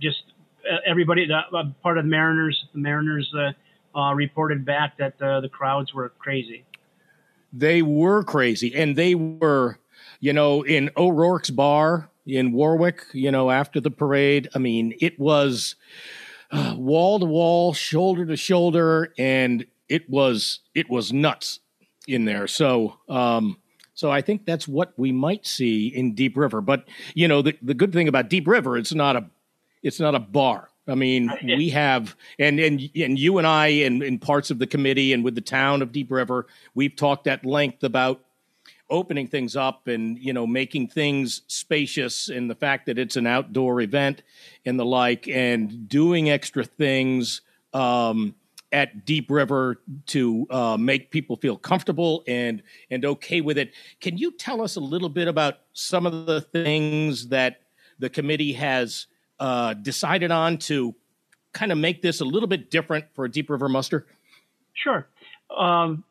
just 0.00 0.22
uh, 0.70 0.76
everybody, 0.86 1.26
the, 1.26 1.34
uh, 1.56 1.64
part 1.82 1.98
of 1.98 2.04
the 2.04 2.10
Mariners, 2.10 2.64
the 2.72 2.78
Mariners 2.80 3.32
uh, 3.34 3.98
uh, 3.98 4.14
reported 4.14 4.64
back 4.64 4.96
that 4.98 5.20
uh, 5.22 5.40
the 5.40 5.48
crowds 5.48 5.94
were 5.94 6.10
crazy. 6.18 6.64
They 7.52 7.82
were 7.82 8.24
crazy, 8.24 8.74
and 8.74 8.96
they 8.96 9.14
were, 9.14 9.78
you 10.20 10.32
know, 10.32 10.62
in 10.62 10.90
O'Rourke's 10.96 11.50
bar 11.50 12.08
in 12.26 12.52
Warwick. 12.52 13.04
You 13.12 13.30
know, 13.30 13.50
after 13.50 13.80
the 13.80 13.90
parade. 13.90 14.48
I 14.54 14.58
mean, 14.58 14.94
it 15.00 15.18
was. 15.18 15.76
wall 16.74 17.18
to 17.18 17.24
wall, 17.24 17.72
shoulder 17.72 18.26
to 18.26 18.36
shoulder, 18.36 19.12
and 19.18 19.64
it 19.88 20.08
was 20.08 20.60
it 20.74 20.90
was 20.90 21.12
nuts 21.12 21.60
in 22.06 22.24
there. 22.24 22.46
So 22.46 22.98
um, 23.08 23.56
so 23.94 24.10
I 24.10 24.20
think 24.20 24.46
that's 24.46 24.66
what 24.66 24.92
we 24.96 25.12
might 25.12 25.46
see 25.46 25.88
in 25.88 26.14
Deep 26.14 26.36
River. 26.36 26.60
But 26.60 26.88
you 27.14 27.28
know, 27.28 27.42
the, 27.42 27.56
the 27.62 27.74
good 27.74 27.92
thing 27.92 28.08
about 28.08 28.28
Deep 28.28 28.46
River, 28.46 28.76
it's 28.76 28.94
not 28.94 29.16
a 29.16 29.26
it's 29.82 30.00
not 30.00 30.14
a 30.14 30.18
bar. 30.18 30.68
I 30.88 30.94
mean, 30.94 31.30
we 31.44 31.68
have 31.70 32.16
and 32.38 32.58
and 32.58 32.80
and 32.96 33.18
you 33.18 33.38
and 33.38 33.46
I 33.46 33.68
and 33.68 34.02
in 34.02 34.18
parts 34.18 34.50
of 34.50 34.58
the 34.58 34.66
committee 34.66 35.12
and 35.12 35.22
with 35.22 35.34
the 35.34 35.40
town 35.40 35.82
of 35.82 35.92
Deep 35.92 36.10
River, 36.10 36.46
we've 36.74 36.96
talked 36.96 37.26
at 37.26 37.46
length 37.46 37.84
about 37.84 38.20
opening 38.92 39.26
things 39.26 39.56
up 39.56 39.88
and 39.88 40.18
you 40.18 40.32
know 40.32 40.46
making 40.46 40.86
things 40.86 41.40
spacious 41.48 42.28
and 42.28 42.48
the 42.48 42.54
fact 42.54 42.86
that 42.86 42.98
it's 42.98 43.16
an 43.16 43.26
outdoor 43.26 43.80
event 43.80 44.22
and 44.66 44.78
the 44.78 44.84
like 44.84 45.26
and 45.26 45.88
doing 45.88 46.30
extra 46.30 46.62
things 46.62 47.40
um, 47.72 48.34
at 48.70 49.04
Deep 49.04 49.30
River 49.30 49.80
to 50.06 50.46
uh, 50.50 50.76
make 50.78 51.10
people 51.10 51.36
feel 51.36 51.56
comfortable 51.56 52.22
and 52.28 52.62
and 52.90 53.04
okay 53.04 53.40
with 53.40 53.58
it. 53.58 53.72
Can 54.00 54.18
you 54.18 54.30
tell 54.30 54.60
us 54.60 54.76
a 54.76 54.80
little 54.80 55.08
bit 55.08 55.26
about 55.26 55.60
some 55.72 56.06
of 56.06 56.26
the 56.26 56.42
things 56.42 57.28
that 57.28 57.62
the 57.98 58.10
committee 58.10 58.52
has 58.52 59.06
uh, 59.40 59.72
decided 59.74 60.30
on 60.30 60.58
to 60.58 60.94
kind 61.52 61.72
of 61.72 61.78
make 61.78 62.02
this 62.02 62.20
a 62.20 62.24
little 62.24 62.48
bit 62.48 62.70
different 62.70 63.06
for 63.14 63.24
a 63.24 63.30
Deep 63.30 63.48
River 63.48 63.68
muster? 63.68 64.06
Sure. 64.74 65.06
Um, 65.56 66.04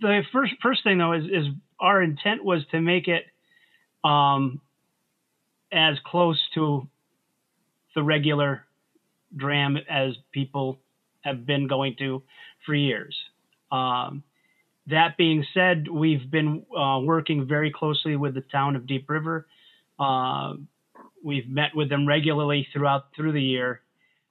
the 0.00 0.22
first 0.32 0.52
first 0.62 0.84
thing 0.84 0.98
though 0.98 1.12
is, 1.12 1.24
is 1.24 1.46
our 1.80 2.02
intent 2.02 2.44
was 2.44 2.64
to 2.70 2.80
make 2.80 3.08
it 3.08 3.24
um, 4.04 4.60
as 5.72 5.96
close 6.04 6.40
to 6.54 6.88
the 7.94 8.02
regular 8.02 8.64
dram 9.36 9.76
as 9.88 10.14
people 10.32 10.78
have 11.22 11.46
been 11.46 11.66
going 11.66 11.96
to 11.98 12.22
for 12.64 12.74
years. 12.74 13.16
Um, 13.72 14.22
that 14.86 15.16
being 15.16 15.44
said, 15.54 15.88
we've 15.88 16.30
been 16.30 16.64
uh, 16.76 17.00
working 17.00 17.46
very 17.48 17.72
closely 17.72 18.16
with 18.16 18.34
the 18.34 18.42
town 18.42 18.76
of 18.76 18.86
Deep 18.86 19.08
River. 19.08 19.46
Uh, 19.98 20.54
we've 21.22 21.48
met 21.48 21.74
with 21.74 21.88
them 21.88 22.06
regularly 22.06 22.68
throughout 22.72 23.06
through 23.16 23.32
the 23.32 23.42
year, 23.42 23.80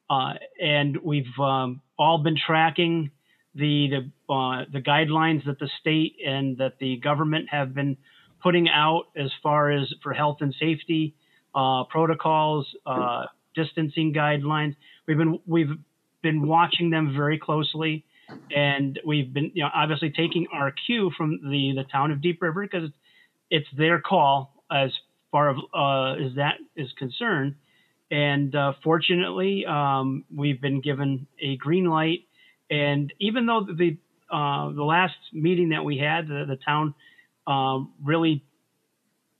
uh, 0.10 0.34
and 0.62 0.98
we've 0.98 1.40
um, 1.40 1.82
all 1.98 2.20
been 2.20 2.38
tracking 2.38 3.10
the 3.56 3.90
the, 3.90 4.34
uh, 4.34 4.66
the 4.72 4.82
guidelines 4.82 5.46
that 5.46 5.60
the 5.60 5.70
state 5.80 6.16
and 6.26 6.58
that 6.58 6.80
the 6.80 6.98
government 6.98 7.50
have 7.50 7.74
been 7.74 7.98
putting 8.42 8.68
out 8.70 9.04
as 9.16 9.32
far 9.42 9.72
as 9.72 9.94
for 10.02 10.14
health 10.14 10.38
and 10.42 10.54
safety 10.60 11.16
uh, 11.56 11.84
protocols, 11.86 12.68
uh, 12.86 13.26
distancing 13.56 14.14
guidelines. 14.14 14.76
We've 15.08 15.18
been 15.18 15.40
we've 15.46 15.78
been 16.22 16.48
watching 16.48 16.90
them 16.90 17.14
very 17.16 17.38
closely, 17.38 18.06
and 18.56 19.00
we've 19.06 19.34
been, 19.34 19.52
you 19.54 19.64
know, 19.64 19.70
obviously 19.74 20.10
taking 20.10 20.48
our 20.54 20.74
cue 20.86 21.12
from 21.18 21.40
the 21.44 21.74
the 21.76 21.84
town 21.92 22.12
of 22.12 22.22
Deep 22.22 22.42
River 22.42 22.64
because 22.64 22.90
it's, 23.50 23.68
their 23.78 24.02
call 24.02 24.64
as 24.72 24.92
far 25.32 25.52
as, 25.52 25.58
uh, 25.74 26.26
as 26.26 26.36
that 26.36 26.56
is 26.76 26.92
concerned. 26.98 27.56
And 28.10 28.56
uh, 28.56 28.74
fortunately, 28.84 29.66
um, 29.66 30.26
we've 30.36 30.62
been 30.62 30.82
given 30.82 31.28
a 31.42 31.58
green 31.58 31.86
light. 31.86 32.28
And 32.74 33.14
even 33.20 33.46
though 33.46 33.62
the 33.62 33.98
uh, 34.32 34.72
the 34.72 34.84
last 34.84 35.16
meeting 35.32 35.70
that 35.70 35.86
we 35.86 36.00
had, 36.00 36.28
the, 36.28 36.46
the 36.48 36.56
town 36.56 36.96
um, 37.46 37.94
really 38.04 38.44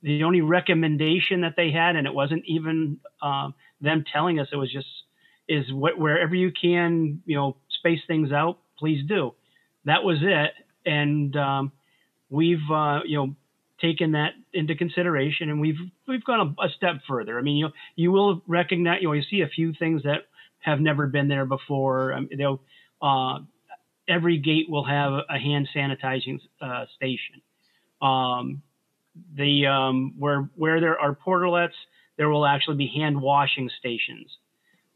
the 0.02 0.22
only 0.22 0.42
recommendation 0.42 1.40
that 1.40 1.54
they 1.56 1.70
had, 1.70 1.96
and 1.96 2.06
it 2.06 2.14
wasn't 2.14 2.44
even 2.46 2.98
um, 3.22 3.54
them 3.80 4.04
telling 4.12 4.38
us, 4.38 4.46
it 4.52 4.56
was 4.56 4.70
just 4.70 4.86
is 5.48 5.64
wherever 5.72 6.34
you 6.34 6.52
can, 6.52 7.22
you 7.26 7.36
know, 7.36 7.56
space 7.78 8.00
things 8.06 8.30
out, 8.30 8.58
please 8.78 9.04
do. 9.06 9.34
That 9.84 10.04
was 10.04 10.18
it, 10.22 10.52
and 10.86 11.36
um, 11.36 11.72
we've 12.30 12.70
uh, 12.70 13.00
you 13.04 13.16
know 13.16 13.34
taken 13.80 14.12
that 14.12 14.34
into 14.52 14.76
consideration, 14.76 15.50
and 15.50 15.60
we've 15.60 15.80
we've 16.06 16.24
gone 16.24 16.54
a, 16.58 16.66
a, 16.66 16.68
step 16.70 17.00
further. 17.08 17.36
I 17.36 17.42
mean, 17.42 17.56
you 17.56 17.70
you 17.96 18.12
will 18.12 18.42
recognize, 18.46 19.02
you 19.02 19.08
know, 19.08 19.14
you 19.14 19.22
see 19.28 19.40
a 19.40 19.48
few 19.48 19.72
things 19.72 20.04
that 20.04 20.28
have 20.60 20.80
never 20.80 21.08
been 21.08 21.28
there 21.28 21.46
before. 21.46 22.12
Um, 22.12 22.28
they'll 22.36 22.60
uh, 23.04 23.38
every 24.08 24.38
gate 24.38 24.66
will 24.68 24.84
have 24.84 25.12
a 25.28 25.38
hand 25.38 25.68
sanitizing 25.74 26.40
uh, 26.60 26.86
station. 26.96 27.36
Um, 28.00 28.62
the 29.36 29.66
um, 29.66 30.14
where 30.18 30.48
where 30.56 30.80
there 30.80 30.98
are 30.98 31.14
portalets, 31.14 31.78
there 32.16 32.28
will 32.28 32.46
actually 32.46 32.76
be 32.76 32.88
hand 32.88 33.20
washing 33.20 33.70
stations. 33.78 34.28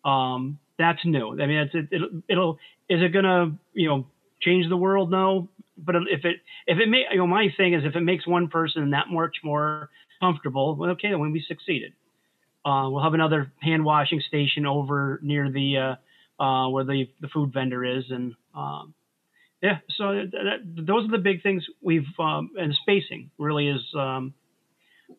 Um, 0.05 0.59
that's 0.79 1.05
new. 1.05 1.41
I 1.41 1.47
mean, 1.47 1.71
it, 1.73 1.89
it'll, 1.91 2.23
it'll, 2.29 2.53
is 2.89 3.03
it 3.03 3.13
to, 3.13 3.53
you 3.75 3.89
know, 3.89 4.07
change 4.41 4.69
the 4.69 4.77
world? 4.77 5.11
No. 5.11 5.49
But 5.77 5.97
if 5.97 6.25
it, 6.25 6.37
if 6.67 6.79
it 6.79 6.89
may, 6.89 7.05
you 7.11 7.19
know, 7.19 7.27
my 7.27 7.49
thing 7.57 7.75
is 7.75 7.85
if 7.85 7.95
it 7.95 8.01
makes 8.01 8.27
one 8.27 8.49
person 8.49 8.91
that 8.91 9.09
much 9.11 9.37
more 9.45 9.91
comfortable, 10.21 10.77
well, 10.77 10.91
okay, 10.91 11.11
then 11.11 11.21
we 11.21 11.45
succeeded. 11.47 11.93
Uh, 12.65 12.89
we'll 12.91 13.03
have 13.03 13.15
another 13.15 13.53
hand 13.61 13.85
washing 13.85 14.21
station 14.27 14.67
over 14.67 15.21
near 15.23 15.51
the, 15.51 15.77
uh, 15.77 15.95
uh, 16.39 16.69
where 16.69 16.85
the, 16.85 17.09
the 17.21 17.29
food 17.29 17.53
vendor 17.53 17.85
is. 17.85 18.05
And, 18.11 18.35
um, 18.55 18.95
yeah, 19.63 19.79
so 19.97 20.13
that, 20.13 20.61
those 20.65 21.05
are 21.09 21.11
the 21.11 21.19
big 21.19 21.43
things 21.43 21.65
we've, 21.83 22.07
um, 22.19 22.51
and 22.57 22.75
spacing 22.83 23.31
really 23.39 23.69
is, 23.69 23.81
um, 23.99 24.35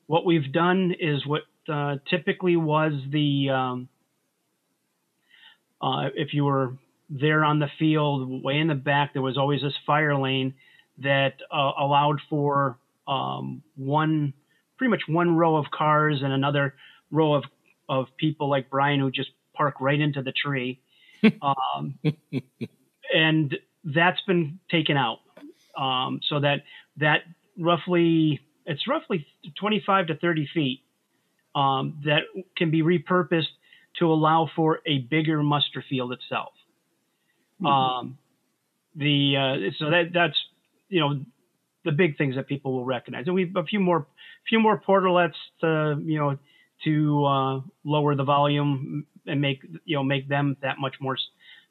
what 0.08 0.26
we've 0.26 0.52
done 0.52 0.94
is 1.00 1.26
what, 1.26 1.42
uh, 1.68 1.98
typically 2.10 2.56
was 2.56 2.94
the, 3.12 3.50
um, 3.50 3.90
uh, 5.82 6.10
if 6.16 6.34
you 6.34 6.46
were 6.46 6.74
there 7.10 7.44
on 7.44 7.60
the 7.60 7.68
field, 7.80 8.44
way 8.44 8.58
in 8.58 8.68
the 8.68 8.76
back, 8.76 9.14
there 9.14 9.22
was 9.22 9.38
always 9.38 9.62
this 9.62 9.74
fire 9.86 10.16
lane 10.16 10.54
that 11.00 11.34
uh, 11.52 11.72
allowed 11.80 12.20
for 12.30 12.78
um, 13.08 13.64
one, 13.76 14.34
pretty 14.78 14.92
much 14.92 15.02
one 15.08 15.36
row 15.36 15.56
of 15.56 15.66
cars 15.72 16.22
and 16.24 16.32
another 16.32 16.76
row 17.12 17.34
of, 17.34 17.44
of 17.88 18.06
people 18.18 18.50
like 18.50 18.70
Brian 18.70 19.00
who 19.00 19.10
just 19.10 19.30
park 19.54 19.76
right 19.82 20.00
into 20.00 20.22
the 20.22 20.32
tree. 20.32 20.80
Um, 21.42 22.00
and 23.14 23.58
that's 23.84 24.22
been 24.28 24.60
taken 24.70 24.98
out. 24.98 25.20
Um, 25.78 26.20
so 26.28 26.40
that 26.42 26.64
that 26.98 27.22
roughly 27.58 28.42
it's 28.66 28.88
roughly 28.88 29.26
25 29.60 30.08
to 30.08 30.16
30 30.18 30.50
feet 30.54 30.84
um, 31.56 32.02
that 32.06 32.24
can 32.58 32.70
be 32.72 32.82
repurposed 32.82 33.48
to 33.98 34.12
allow 34.12 34.50
for 34.56 34.80
a 34.86 35.00
bigger 35.00 35.42
muster 35.42 35.84
field 35.90 36.12
itself. 36.14 36.54
Mm-hmm. 37.62 37.66
Um, 37.66 38.18
the 38.96 39.36
uh, 39.38 39.72
so 39.78 39.90
that 39.90 40.12
that's 40.14 40.38
you 40.90 41.00
know 41.00 41.22
the 41.86 41.92
big 41.92 42.18
things 42.18 42.36
that 42.36 42.48
people 42.48 42.74
will 42.74 42.86
recognize, 42.86 43.26
and 43.26 43.36
we've 43.36 43.56
a 43.56 43.64
few 43.64 43.80
more 43.80 44.08
few 44.48 44.60
more 44.60 44.80
portalets 44.80 45.34
to 45.62 46.02
you 46.04 46.20
know 46.20 46.38
to 46.84 47.26
uh, 47.26 47.62
lower 47.84 48.16
the 48.16 48.24
volume 48.24 49.06
and 49.30 49.40
make 49.42 49.64
you 49.86 49.96
know 49.96 50.04
make 50.04 50.28
them 50.28 50.58
that 50.62 50.80
much 50.80 50.96
more 51.00 51.18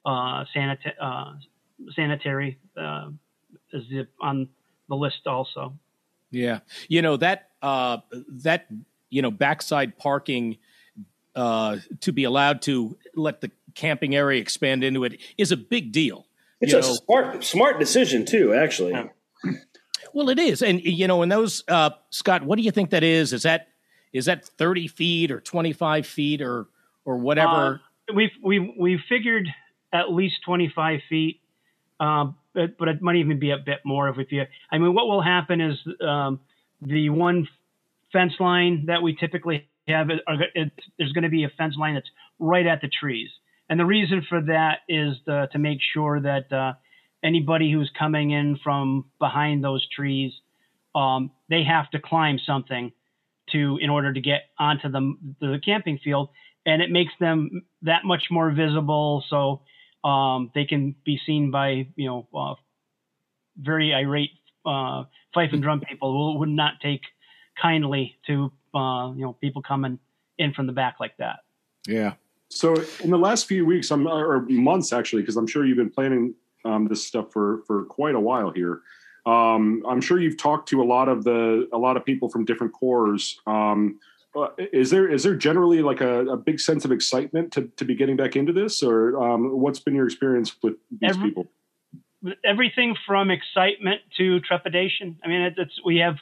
uh, 0.06 0.44
sanita- 0.54 0.94
uh, 1.00 1.32
sanitary 1.94 2.58
uh, 2.80 3.10
is 3.72 4.06
on 4.20 4.48
the 4.88 4.94
list 4.94 5.26
also. 5.26 5.74
Yeah, 6.30 6.60
you 6.88 7.02
know 7.02 7.16
that 7.16 7.50
uh, 7.62 7.98
that 8.42 8.66
you 9.10 9.22
know 9.22 9.30
backside 9.30 9.98
parking 9.98 10.58
uh, 11.34 11.78
to 12.00 12.12
be 12.12 12.24
allowed 12.24 12.62
to 12.62 12.96
let 13.14 13.40
the 13.40 13.50
camping 13.74 14.14
area 14.14 14.40
expand 14.40 14.82
into 14.82 15.04
it 15.04 15.20
is 15.36 15.52
a 15.52 15.56
big 15.56 15.92
deal. 15.92 16.26
It's 16.60 16.72
you 16.72 16.78
a 16.78 16.82
know. 16.82 16.94
smart 16.94 17.44
smart 17.44 17.78
decision 17.78 18.24
too, 18.24 18.54
actually. 18.54 18.94
Well, 20.12 20.30
it 20.30 20.38
is, 20.38 20.62
and 20.62 20.80
you 20.82 21.06
know, 21.06 21.22
and 21.22 21.30
those 21.30 21.62
uh, 21.68 21.90
Scott, 22.10 22.42
what 22.42 22.56
do 22.56 22.62
you 22.62 22.70
think 22.70 22.90
that 22.90 23.04
is? 23.04 23.32
Is 23.32 23.42
that 23.42 23.68
is 24.12 24.24
that 24.24 24.46
thirty 24.58 24.88
feet 24.88 25.30
or 25.30 25.40
twenty 25.40 25.72
five 25.72 26.06
feet 26.06 26.42
or 26.42 26.66
or 27.08 27.16
whatever? 27.16 27.80
Uh, 28.10 28.14
we've 28.14 28.30
we 28.42 28.74
we 28.78 29.00
figured 29.08 29.48
at 29.92 30.12
least 30.12 30.36
twenty 30.44 30.70
five 30.74 31.00
feet, 31.08 31.40
um, 31.98 32.36
but, 32.54 32.76
but 32.78 32.88
it 32.88 33.00
might 33.00 33.16
even 33.16 33.38
be 33.38 33.50
a 33.50 33.56
bit 33.56 33.78
more 33.84 34.08
if 34.10 34.30
you. 34.30 34.42
I 34.70 34.78
mean, 34.78 34.94
what 34.94 35.06
will 35.06 35.22
happen 35.22 35.60
is 35.62 35.76
um, 36.06 36.40
the 36.82 37.08
one 37.08 37.48
fence 38.12 38.34
line 38.38 38.84
that 38.86 39.02
we 39.02 39.16
typically 39.16 39.66
have 39.88 40.10
it, 40.10 40.20
it, 40.54 40.72
there's 40.98 41.12
going 41.12 41.24
to 41.24 41.30
be 41.30 41.44
a 41.44 41.52
fence 41.56 41.76
line 41.78 41.94
that's 41.94 42.10
right 42.38 42.66
at 42.66 42.82
the 42.82 42.88
trees. 42.88 43.30
And 43.70 43.80
the 43.80 43.86
reason 43.86 44.24
for 44.28 44.40
that 44.42 44.80
is 44.88 45.16
the, 45.26 45.48
to 45.52 45.58
make 45.58 45.78
sure 45.94 46.20
that 46.20 46.52
uh, 46.52 46.74
anybody 47.22 47.72
who's 47.72 47.90
coming 47.98 48.30
in 48.30 48.58
from 48.62 49.06
behind 49.18 49.64
those 49.64 49.86
trees, 49.94 50.32
um, 50.94 51.30
they 51.48 51.64
have 51.64 51.90
to 51.90 51.98
climb 51.98 52.38
something 52.38 52.92
to 53.52 53.78
in 53.80 53.90
order 53.90 54.12
to 54.12 54.20
get 54.20 54.42
onto 54.58 54.90
the, 54.90 55.14
the 55.40 55.60
camping 55.64 55.98
field, 56.02 56.28
and 56.68 56.82
it 56.82 56.90
makes 56.90 57.12
them 57.18 57.62
that 57.82 58.04
much 58.04 58.24
more 58.30 58.50
visible, 58.50 59.24
so 59.30 59.62
um, 60.08 60.50
they 60.54 60.66
can 60.66 60.94
be 61.04 61.18
seen 61.24 61.50
by 61.50 61.86
you 61.96 62.06
know 62.06 62.28
uh, 62.34 62.54
very 63.56 63.94
irate 63.94 64.32
uh, 64.66 65.04
fife 65.32 65.50
and 65.52 65.62
drum 65.62 65.80
people 65.80 66.12
who 66.12 66.38
would 66.38 66.48
not 66.50 66.74
take 66.82 67.00
kindly 67.60 68.18
to 68.26 68.52
uh, 68.74 69.10
you 69.16 69.22
know 69.22 69.32
people 69.40 69.62
coming 69.62 69.98
in 70.36 70.52
from 70.52 70.66
the 70.66 70.72
back 70.72 70.96
like 71.00 71.16
that. 71.16 71.40
Yeah, 71.86 72.12
So 72.50 72.74
in 73.02 73.10
the 73.10 73.18
last 73.18 73.46
few 73.46 73.64
weeks, 73.64 73.90
I'm 73.90 74.06
or 74.06 74.42
months 74.42 74.92
actually, 74.92 75.22
because 75.22 75.36
I'm 75.36 75.46
sure 75.46 75.64
you've 75.64 75.78
been 75.78 75.90
planning 75.90 76.34
um, 76.66 76.86
this 76.86 77.06
stuff 77.06 77.32
for 77.32 77.62
for 77.66 77.84
quite 77.84 78.14
a 78.14 78.20
while 78.20 78.50
here. 78.50 78.82
Um, 79.24 79.82
I'm 79.88 80.02
sure 80.02 80.20
you've 80.20 80.36
talked 80.36 80.68
to 80.68 80.82
a 80.82 80.84
lot 80.84 81.08
of 81.08 81.24
the 81.24 81.66
a 81.72 81.78
lot 81.78 81.96
of 81.96 82.04
people 82.04 82.28
from 82.28 82.44
different 82.44 82.74
corps. 82.74 83.16
Um, 83.46 83.98
is 84.58 84.90
there 84.90 85.10
is 85.10 85.22
there 85.22 85.34
generally 85.34 85.82
like 85.82 86.00
a, 86.00 86.26
a, 86.26 86.36
big 86.36 86.60
sense 86.60 86.84
of 86.84 86.92
excitement 86.92 87.52
to, 87.52 87.70
to 87.76 87.84
be 87.84 87.94
getting 87.94 88.16
back 88.16 88.36
into 88.36 88.52
this, 88.52 88.82
or 88.82 89.20
um, 89.22 89.58
what's 89.58 89.80
been 89.80 89.94
your 89.94 90.06
experience 90.06 90.54
with 90.62 90.74
these 90.90 91.10
Every, 91.10 91.30
people? 91.30 91.46
Everything 92.44 92.94
from 93.06 93.30
excitement 93.30 94.02
to 94.18 94.40
trepidation. 94.40 95.18
I 95.24 95.28
mean, 95.28 95.40
it, 95.42 95.54
it's 95.56 95.80
we 95.84 95.98
have 95.98 96.16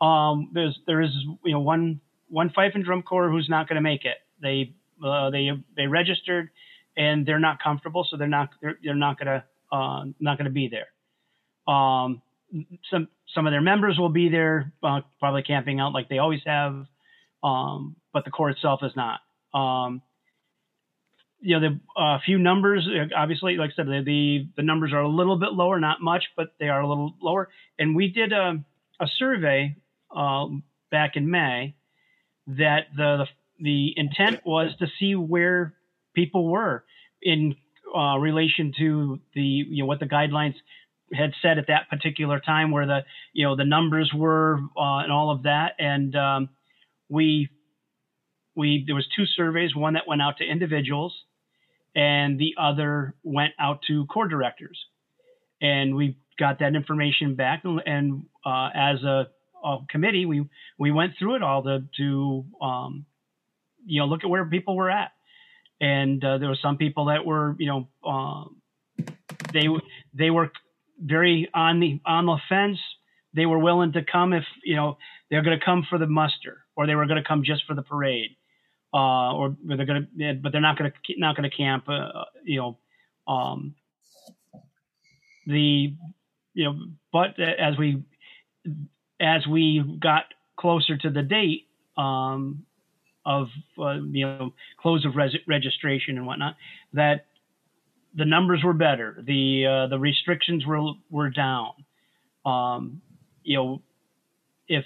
um, 0.00 0.50
there's 0.52 0.78
there 0.86 1.00
is 1.00 1.10
you 1.44 1.52
know 1.52 1.60
one 1.60 2.00
one 2.28 2.50
fife 2.50 2.72
and 2.74 2.84
drum 2.84 3.02
corps 3.02 3.28
who's 3.28 3.48
not 3.48 3.68
going 3.68 3.76
to 3.76 3.82
make 3.82 4.04
it. 4.04 4.18
They 4.40 4.74
uh, 5.04 5.30
they 5.30 5.50
they 5.76 5.86
registered 5.86 6.50
and 6.96 7.24
they're 7.24 7.38
not 7.38 7.62
comfortable, 7.62 8.06
so 8.10 8.16
they're 8.16 8.28
not 8.28 8.50
they're, 8.60 8.78
they're 8.82 8.94
not 8.94 9.18
gonna 9.18 9.44
uh, 9.72 10.04
not 10.20 10.38
gonna 10.38 10.50
be 10.50 10.68
there. 10.68 10.88
Um, 11.72 12.22
some 12.90 13.08
some 13.34 13.46
of 13.46 13.52
their 13.52 13.60
members 13.60 13.98
will 13.98 14.08
be 14.08 14.28
there, 14.28 14.72
uh, 14.82 15.00
probably 15.20 15.42
camping 15.42 15.80
out 15.80 15.92
like 15.92 16.08
they 16.08 16.18
always 16.18 16.40
have, 16.46 16.86
um, 17.42 17.96
but 18.12 18.24
the 18.24 18.30
corps 18.30 18.50
itself 18.50 18.80
is 18.82 18.92
not. 18.96 19.20
Um, 19.54 20.02
you 21.40 21.58
know, 21.58 21.68
the 21.68 22.00
uh, 22.00 22.18
few 22.24 22.38
numbers, 22.38 22.86
uh, 22.88 23.14
obviously, 23.16 23.56
like 23.56 23.70
I 23.70 23.76
said, 23.76 23.86
the, 23.86 24.02
the, 24.04 24.48
the 24.56 24.62
numbers 24.62 24.92
are 24.92 25.02
a 25.02 25.08
little 25.08 25.38
bit 25.38 25.52
lower, 25.52 25.78
not 25.78 26.00
much, 26.00 26.24
but 26.36 26.48
they 26.58 26.68
are 26.68 26.80
a 26.80 26.88
little 26.88 27.14
lower. 27.22 27.48
And 27.78 27.94
we 27.94 28.08
did 28.08 28.32
a, 28.32 28.64
a 29.00 29.06
survey 29.18 29.76
um, 30.14 30.64
back 30.90 31.12
in 31.14 31.30
May 31.30 31.76
that 32.48 32.86
the, 32.96 33.18
the 33.18 33.26
the 33.60 33.92
intent 33.96 34.40
was 34.44 34.70
to 34.78 34.86
see 34.98 35.14
where 35.14 35.74
people 36.14 36.48
were 36.48 36.84
in 37.22 37.56
uh, 37.96 38.16
relation 38.18 38.72
to 38.78 39.20
the 39.34 39.40
you 39.40 39.82
know 39.82 39.86
what 39.86 40.00
the 40.00 40.06
guidelines 40.06 40.54
had 41.12 41.32
said 41.40 41.58
at 41.58 41.66
that 41.68 41.88
particular 41.88 42.40
time, 42.40 42.70
where 42.70 42.86
the 42.86 43.00
you 43.32 43.44
know 43.44 43.56
the 43.56 43.64
numbers 43.64 44.12
were 44.14 44.58
uh, 44.76 44.98
and 44.98 45.12
all 45.12 45.30
of 45.30 45.44
that, 45.44 45.72
and 45.78 46.14
um, 46.14 46.48
we 47.08 47.48
we 48.54 48.84
there 48.86 48.94
was 48.94 49.06
two 49.16 49.26
surveys, 49.26 49.74
one 49.74 49.94
that 49.94 50.06
went 50.06 50.22
out 50.22 50.38
to 50.38 50.44
individuals, 50.44 51.14
and 51.94 52.38
the 52.38 52.54
other 52.58 53.14
went 53.22 53.52
out 53.58 53.82
to 53.88 54.06
corps 54.06 54.28
directors, 54.28 54.78
and 55.60 55.94
we 55.94 56.16
got 56.38 56.60
that 56.60 56.74
information 56.76 57.34
back, 57.34 57.64
and, 57.64 57.82
and 57.84 58.26
uh, 58.46 58.68
as 58.74 59.02
a, 59.02 59.28
a, 59.64 59.78
committee, 59.90 60.26
we 60.26 60.44
we 60.78 60.90
went 60.90 61.12
through 61.18 61.36
it 61.36 61.42
all 61.42 61.62
to 61.62 61.84
to 61.96 62.44
um, 62.60 63.06
you 63.88 64.00
know, 64.00 64.06
look 64.06 64.22
at 64.22 64.30
where 64.30 64.44
people 64.44 64.76
were 64.76 64.90
at. 64.90 65.12
And 65.80 66.22
uh, 66.24 66.38
there 66.38 66.48
were 66.48 66.58
some 66.60 66.76
people 66.76 67.06
that 67.06 67.24
were, 67.24 67.56
you 67.58 67.66
know, 67.66 67.88
uh, 68.06 69.04
they 69.52 69.66
they 70.12 70.30
were 70.30 70.50
very 71.00 71.48
on 71.54 71.80
the 71.80 72.00
on 72.04 72.26
the 72.26 72.36
fence. 72.48 72.78
They 73.34 73.46
were 73.46 73.58
willing 73.58 73.92
to 73.92 74.02
come 74.02 74.32
if 74.32 74.44
you 74.64 74.76
know 74.76 74.98
they're 75.30 75.42
going 75.42 75.58
to 75.58 75.64
come 75.64 75.86
for 75.88 75.98
the 75.98 76.06
muster, 76.06 76.64
or 76.78 76.86
they 76.86 76.94
were 76.94 77.06
going 77.06 77.20
to 77.22 77.28
come 77.28 77.42
just 77.44 77.64
for 77.66 77.74
the 77.74 77.82
parade, 77.82 78.36
uh, 78.94 79.34
or 79.34 79.56
they're 79.64 79.84
going 79.84 80.06
to, 80.18 80.34
but 80.34 80.52
they're 80.52 80.60
not 80.60 80.78
going 80.78 80.90
to 80.90 81.14
not 81.18 81.36
going 81.36 81.50
to 81.50 81.54
camp. 81.54 81.88
Uh, 81.88 82.24
you 82.44 82.60
know, 82.60 82.78
um, 83.30 83.74
the 85.46 85.92
you 86.54 86.64
know, 86.64 86.78
but 87.12 87.38
as 87.40 87.76
we 87.76 88.02
as 89.20 89.46
we 89.46 89.98
got 90.00 90.24
closer 90.56 90.96
to 90.96 91.10
the 91.10 91.22
date, 91.22 91.66
um, 91.96 92.64
of 93.26 93.48
uh, 93.78 94.00
you 94.10 94.24
know 94.24 94.54
close 94.80 95.04
of 95.04 95.16
res- 95.16 95.36
registration 95.46 96.16
and 96.16 96.26
whatnot 96.26 96.56
that 96.94 97.26
the 98.14 98.24
numbers 98.24 98.62
were 98.64 98.72
better 98.72 99.22
the 99.26 99.66
uh, 99.66 99.86
the 99.88 99.98
restrictions 99.98 100.64
were 100.64 100.92
were 101.10 101.28
down 101.28 101.72
um, 102.46 103.02
you 103.42 103.56
know 103.56 103.82
if 104.68 104.84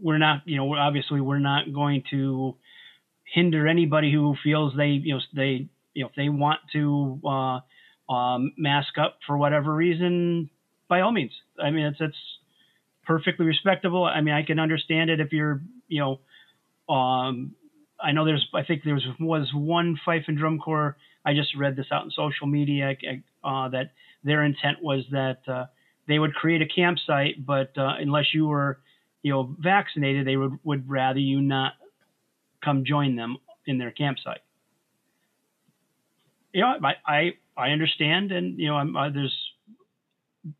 we're 0.00 0.18
not 0.18 0.42
you 0.44 0.56
know 0.56 0.74
obviously 0.74 1.20
we're 1.20 1.38
not 1.38 1.72
going 1.72 2.02
to 2.10 2.54
hinder 3.24 3.66
anybody 3.66 4.12
who 4.12 4.34
feels 4.42 4.72
they 4.76 4.88
you 4.88 5.14
know 5.14 5.20
they 5.34 5.68
you 5.94 6.02
know 6.02 6.08
if 6.08 6.14
they 6.14 6.28
want 6.28 6.60
to 6.72 7.20
uh, 7.26 8.12
um, 8.12 8.52
mask 8.56 8.98
up 8.98 9.18
for 9.26 9.36
whatever 9.36 9.74
reason 9.74 10.50
by 10.88 11.00
all 11.00 11.12
means 11.12 11.32
i 11.62 11.70
mean 11.70 11.86
it's 11.86 12.00
it's 12.00 12.16
perfectly 13.06 13.46
respectable 13.46 14.04
i 14.04 14.20
mean 14.20 14.34
i 14.34 14.42
can 14.42 14.58
understand 14.58 15.10
it 15.10 15.20
if 15.20 15.32
you're 15.32 15.62
you 15.88 16.00
know 16.00 16.20
um, 16.88 17.54
I 18.00 18.12
know 18.12 18.24
there's, 18.24 18.46
I 18.54 18.62
think 18.62 18.82
there 18.84 18.94
was, 18.94 19.06
was 19.18 19.50
one 19.54 19.98
fife 20.04 20.24
and 20.28 20.36
drum 20.36 20.58
corps. 20.58 20.96
I 21.24 21.34
just 21.34 21.56
read 21.56 21.76
this 21.76 21.86
out 21.90 22.04
in 22.04 22.10
social 22.10 22.46
media 22.46 22.94
uh, 23.42 23.68
that 23.70 23.92
their 24.22 24.44
intent 24.44 24.82
was 24.82 25.04
that 25.10 25.38
uh, 25.48 25.66
they 26.06 26.18
would 26.18 26.34
create 26.34 26.62
a 26.62 26.66
campsite, 26.66 27.44
but 27.44 27.76
uh, 27.76 27.94
unless 27.98 28.26
you 28.32 28.46
were, 28.46 28.78
you 29.26 29.32
know, 29.32 29.56
vaccinated, 29.58 30.26
they 30.26 30.36
would 30.36 30.58
would 30.62 30.88
rather 30.88 31.18
you 31.18 31.40
not 31.40 31.72
come 32.64 32.84
join 32.84 33.16
them 33.16 33.38
in 33.66 33.78
their 33.78 33.90
campsite. 33.90 34.42
You 36.52 36.60
know, 36.62 36.74
I 36.82 36.94
I, 37.06 37.30
I 37.56 37.70
understand, 37.70 38.30
and 38.30 38.58
you 38.58 38.68
know, 38.68 38.76
I'm 38.76 38.96
uh, 38.96 39.10
there's, 39.10 39.36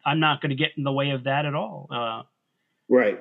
I'm 0.04 0.20
not 0.20 0.40
going 0.40 0.50
to 0.50 0.56
get 0.56 0.70
in 0.76 0.82
the 0.82 0.92
way 0.92 1.10
of 1.10 1.24
that 1.24 1.46
at 1.46 1.54
all. 1.54 1.88
Uh, 1.90 2.22
right 2.88 3.20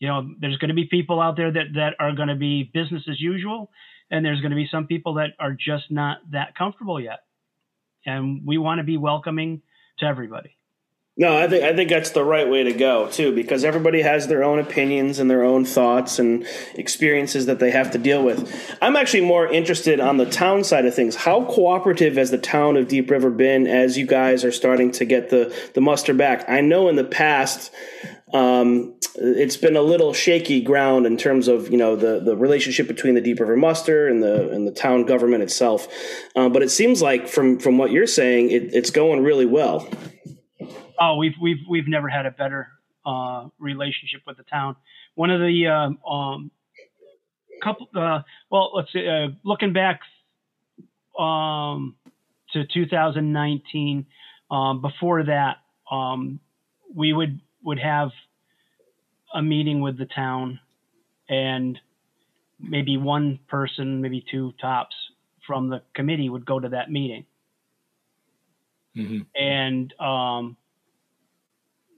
you 0.00 0.08
know, 0.08 0.30
there's 0.40 0.56
going 0.56 0.70
to 0.70 0.74
be 0.74 0.86
people 0.86 1.20
out 1.20 1.36
there 1.36 1.52
that, 1.52 1.74
that 1.74 1.94
are 2.00 2.12
going 2.12 2.28
to 2.28 2.34
be 2.34 2.64
business 2.72 3.02
as 3.08 3.20
usual, 3.20 3.70
and 4.10 4.24
there's 4.24 4.40
going 4.40 4.50
to 4.50 4.56
be 4.56 4.66
some 4.70 4.86
people 4.86 5.14
that 5.14 5.34
are 5.38 5.52
just 5.52 5.90
not 5.90 6.18
that 6.32 6.56
comfortable 6.56 6.98
yet. 6.98 7.20
And 8.06 8.40
we 8.46 8.56
want 8.56 8.78
to 8.78 8.84
be 8.84 8.96
welcoming 8.96 9.60
to 9.98 10.06
everybody. 10.06 10.56
No, 11.20 11.36
I 11.36 11.48
think 11.48 11.62
I 11.62 11.76
think 11.76 11.90
that's 11.90 12.12
the 12.12 12.24
right 12.24 12.48
way 12.48 12.62
to 12.62 12.72
go 12.72 13.06
too, 13.08 13.34
because 13.34 13.62
everybody 13.62 14.00
has 14.00 14.26
their 14.26 14.42
own 14.42 14.58
opinions 14.58 15.18
and 15.18 15.30
their 15.30 15.44
own 15.44 15.66
thoughts 15.66 16.18
and 16.18 16.46
experiences 16.76 17.44
that 17.44 17.58
they 17.58 17.70
have 17.72 17.90
to 17.90 17.98
deal 17.98 18.24
with. 18.24 18.50
I'm 18.80 18.96
actually 18.96 19.26
more 19.26 19.46
interested 19.46 20.00
on 20.00 20.16
the 20.16 20.24
town 20.24 20.64
side 20.64 20.86
of 20.86 20.94
things. 20.94 21.16
How 21.16 21.44
cooperative 21.44 22.16
has 22.16 22.30
the 22.30 22.38
town 22.38 22.78
of 22.78 22.88
Deep 22.88 23.10
River 23.10 23.28
been 23.28 23.66
as 23.66 23.98
you 23.98 24.06
guys 24.06 24.46
are 24.46 24.50
starting 24.50 24.92
to 24.92 25.04
get 25.04 25.28
the 25.28 25.54
the 25.74 25.82
muster 25.82 26.14
back? 26.14 26.48
I 26.48 26.62
know 26.62 26.88
in 26.88 26.96
the 26.96 27.04
past 27.04 27.70
um, 28.32 28.94
it's 29.16 29.58
been 29.58 29.76
a 29.76 29.82
little 29.82 30.14
shaky 30.14 30.62
ground 30.62 31.04
in 31.04 31.18
terms 31.18 31.48
of 31.48 31.70
you 31.70 31.76
know 31.76 31.96
the 31.96 32.20
the 32.20 32.34
relationship 32.34 32.88
between 32.88 33.14
the 33.14 33.20
Deep 33.20 33.40
River 33.40 33.58
Muster 33.58 34.08
and 34.08 34.22
the 34.22 34.50
and 34.52 34.66
the 34.66 34.72
town 34.72 35.04
government 35.04 35.42
itself. 35.42 35.86
Uh, 36.34 36.48
but 36.48 36.62
it 36.62 36.70
seems 36.70 37.02
like 37.02 37.28
from 37.28 37.58
from 37.58 37.76
what 37.76 37.90
you're 37.90 38.06
saying, 38.06 38.50
it, 38.50 38.72
it's 38.72 38.90
going 38.90 39.22
really 39.22 39.44
well. 39.44 39.86
Oh, 41.00 41.16
we've 41.16 41.34
we've 41.40 41.64
we've 41.68 41.88
never 41.88 42.08
had 42.08 42.26
a 42.26 42.30
better 42.30 42.68
uh, 43.06 43.48
relationship 43.58 44.20
with 44.26 44.36
the 44.36 44.42
town. 44.44 44.76
One 45.14 45.30
of 45.30 45.40
the 45.40 45.66
um, 45.66 45.98
um 46.04 46.50
couple, 47.62 47.88
uh, 47.94 48.20
well, 48.50 48.72
let's 48.74 48.92
say 48.92 49.06
uh, 49.06 49.28
looking 49.44 49.72
back 49.72 50.00
um, 51.18 51.96
to 52.52 52.64
2019. 52.66 54.06
Um, 54.50 54.82
before 54.82 55.22
that, 55.24 55.58
um, 55.90 56.40
we 56.94 57.12
would 57.12 57.40
would 57.62 57.78
have 57.78 58.10
a 59.34 59.42
meeting 59.42 59.80
with 59.80 59.96
the 59.96 60.06
town 60.06 60.58
and 61.28 61.78
maybe 62.58 62.96
one 62.96 63.38
person, 63.48 64.00
maybe 64.00 64.24
two 64.28 64.52
tops 64.60 64.94
from 65.46 65.68
the 65.68 65.82
committee 65.94 66.28
would 66.28 66.44
go 66.44 66.58
to 66.58 66.68
that 66.70 66.90
meeting. 66.90 67.24
Mm-hmm. 68.96 69.20
And 69.40 69.94
um, 70.00 70.56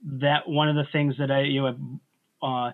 that 0.03 0.47
one 0.47 0.69
of 0.69 0.75
the 0.75 0.85
things 0.91 1.15
that 1.19 1.31
I 1.31 1.41
you 1.41 1.61
know 1.61 1.99
uh, 2.41 2.71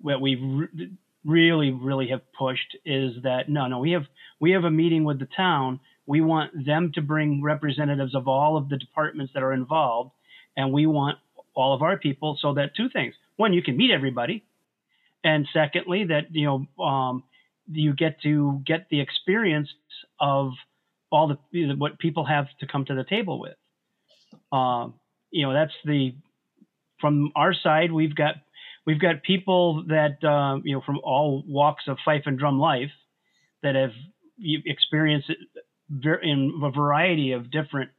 what 0.00 0.20
we 0.20 0.36
re- 0.36 0.90
really 1.24 1.70
really 1.70 2.08
have 2.08 2.20
pushed 2.36 2.76
is 2.84 3.12
that 3.22 3.48
no 3.48 3.66
no 3.66 3.78
we 3.78 3.92
have 3.92 4.04
we 4.40 4.52
have 4.52 4.64
a 4.64 4.70
meeting 4.70 5.04
with 5.04 5.18
the 5.18 5.28
town. 5.36 5.80
We 6.06 6.20
want 6.20 6.66
them 6.66 6.92
to 6.96 7.02
bring 7.02 7.42
representatives 7.42 8.14
of 8.14 8.28
all 8.28 8.56
of 8.58 8.68
the 8.68 8.76
departments 8.76 9.32
that 9.32 9.42
are 9.42 9.54
involved, 9.54 10.10
and 10.56 10.72
we 10.72 10.86
want 10.86 11.18
all 11.54 11.74
of 11.74 11.82
our 11.82 11.96
people. 11.96 12.36
So 12.40 12.54
that 12.54 12.76
two 12.76 12.88
things. 12.90 13.14
One 13.36 13.52
you 13.52 13.62
can 13.62 13.76
meet 13.76 13.90
everybody. 13.90 14.44
And 15.22 15.48
secondly 15.54 16.04
that 16.04 16.24
you 16.32 16.66
know 16.78 16.84
um, 16.84 17.24
you 17.70 17.94
get 17.94 18.20
to 18.22 18.60
get 18.66 18.88
the 18.90 19.00
experience 19.00 19.68
of 20.20 20.52
all 21.10 21.28
the 21.28 21.74
what 21.76 21.98
people 21.98 22.24
have 22.24 22.46
to 22.60 22.66
come 22.66 22.84
to 22.84 22.94
the 22.94 23.04
table 23.04 23.40
with. 23.40 23.54
Um, 24.52 24.94
you 25.30 25.46
know 25.46 25.52
that's 25.52 25.72
the 25.84 26.14
from 27.04 27.30
our 27.36 27.52
side 27.52 27.92
we've 27.92 28.14
got 28.14 28.36
we've 28.86 28.98
got 28.98 29.22
people 29.22 29.84
that 29.88 30.24
uh, 30.26 30.58
you 30.64 30.74
know 30.74 30.80
from 30.86 30.98
all 31.04 31.44
walks 31.46 31.84
of 31.86 31.98
fife 32.02 32.22
and 32.24 32.38
drum 32.38 32.58
life 32.58 32.92
that 33.62 33.74
have 33.74 33.90
experienced 34.64 35.30
in 36.22 36.60
a 36.64 36.70
variety 36.70 37.32
of 37.32 37.50
different 37.50 37.90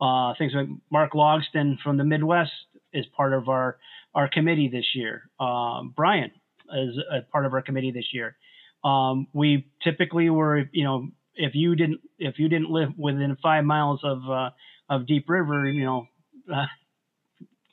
uh, 0.00 0.34
things 0.38 0.52
like 0.56 0.66
Mark 0.90 1.12
Logston 1.12 1.78
from 1.84 1.98
the 1.98 2.04
Midwest 2.04 2.50
is 2.92 3.06
part 3.16 3.32
of 3.32 3.48
our 3.48 3.78
our 4.12 4.28
committee 4.28 4.68
this 4.68 4.86
year. 4.92 5.30
Um, 5.38 5.94
Brian 5.96 6.32
is 6.74 6.98
a 7.12 7.22
part 7.30 7.46
of 7.46 7.52
our 7.52 7.62
committee 7.62 7.92
this 7.92 8.12
year. 8.12 8.36
Um, 8.84 9.28
we 9.32 9.68
typically 9.84 10.30
were, 10.30 10.68
you 10.72 10.82
know, 10.82 11.08
if 11.36 11.54
you 11.54 11.76
didn't 11.76 12.00
if 12.18 12.40
you 12.40 12.48
didn't 12.48 12.70
live 12.70 12.90
within 12.98 13.36
five 13.40 13.64
miles 13.64 14.00
of 14.02 14.18
uh, 14.28 14.50
of 14.90 15.06
Deep 15.06 15.28
River, 15.28 15.68
you 15.68 15.84
know, 15.84 16.06
uh, 16.52 16.66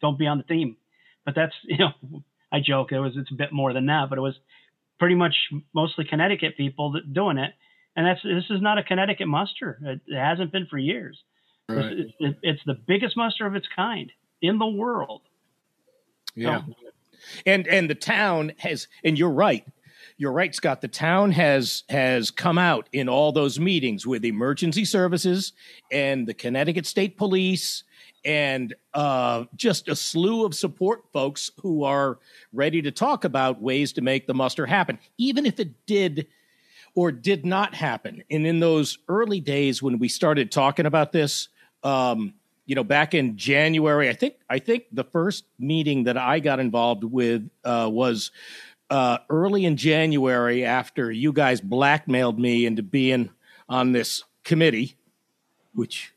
don't 0.06 0.20
be 0.20 0.28
on 0.28 0.38
the 0.38 0.44
team. 0.44 0.78
But 1.26 1.36
that's 1.36 1.54
you 1.64 1.78
know, 1.78 2.24
I 2.52 2.60
joke 2.60 2.92
it 2.92 3.00
was 3.00 3.14
it's 3.16 3.32
a 3.32 3.36
bit 3.36 3.52
more 3.52 3.74
than 3.74 3.88
that, 3.88 4.10
but 4.10 4.18
it 4.18 4.22
was 4.22 4.36
pretty 5.00 5.16
much 5.16 5.36
mostly 5.74 6.06
Connecticut 6.06 6.56
people 6.58 6.92
that 6.94 7.14
doing 7.14 7.38
it, 7.38 7.54
and 7.96 8.06
that's 8.06 8.22
this 8.24 8.46
is 8.50 8.62
not 8.62 8.78
a 8.78 8.84
Connecticut 8.84 9.28
muster. 9.28 9.80
It, 9.82 10.02
it 10.08 10.18
hasn't 10.18 10.52
been 10.52 10.68
for 10.68 10.78
years. 10.78 11.22
Right. 11.68 11.86
It's, 11.86 12.12
it, 12.20 12.38
it's 12.44 12.62
the 12.66 12.76
biggest 12.76 13.18
muster 13.18 13.48
of 13.48 13.56
its 13.56 13.68
kind 13.76 14.12
in 14.42 14.60
the 14.60 14.68
world. 14.68 15.22
Yeah. 16.36 16.62
And 17.46 17.68
and 17.68 17.90
the 17.90 17.96
town 17.96 18.54
has 18.60 18.88
and 19.04 19.18
you're 19.18 19.32
right. 19.32 19.66
You're 20.18 20.32
right, 20.32 20.56
Scott. 20.56 20.82
The 20.82 20.88
town 20.88 21.32
has 21.32 21.84
has 21.90 22.30
come 22.30 22.58
out 22.58 22.88
in 22.94 23.10
all 23.10 23.32
those 23.32 23.60
meetings 23.60 24.06
with 24.06 24.24
emergency 24.24 24.86
services 24.86 25.54
and 25.92 26.28
the 26.28 26.34
Connecticut 26.34 26.86
State 26.86 27.18
Police 27.18 27.84
and 28.26 28.74
uh, 28.94 29.46
just 29.56 29.88
a 29.88 29.96
slew 29.96 30.46
of 30.46 30.56
support 30.56 31.04
folks 31.14 31.52
who 31.62 31.84
are 31.84 32.18
ready 32.52 32.82
to 32.82 32.92
talk 32.92 33.24
about 33.24 33.62
ways 33.62 33.94
to 33.94 34.02
make 34.02 34.26
the 34.26 34.34
muster 34.34 34.66
happen, 34.66 34.98
even 35.18 35.46
if 35.46 35.60
it 35.60 35.86
did 35.86 36.28
or 36.96 37.12
did 37.12 37.46
not 37.46 37.76
happen. 37.76 38.24
And 38.32 38.48
in 38.48 38.60
those 38.60 38.98
early 39.08 39.40
days 39.40 39.84
when 39.84 40.00
we 40.00 40.08
started 40.08 40.52
talking 40.52 40.86
about 40.86 41.12
this, 41.12 41.50
um, 41.84 42.34
you 42.66 42.74
know, 42.74 42.84
back 42.84 43.14
in 43.14 43.38
January, 43.38 44.10
I 44.10 44.14
think 44.14 44.36
I 44.50 44.58
think 44.58 44.86
the 44.92 45.04
first 45.04 45.46
meeting 45.60 46.06
that 46.06 46.18
I 46.18 46.40
got 46.40 46.60
involved 46.60 47.04
with 47.04 47.48
uh, 47.64 47.88
was 47.92 48.32
uh, 48.90 49.20
early 49.30 49.66
in 49.66 49.78
January 49.78 50.66
after 50.66 51.12
you 51.12 51.32
guys 51.32 51.62
blackmailed 51.62 52.40
me 52.40 52.66
into 52.66 52.82
being 52.82 53.30
on 53.70 53.92
this 53.92 54.24
committee, 54.44 54.96
which 55.74 56.12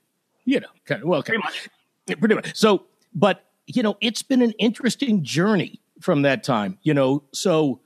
you 0.47 0.61
know, 0.61 0.69
kind 0.87 1.03
of 1.03 1.09
well, 1.09 1.23
kind 1.23 1.43
of, 1.47 1.69
pretty 2.17 2.35
much. 2.35 2.57
So, 2.57 2.85
but 3.15 3.45
you 3.67 3.83
know, 3.83 3.97
it's 4.01 4.23
been 4.23 4.43
an 4.43 4.53
interesting 4.53 5.25
journey 5.25 5.81
from 6.01 6.23
that 6.23 6.43
time. 6.43 6.79
You 6.83 6.95
know, 6.95 7.25
so 7.33 7.81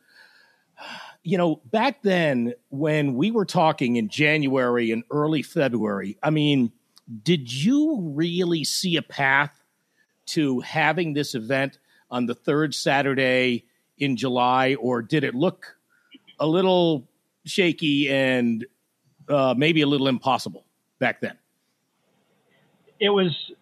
you 1.22 1.38
know, 1.38 1.60
back 1.70 2.02
then 2.02 2.54
when 2.70 3.14
we 3.14 3.30
were 3.30 3.44
talking 3.44 3.96
in 3.96 4.08
January 4.08 4.90
and 4.90 5.04
early 5.10 5.42
February, 5.42 6.18
I 6.22 6.30
mean, 6.30 6.72
did 7.22 7.52
you 7.52 8.12
really 8.14 8.64
see 8.64 8.96
a 8.96 9.02
path 9.02 9.62
to 10.26 10.60
having 10.60 11.14
this 11.14 11.34
event 11.34 11.78
on 12.10 12.26
the 12.26 12.34
third 12.34 12.74
Saturday 12.74 13.64
in 13.98 14.16
July, 14.16 14.74
or 14.74 15.02
did 15.02 15.24
it 15.24 15.34
look 15.34 15.76
a 16.38 16.46
little 16.46 17.08
shaky 17.44 18.10
and 18.10 18.66
uh, 19.28 19.54
maybe 19.56 19.82
a 19.82 19.86
little 19.86 20.08
impossible 20.08 20.64
back 20.98 21.20
then? 21.20 21.38
It 22.98 23.10
was 23.10 23.52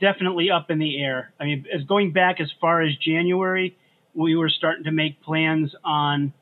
definitely 0.00 0.50
up 0.50 0.70
in 0.70 0.78
the 0.78 1.02
air. 1.02 1.32
I 1.40 1.44
mean, 1.44 1.66
as 1.72 1.82
going 1.84 2.12
back 2.12 2.40
as 2.40 2.50
far 2.60 2.82
as 2.82 2.94
January, 2.96 3.76
we 4.14 4.36
were 4.36 4.48
starting 4.48 4.84
to 4.84 4.92
make 4.92 5.20
plans 5.22 5.74
on 5.84 6.32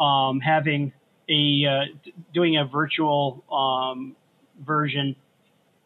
um, 0.00 0.40
having 0.40 0.92
a 1.28 1.64
uh, 1.66 2.10
doing 2.32 2.56
a 2.56 2.64
virtual 2.64 3.44
um, 3.52 4.16
version 4.64 5.14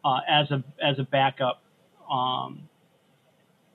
uh, 0.05 0.19
as 0.27 0.49
a 0.51 0.63
as 0.81 0.99
a 0.99 1.03
backup. 1.03 1.61
Um, 2.09 2.69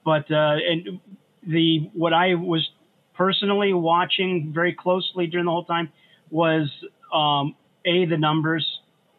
but 0.05 0.31
uh, 0.31 0.57
and 0.69 1.01
the 1.47 1.91
what 1.93 2.13
I 2.13 2.35
was 2.35 2.69
personally 3.15 3.73
watching 3.73 4.53
very 4.55 4.73
closely 4.73 5.27
during 5.27 5.47
the 5.47 5.51
whole 5.51 5.65
time 5.65 5.91
was 6.31 6.71
um, 7.13 7.57
a 7.85 8.07
the 8.07 8.17
numbers 8.17 8.67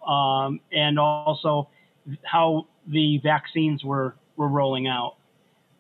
um, 0.08 0.60
and 0.72 0.98
also 0.98 1.70
how 2.24 2.66
the 2.88 3.20
vaccines 3.24 3.84
were 3.84 4.16
were 4.40 4.48
rolling 4.48 4.88
out. 4.88 5.18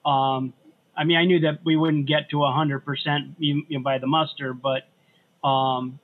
Um, 0.05 0.53
I 0.95 1.05
mean, 1.05 1.17
I 1.17 1.25
knew 1.25 1.39
that 1.39 1.59
we 1.63 1.77
wouldn't 1.77 2.07
get 2.07 2.29
to 2.31 2.37
100% 2.37 3.35
you 3.39 3.63
know, 3.69 3.79
by 3.79 3.97
the 3.97 4.05
muster, 4.05 4.53
but 4.53 4.83
um, 5.47 5.99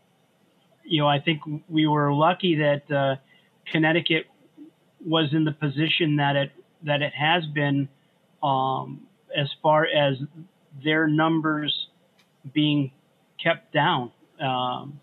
you 0.86 1.01
know, 1.01 1.08
I 1.08 1.20
think 1.20 1.41
we 1.68 1.86
were 1.86 2.14
lucky 2.14 2.56
that 2.56 2.89
uh, 2.91 3.16
Connecticut 3.72 4.28
was 5.06 5.34
in 5.34 5.43
the 5.43 5.51
position 5.51 6.16
that 6.16 6.36
it 6.36 6.51
that 6.84 7.01
it 7.01 7.14
has 7.14 7.45
been 7.47 7.89
um, 8.41 9.08
as 9.36 9.49
far 9.62 9.86
as 9.86 10.18
their 10.84 11.08
numbers 11.08 11.88
being 12.53 12.91
kept 13.43 13.74
down. 13.74 14.12
Um, 14.39 14.99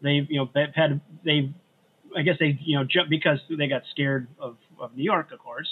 they've 0.00 0.30
you 0.30 0.38
know 0.38 0.50
they've 0.54 0.74
had 0.74 1.00
they 1.24 1.52
I 2.16 2.22
guess 2.22 2.36
they 2.38 2.58
you 2.62 2.78
know 2.78 2.84
jumped 2.84 3.10
because 3.10 3.40
they 3.50 3.66
got 3.66 3.82
scared 3.90 4.28
of, 4.38 4.56
of 4.80 4.96
New 4.96 5.04
York, 5.04 5.32
of 5.32 5.38
course. 5.38 5.68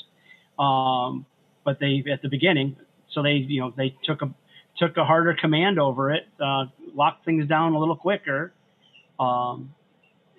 Um, 0.59 1.27
but 1.65 1.79
they 1.81 2.05
at 2.13 2.23
the 2.23 2.29
beginning, 2.29 2.77
so 3.11 3.23
they 3.23 3.33
you 3.33 3.61
know 3.61 3.73
they 3.77 3.95
took 4.05 4.23
a 4.23 4.35
took 4.79 4.97
a 4.97 5.05
harder 5.05 5.35
command 5.41 5.79
over 5.79 6.13
it, 6.13 6.27
uh, 6.41 6.67
locked 6.95 7.25
things 7.25 7.49
down 7.49 7.75
a 7.75 7.79
little 7.79 7.97
quicker, 7.97 8.53
um, 9.19 9.75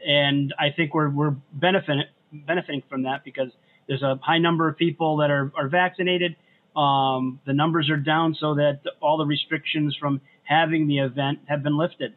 and 0.06 0.54
I 0.60 0.72
think 0.76 0.94
we're 0.94 1.10
we're 1.10 1.36
benefiting 1.54 2.06
benefiting 2.32 2.84
from 2.90 3.04
that 3.04 3.24
because 3.24 3.50
there's 3.88 4.04
a 4.04 4.20
high 4.22 4.40
number 4.40 4.68
of 4.68 4.78
people 4.78 5.18
that 5.18 5.32
are 5.32 5.52
are 5.56 5.68
vaccinated. 5.68 6.36
Um, 6.76 7.40
the 7.46 7.54
numbers 7.54 7.90
are 7.90 7.98
down 7.98 8.36
so 8.38 8.56
that 8.56 8.82
all 9.02 9.18
the 9.18 9.26
restrictions 9.26 9.96
from 10.00 10.20
having 10.44 10.88
the 10.88 11.00
event 11.00 11.40
have 11.48 11.64
been 11.64 11.78
lifted. 11.78 12.14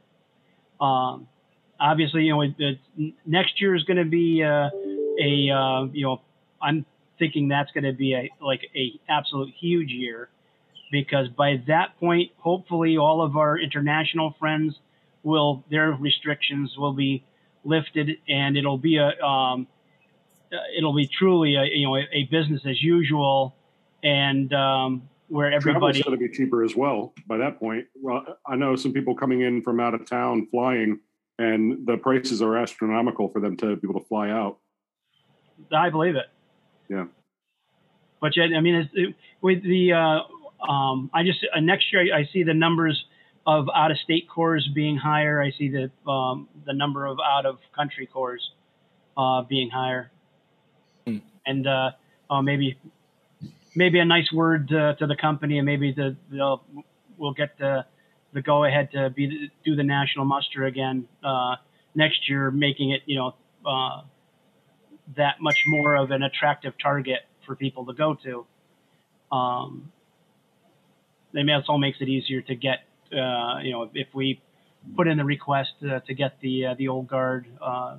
Um, 0.81 1.29
obviously, 1.79 2.25
you 2.25 2.33
know, 2.33 2.43
it, 2.43 2.79
next 3.25 3.61
year 3.61 3.75
is 3.75 3.85
going 3.85 3.99
to 3.99 4.05
be 4.05 4.43
uh, 4.43 4.71
a 5.23 5.51
uh, 5.51 5.85
you 5.93 6.05
know, 6.05 6.21
I'm 6.61 6.85
thinking 7.19 7.49
that's 7.49 7.71
going 7.73 7.85
to 7.85 7.93
be 7.93 8.15
a 8.15 8.31
like 8.41 8.63
a 8.75 9.01
absolute 9.09 9.53
huge 9.59 9.91
year 9.91 10.29
because 10.91 11.29
by 11.29 11.63
that 11.67 11.99
point, 11.99 12.33
hopefully, 12.39 12.97
all 12.97 13.23
of 13.23 13.37
our 13.37 13.59
international 13.59 14.35
friends 14.39 14.79
will 15.23 15.65
their 15.71 15.93
restrictions 15.93 16.77
will 16.77 16.93
be 16.93 17.25
lifted, 17.65 18.19
and 18.29 18.57
it'll 18.57 18.79
be 18.79 18.97
a 18.97 19.09
um, 19.25 19.67
it'll 20.77 20.95
be 20.95 21.07
truly 21.07 21.57
a 21.57 21.65
you 21.65 21.87
know 21.87 21.97
a, 21.97 22.07
a 22.13 22.25
business 22.25 22.63
as 22.67 22.83
usual, 22.83 23.55
and 24.03 24.53
um, 24.53 25.09
where 25.29 25.53
everybody 25.53 26.03
going 26.03 26.19
to 26.19 26.29
be 26.29 26.35
cheaper 26.35 26.65
as 26.65 26.75
well 26.75 27.13
by 27.27 27.37
that 27.39 27.59
point. 27.59 27.87
Well, 28.01 28.25
I 28.47 28.57
know 28.57 28.77
some 28.77 28.93
people 28.93 29.15
coming 29.15 29.43
in 29.43 29.63
from 29.63 29.81
out 29.81 29.95
of 29.95 30.09
town 30.09 30.49
flying, 30.51 31.01
and 31.39 31.87
the 31.87 31.97
prices 31.97 32.43
are 32.43 32.57
astronomical 32.57 33.29
for 33.29 33.41
them 33.41 33.57
to 33.59 33.77
be 33.77 33.89
able 33.89 34.01
to 34.01 34.07
fly 34.07 34.31
out. 34.31 34.59
I 35.73 35.91
believe 35.91 36.15
it. 36.15 36.27
Yeah. 36.89 37.07
But 38.21 38.37
yet, 38.37 38.49
I 38.57 38.61
mean, 38.61 38.75
it's, 38.75 38.91
it, 38.95 39.15
with 39.41 39.63
the 39.63 39.93
uh, 39.93 40.71
um, 40.71 41.11
I 41.15 41.23
just 41.23 41.39
uh, 41.55 41.61
next 41.61 41.93
year 41.93 42.15
I, 42.15 42.21
I, 42.21 42.29
see 42.33 42.43
the 42.43 42.55
numbers 42.55 43.05
of 43.47 43.69
out 43.75 43.91
of 43.91 43.99
state 43.99 44.29
corps 44.29 44.61
being 44.75 44.97
higher. 44.97 45.41
I 45.41 45.53
see 45.57 45.71
the 45.71 46.11
um, 46.11 46.49
the 46.67 46.73
number 46.73 47.07
of 47.07 47.19
out 47.25 47.47
of 47.47 47.59
country 47.75 48.07
corps 48.07 48.41
uh, 49.17 49.43
being 49.43 49.71
higher, 49.71 50.11
mm. 51.07 51.23
and 51.47 51.67
uh, 51.67 51.91
uh, 52.29 52.43
maybe 52.43 52.77
maybe 53.77 54.01
a 54.01 54.05
nice 54.05 54.33
word 54.33 54.69
to 54.69 54.97
the 55.01 55.17
company, 55.17 55.59
and 55.59 55.67
maybe 55.67 55.93
the, 55.93 56.17
they'll 56.31 56.65
we'll 57.17 57.35
get 57.35 57.57
the 57.59 57.85
the 58.33 58.43
go 58.43 58.65
ahead 58.65 58.91
to 58.93 59.11
be 59.11 59.51
do 59.65 59.77
the 59.77 59.85
national 59.85 60.25
muster 60.25 60.65
again 60.65 61.07
uh, 61.23 61.55
next 61.95 62.29
year, 62.29 62.51
making 62.51 62.91
it 62.91 63.03
you 63.07 63.17
know 63.17 63.35
that 65.17 65.41
much 65.41 65.59
more 65.67 65.97
of 65.97 66.11
an 66.11 66.23
attractive 66.23 66.75
target 66.83 67.21
for 67.47 67.57
people 67.57 67.87
to 67.87 67.93
go 67.95 68.17
to. 68.25 68.47
Um, 69.35 69.93
they 71.33 71.43
may 71.43 71.53
also 71.53 71.77
makes 71.77 71.99
it 72.01 72.09
easier 72.09 72.41
to 72.43 72.55
get, 72.55 72.81
uh, 73.13 73.59
you 73.63 73.73
know, 73.73 73.91
if 73.95 74.09
we 74.15 74.41
put 74.97 75.09
in 75.09 75.19
the 75.19 75.25
request 75.25 75.71
uh, 75.83 76.01
to 76.01 76.15
get 76.15 76.41
the 76.41 76.67
uh, 76.67 76.75
the 76.75 76.89
old 76.89 77.09
guard, 77.09 77.47
uh, 77.61 77.97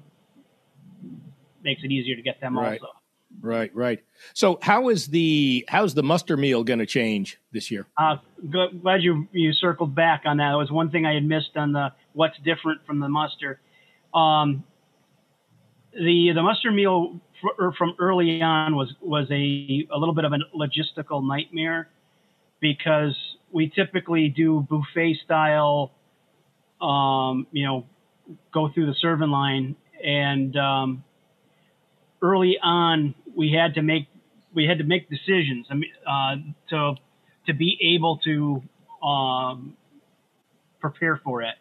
makes 1.64 1.84
it 1.84 1.92
easier 1.92 2.16
to 2.16 2.22
get 2.22 2.40
them 2.42 2.58
right. 2.58 2.80
also. 2.82 2.94
Right, 3.42 3.74
right. 3.76 4.04
So, 4.34 4.58
how 4.62 4.90
is 4.90 5.08
the 5.08 5.64
how's 5.68 5.94
the 5.94 6.04
muster 6.04 6.36
meal 6.36 6.64
going 6.64 6.80
to 6.80 6.86
change 6.86 7.40
this 7.52 7.70
year? 7.70 7.86
Uh, 7.98 8.18
glad 8.50 9.04
you 9.04 9.28
you 9.32 9.54
circled 9.54 9.94
back 9.94 10.24
on 10.26 10.38
that. 10.38 10.54
It 10.54 10.58
was 10.58 10.72
one 10.72 10.90
thing 10.90 11.06
I 11.06 11.14
had 11.14 11.24
missed 11.24 11.56
on 11.56 11.72
the 11.72 11.94
what's 12.14 12.38
different 12.40 12.86
from 12.86 13.00
the 13.00 13.10
muster. 13.10 13.60
Um, 14.14 14.64
the 15.94 16.32
the 16.34 16.42
muster 16.42 16.72
meal 16.72 17.20
er, 17.60 17.74
from 17.78 17.96
early 18.00 18.42
on 18.42 18.76
was 18.76 18.94
was 19.02 19.28
a 19.32 19.88
a 19.94 19.98
little 19.98 20.14
bit 20.14 20.26
of 20.26 20.34
a 20.34 20.38
logistical 20.56 21.26
nightmare 21.28 21.90
because 22.60 23.16
we 23.52 23.70
typically 23.70 24.30
do 24.30 24.66
buffet 24.70 25.18
style, 25.24 25.92
um, 26.82 27.48
you 27.52 27.66
know, 27.66 27.86
go 28.54 28.70
through 28.74 28.86
the 28.86 28.96
serving 29.00 29.30
line, 29.30 29.76
and 30.04 30.56
um, 30.58 31.04
early 32.22 32.58
on 32.62 33.16
we 33.36 33.52
had 33.52 33.74
to 33.76 33.82
make 33.82 34.08
we 34.54 34.66
had 34.66 34.80
to 34.80 34.84
make 34.84 35.10
decisions 35.10 35.68
I 35.70 35.74
mean, 35.76 35.92
uh, 36.08 36.36
to 36.70 36.96
to 37.48 37.54
be 37.54 37.78
able 37.96 38.18
to 38.20 38.62
um, 39.06 39.78
prepare 40.80 41.20
for 41.24 41.42
it. 41.42 41.56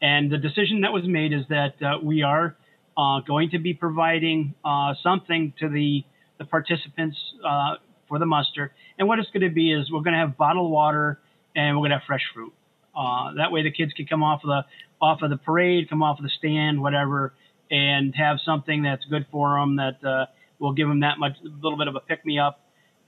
And 0.00 0.30
the 0.30 0.38
decision 0.38 0.82
that 0.82 0.92
was 0.92 1.04
made 1.06 1.32
is 1.32 1.44
that 1.48 1.74
uh, 1.82 1.98
we 2.02 2.22
are 2.22 2.56
uh, 2.96 3.20
going 3.20 3.50
to 3.50 3.58
be 3.58 3.74
providing 3.74 4.54
uh, 4.64 4.94
something 5.02 5.52
to 5.60 5.68
the 5.68 6.04
the 6.38 6.44
participants 6.44 7.16
uh, 7.46 7.76
for 8.08 8.18
the 8.18 8.26
muster. 8.26 8.72
And 8.98 9.06
what 9.06 9.18
it's 9.18 9.30
going 9.30 9.48
to 9.48 9.54
be 9.54 9.72
is 9.72 9.90
we're 9.90 10.00
going 10.00 10.14
to 10.14 10.18
have 10.18 10.36
bottled 10.36 10.70
water 10.70 11.20
and 11.54 11.76
we're 11.76 11.82
going 11.82 11.90
to 11.90 11.98
have 11.98 12.06
fresh 12.06 12.24
fruit. 12.34 12.52
Uh, 12.96 13.34
that 13.36 13.52
way, 13.52 13.62
the 13.62 13.70
kids 13.70 13.92
can 13.92 14.06
come 14.06 14.22
off 14.22 14.40
of 14.44 14.48
the 14.48 14.64
off 15.00 15.22
of 15.22 15.30
the 15.30 15.36
parade, 15.36 15.88
come 15.88 16.02
off 16.02 16.18
of 16.18 16.24
the 16.24 16.30
stand, 16.38 16.80
whatever, 16.80 17.34
and 17.70 18.14
have 18.14 18.38
something 18.44 18.82
that's 18.82 19.04
good 19.06 19.26
for 19.30 19.58
them 19.58 19.76
that 19.76 20.04
uh, 20.04 20.26
will 20.58 20.72
give 20.72 20.88
them 20.88 21.00
that 21.00 21.18
much, 21.18 21.32
a 21.44 21.48
little 21.62 21.76
bit 21.76 21.88
of 21.88 21.96
a 21.96 22.00
pick 22.00 22.24
me 22.24 22.38
up. 22.38 22.60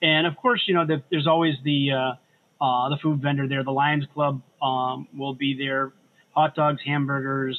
And 0.03 0.27
of 0.27 0.37
course, 0.37 0.63
you 0.67 0.75
know, 0.75 0.87
the, 0.87 1.03
there's 1.11 1.27
always 1.27 1.55
the 1.65 1.93
uh, 2.61 2.89
the 2.89 2.99
food 3.03 3.23
vendor 3.23 3.49
there. 3.49 3.63
The 3.63 3.71
Lions 3.71 4.07
Club 4.13 4.43
um, 4.63 5.09
will 5.17 5.35
be 5.35 5.57
there. 5.57 5.93
Hot 6.33 6.55
dogs, 6.55 6.81
hamburgers, 6.85 7.59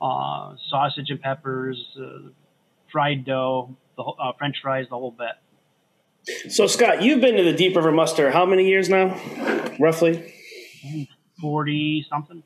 uh, 0.00 0.54
sausage 0.68 1.10
and 1.10 1.20
peppers, 1.20 1.78
uh, 2.00 2.28
fried 2.90 3.24
dough, 3.24 3.76
the 3.96 4.02
uh, 4.02 4.32
French 4.38 4.56
fries, 4.62 4.86
the 4.90 4.96
whole 4.96 5.10
bit. 5.16 6.52
So, 6.52 6.66
Scott, 6.66 7.02
you've 7.02 7.20
been 7.20 7.36
to 7.36 7.42
the 7.42 7.52
Deep 7.52 7.74
River 7.76 7.92
Muster 7.92 8.30
how 8.30 8.44
many 8.44 8.68
years 8.68 8.88
now, 8.88 9.18
roughly? 9.78 10.34
Forty 11.40 12.06
something. 12.08 12.42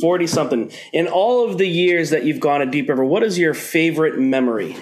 40 0.00 0.26
something. 0.26 0.72
In 0.92 1.06
all 1.06 1.48
of 1.48 1.58
the 1.58 1.68
years 1.68 2.10
that 2.10 2.24
you've 2.24 2.40
gone 2.40 2.60
to 2.60 2.66
Deep 2.66 2.88
River, 2.88 3.04
what 3.04 3.22
is 3.22 3.38
your 3.38 3.54
favorite 3.54 4.18
memory? 4.18 4.76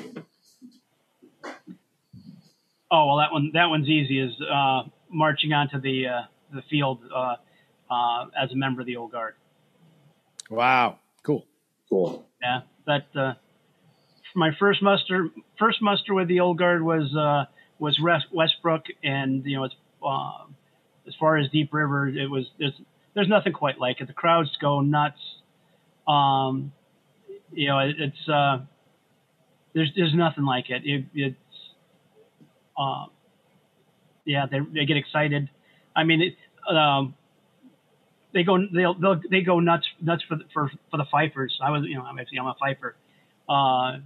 Oh 2.90 3.06
well, 3.06 3.16
that 3.18 3.32
one 3.32 3.50
that 3.54 3.66
one's 3.66 3.88
easy. 3.88 4.20
Is 4.20 4.32
uh, 4.42 4.82
marching 5.10 5.52
onto 5.54 5.80
the 5.80 6.06
uh, 6.08 6.22
the 6.52 6.62
field 6.70 7.00
uh, 7.14 7.36
uh, 7.90 8.26
as 8.38 8.52
a 8.52 8.56
member 8.56 8.82
of 8.82 8.86
the 8.86 8.96
old 8.96 9.12
guard. 9.12 9.34
Wow, 10.50 10.98
cool. 11.22 11.46
Cool. 11.92 12.24
Yeah, 12.40 12.60
that 12.86 13.04
uh, 13.14 13.34
my 14.34 14.52
first 14.58 14.82
muster 14.82 15.28
first 15.58 15.82
muster 15.82 16.14
with 16.14 16.26
the 16.26 16.40
old 16.40 16.56
guard 16.56 16.82
was 16.82 17.14
uh, 17.14 17.44
was 17.78 18.00
West, 18.02 18.24
Westbrook, 18.32 18.84
and 19.04 19.44
you 19.44 19.58
know 19.58 19.64
it's 19.64 19.74
uh, 20.02 20.46
as 21.06 21.14
far 21.20 21.36
as 21.36 21.50
Deep 21.50 21.74
River, 21.74 22.08
it 22.08 22.30
was 22.30 22.46
there's 22.58 22.72
there's 23.14 23.28
nothing 23.28 23.52
quite 23.52 23.78
like 23.78 24.00
it. 24.00 24.06
The 24.06 24.14
crowds 24.14 24.48
go 24.58 24.80
nuts. 24.80 25.18
Um, 26.08 26.72
you 27.52 27.68
know, 27.68 27.80
it, 27.80 27.96
it's 27.98 28.26
uh, 28.26 28.60
there's 29.74 29.92
there's 29.94 30.14
nothing 30.14 30.46
like 30.46 30.70
it. 30.70 30.80
it 30.86 31.04
it's 31.12 31.36
uh, 32.78 33.04
yeah, 34.24 34.46
they 34.50 34.60
they 34.60 34.86
get 34.86 34.96
excited. 34.96 35.50
I 35.94 36.04
mean, 36.04 36.22
it, 36.22 36.74
um, 36.74 37.14
they 38.32 38.42
go 38.42 38.58
they'll, 38.72 38.94
they'll 38.94 39.20
they 39.30 39.40
go 39.40 39.60
nuts 39.60 39.86
nuts 40.00 40.22
for 40.28 40.36
the, 40.36 40.44
for 40.52 40.70
for 40.90 40.96
the 40.96 41.06
fifers. 41.10 41.58
I 41.62 41.70
was 41.70 41.84
you 41.84 41.96
know 41.96 42.02
I'm 42.02 42.18
actually 42.18 42.38
I'm 42.38 42.46
a 42.46 42.56
fifer. 42.58 42.96
Uh, 43.48 43.98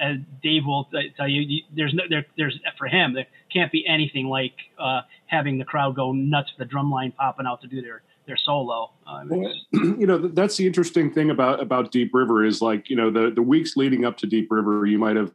as 0.00 0.16
Dave 0.42 0.64
will 0.66 0.88
tell 1.16 1.28
you, 1.28 1.62
there's 1.74 1.94
no 1.94 2.04
there, 2.08 2.26
there's 2.36 2.58
for 2.78 2.86
him 2.86 3.14
there 3.14 3.26
can't 3.52 3.70
be 3.70 3.86
anything 3.86 4.26
like 4.26 4.54
uh, 4.78 5.02
having 5.26 5.58
the 5.58 5.64
crowd 5.64 5.94
go 5.94 6.12
nuts 6.12 6.50
for 6.50 6.64
the 6.64 6.68
drum 6.68 6.90
line 6.90 7.12
popping 7.12 7.46
out 7.46 7.60
to 7.62 7.68
do 7.68 7.80
their 7.80 8.02
their 8.26 8.36
solo. 8.36 8.90
Um, 9.06 9.28
well, 9.28 9.52
you 9.72 10.06
know 10.06 10.18
that's 10.18 10.56
the 10.56 10.66
interesting 10.66 11.12
thing 11.12 11.30
about 11.30 11.60
about 11.60 11.92
Deep 11.92 12.12
River 12.12 12.44
is 12.44 12.60
like 12.60 12.90
you 12.90 12.96
know 12.96 13.10
the 13.10 13.30
the 13.30 13.42
weeks 13.42 13.76
leading 13.76 14.04
up 14.04 14.16
to 14.18 14.26
Deep 14.26 14.50
River, 14.50 14.86
you 14.86 14.98
might 14.98 15.16
have 15.16 15.32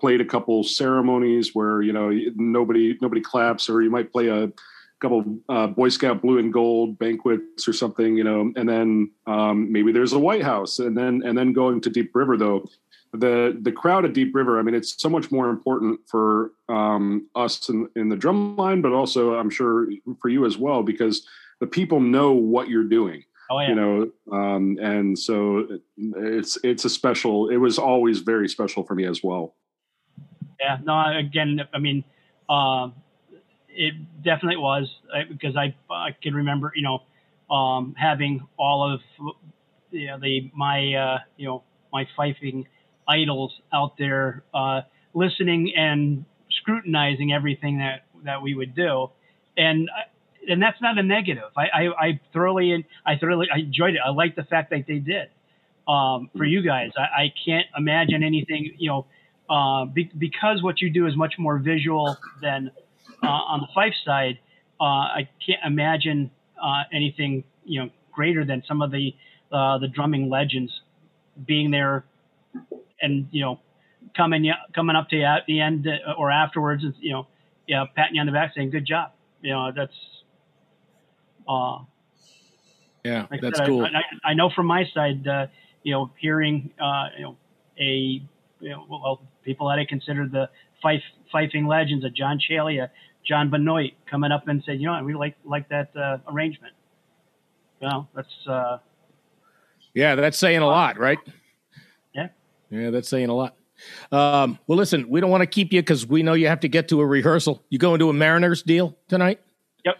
played 0.00 0.20
a 0.20 0.24
couple 0.24 0.62
ceremonies 0.62 1.54
where 1.54 1.82
you 1.82 1.92
know 1.92 2.10
nobody 2.36 2.96
nobody 3.00 3.20
claps, 3.20 3.68
or 3.68 3.82
you 3.82 3.90
might 3.90 4.12
play 4.12 4.28
a 4.28 4.50
couple 5.00 5.38
uh, 5.48 5.66
Boy 5.68 5.88
Scout 5.88 6.22
blue 6.22 6.38
and 6.38 6.52
gold 6.52 6.98
banquets 6.98 7.68
or 7.68 7.72
something, 7.72 8.16
you 8.16 8.24
know, 8.24 8.52
and 8.56 8.68
then 8.68 9.10
um, 9.26 9.70
maybe 9.70 9.92
there's 9.92 10.12
a 10.12 10.18
White 10.18 10.42
House, 10.42 10.78
and 10.78 10.96
then 10.96 11.22
and 11.24 11.36
then 11.36 11.52
going 11.52 11.80
to 11.82 11.90
Deep 11.90 12.14
River 12.14 12.36
though. 12.36 12.64
The 13.12 13.56
the 13.62 13.72
crowd 13.72 14.04
at 14.04 14.12
Deep 14.12 14.34
River, 14.34 14.58
I 14.58 14.62
mean, 14.62 14.74
it's 14.74 15.00
so 15.00 15.08
much 15.08 15.30
more 15.30 15.48
important 15.48 16.00
for 16.06 16.52
um, 16.68 17.26
us 17.34 17.68
in, 17.68 17.88
in 17.96 18.08
the 18.08 18.16
drum 18.16 18.56
line, 18.56 18.82
but 18.82 18.92
also 18.92 19.34
I'm 19.34 19.50
sure 19.50 19.88
for 20.20 20.28
you 20.28 20.44
as 20.44 20.58
well 20.58 20.82
because 20.82 21.26
the 21.60 21.66
people 21.66 22.00
know 22.00 22.32
what 22.32 22.68
you're 22.68 22.84
doing. 22.84 23.24
Oh, 23.50 23.60
yeah. 23.60 23.68
You 23.68 23.74
know, 23.74 24.10
um, 24.30 24.78
and 24.78 25.18
so 25.18 25.66
it's 25.96 26.58
it's 26.62 26.84
a 26.84 26.90
special. 26.90 27.48
It 27.48 27.56
was 27.56 27.78
always 27.78 28.20
very 28.20 28.48
special 28.48 28.84
for 28.84 28.94
me 28.94 29.06
as 29.06 29.22
well. 29.22 29.54
Yeah. 30.60 30.76
No. 30.84 31.16
Again, 31.16 31.66
I 31.72 31.78
mean, 31.78 32.04
um, 32.50 32.92
it 33.78 33.94
definitely 34.24 34.56
was 34.56 34.88
because 35.28 35.56
I 35.56 35.74
I 35.88 36.10
can 36.20 36.34
remember 36.34 36.72
you 36.74 36.82
know 36.82 37.54
um, 37.54 37.94
having 37.96 38.46
all 38.58 38.92
of 38.92 39.00
you 39.90 40.08
know, 40.08 40.18
the 40.18 40.50
my 40.54 40.94
uh, 40.94 41.18
you 41.36 41.46
know 41.46 41.62
my 41.92 42.06
fifing 42.18 42.66
idols 43.06 43.52
out 43.72 43.96
there 43.98 44.42
uh, 44.52 44.82
listening 45.14 45.72
and 45.76 46.24
scrutinizing 46.60 47.32
everything 47.32 47.78
that 47.78 48.02
that 48.24 48.42
we 48.42 48.54
would 48.54 48.74
do, 48.74 49.08
and 49.56 49.88
and 50.48 50.60
that's 50.60 50.80
not 50.82 50.98
a 50.98 51.02
negative. 51.02 51.50
I 51.56 51.62
I, 51.62 52.06
I 52.06 52.20
thoroughly 52.32 52.84
I 53.06 53.16
thoroughly 53.16 53.46
I 53.54 53.60
enjoyed 53.60 53.94
it. 53.94 54.00
I 54.04 54.10
like 54.10 54.34
the 54.34 54.44
fact 54.44 54.70
that 54.70 54.84
they 54.86 54.98
did. 54.98 55.28
Um, 55.86 56.28
for 56.36 56.44
you 56.44 56.60
guys, 56.62 56.90
I, 56.98 57.22
I 57.22 57.32
can't 57.46 57.66
imagine 57.74 58.22
anything 58.22 58.74
you 58.76 58.90
know 58.90 59.06
uh, 59.48 59.86
be, 59.86 60.10
because 60.18 60.62
what 60.62 60.82
you 60.82 60.90
do 60.90 61.06
is 61.06 61.16
much 61.16 61.34
more 61.38 61.58
visual 61.58 62.18
than 62.42 62.70
uh, 63.22 63.26
on 63.26 63.60
the 63.60 63.68
fife 63.74 63.94
side. 64.04 64.38
Uh, 64.80 64.84
I 64.84 65.28
can't 65.44 65.60
imagine 65.64 66.30
uh, 66.62 66.84
anything 66.92 67.44
you 67.64 67.82
know 67.82 67.90
greater 68.12 68.44
than 68.44 68.62
some 68.66 68.82
of 68.82 68.90
the 68.90 69.14
uh, 69.52 69.78
the 69.78 69.88
drumming 69.88 70.28
legends 70.28 70.72
being 71.46 71.70
there 71.70 72.04
and 73.00 73.28
you 73.30 73.42
know 73.42 73.60
coming 74.16 74.50
coming 74.74 74.96
up 74.96 75.08
to 75.10 75.16
you 75.16 75.24
at 75.24 75.44
the 75.46 75.60
end 75.60 75.86
uh, 75.86 76.12
or 76.12 76.30
afterwards 76.30 76.84
and 76.84 76.94
you 77.00 77.12
know 77.12 77.26
yeah 77.66 77.84
patting 77.94 78.16
you 78.16 78.20
on 78.20 78.26
the 78.26 78.32
back 78.32 78.52
saying 78.54 78.70
good 78.70 78.86
job 78.86 79.12
you 79.42 79.52
know 79.52 79.70
that's 79.74 79.92
uh 81.48 81.78
yeah 83.04 83.26
like 83.30 83.40
that's 83.40 83.58
said, 83.58 83.68
cool 83.68 83.84
I, 83.84 83.88
I, 83.88 84.30
I, 84.30 84.34
know 84.34 84.50
from 84.50 84.66
my 84.66 84.84
side 84.92 85.26
uh 85.26 85.46
you 85.82 85.92
know 85.92 86.10
hearing 86.18 86.70
uh 86.80 87.06
you 87.16 87.22
know 87.22 87.36
a 87.78 88.22
you 88.60 88.70
know 88.70 88.84
well 88.88 89.22
people 89.44 89.68
that 89.68 89.78
I 89.78 89.84
consider 89.84 90.26
the 90.26 90.50
fife 90.82 91.02
fifing 91.32 91.66
legends 91.66 92.04
of 92.04 92.14
John 92.14 92.38
Chaley, 92.38 92.86
John 93.28 93.50
Benoit 93.50 93.92
coming 94.10 94.32
up 94.32 94.48
and 94.48 94.62
said 94.64 94.80
you 94.80 94.86
know 94.86 94.94
I 94.94 95.00
really 95.00 95.18
like 95.18 95.36
like 95.44 95.68
that 95.68 95.94
uh, 95.96 96.18
arrangement 96.28 96.74
you 97.80 97.88
know 97.88 98.08
that's 98.14 98.46
uh 98.48 98.78
yeah 99.94 100.14
that's 100.14 100.38
saying 100.38 100.60
a 100.60 100.66
lot 100.66 100.98
right 100.98 101.18
yeah 101.26 102.28
yeah, 102.70 102.90
that's 102.90 103.08
saying 103.08 103.28
a 103.28 103.34
lot. 103.34 103.54
Um, 104.10 104.58
well, 104.66 104.76
listen, 104.76 105.08
we 105.08 105.20
don't 105.20 105.30
want 105.30 105.42
to 105.42 105.46
keep 105.46 105.72
you 105.72 105.80
because 105.80 106.06
we 106.06 106.22
know 106.22 106.34
you 106.34 106.48
have 106.48 106.60
to 106.60 106.68
get 106.68 106.88
to 106.88 107.00
a 107.00 107.06
rehearsal. 107.06 107.62
You 107.70 107.78
going 107.78 107.98
to 108.00 108.10
a 108.10 108.12
Mariners 108.12 108.62
deal 108.62 108.96
tonight? 109.08 109.40
Yep. 109.84 109.96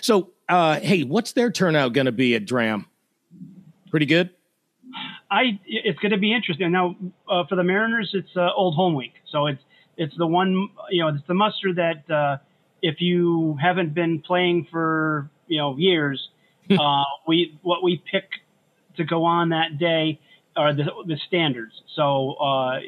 So, 0.00 0.30
uh, 0.48 0.80
hey, 0.80 1.02
what's 1.02 1.32
their 1.32 1.50
turnout 1.50 1.92
going 1.92 2.06
to 2.06 2.12
be 2.12 2.34
at 2.34 2.46
Dram? 2.46 2.86
Pretty 3.90 4.06
good. 4.06 4.30
I 5.30 5.58
it's 5.66 5.98
going 5.98 6.12
to 6.12 6.18
be 6.18 6.32
interesting 6.32 6.70
now 6.70 6.96
uh, 7.28 7.44
for 7.48 7.56
the 7.56 7.64
Mariners. 7.64 8.10
It's 8.14 8.36
uh, 8.36 8.52
Old 8.54 8.76
Home 8.76 8.94
Week, 8.94 9.14
so 9.28 9.46
it's 9.46 9.62
it's 9.96 10.16
the 10.16 10.26
one 10.26 10.68
you 10.90 11.02
know 11.02 11.08
it's 11.08 11.26
the 11.26 11.34
muster 11.34 11.74
that 11.74 12.08
uh, 12.08 12.36
if 12.82 13.00
you 13.00 13.56
haven't 13.60 13.94
been 13.94 14.20
playing 14.20 14.68
for 14.70 15.30
you 15.46 15.58
know 15.58 15.76
years, 15.76 16.28
uh, 16.70 17.04
we 17.26 17.58
what 17.62 17.82
we 17.82 18.02
pick 18.10 18.28
to 18.96 19.04
go 19.04 19.24
on 19.24 19.50
that 19.50 19.78
day 19.78 20.20
are 20.56 20.72
the, 20.72 20.84
the 21.06 21.18
standards. 21.26 21.82
So 21.94 22.32
uh, 22.34 22.80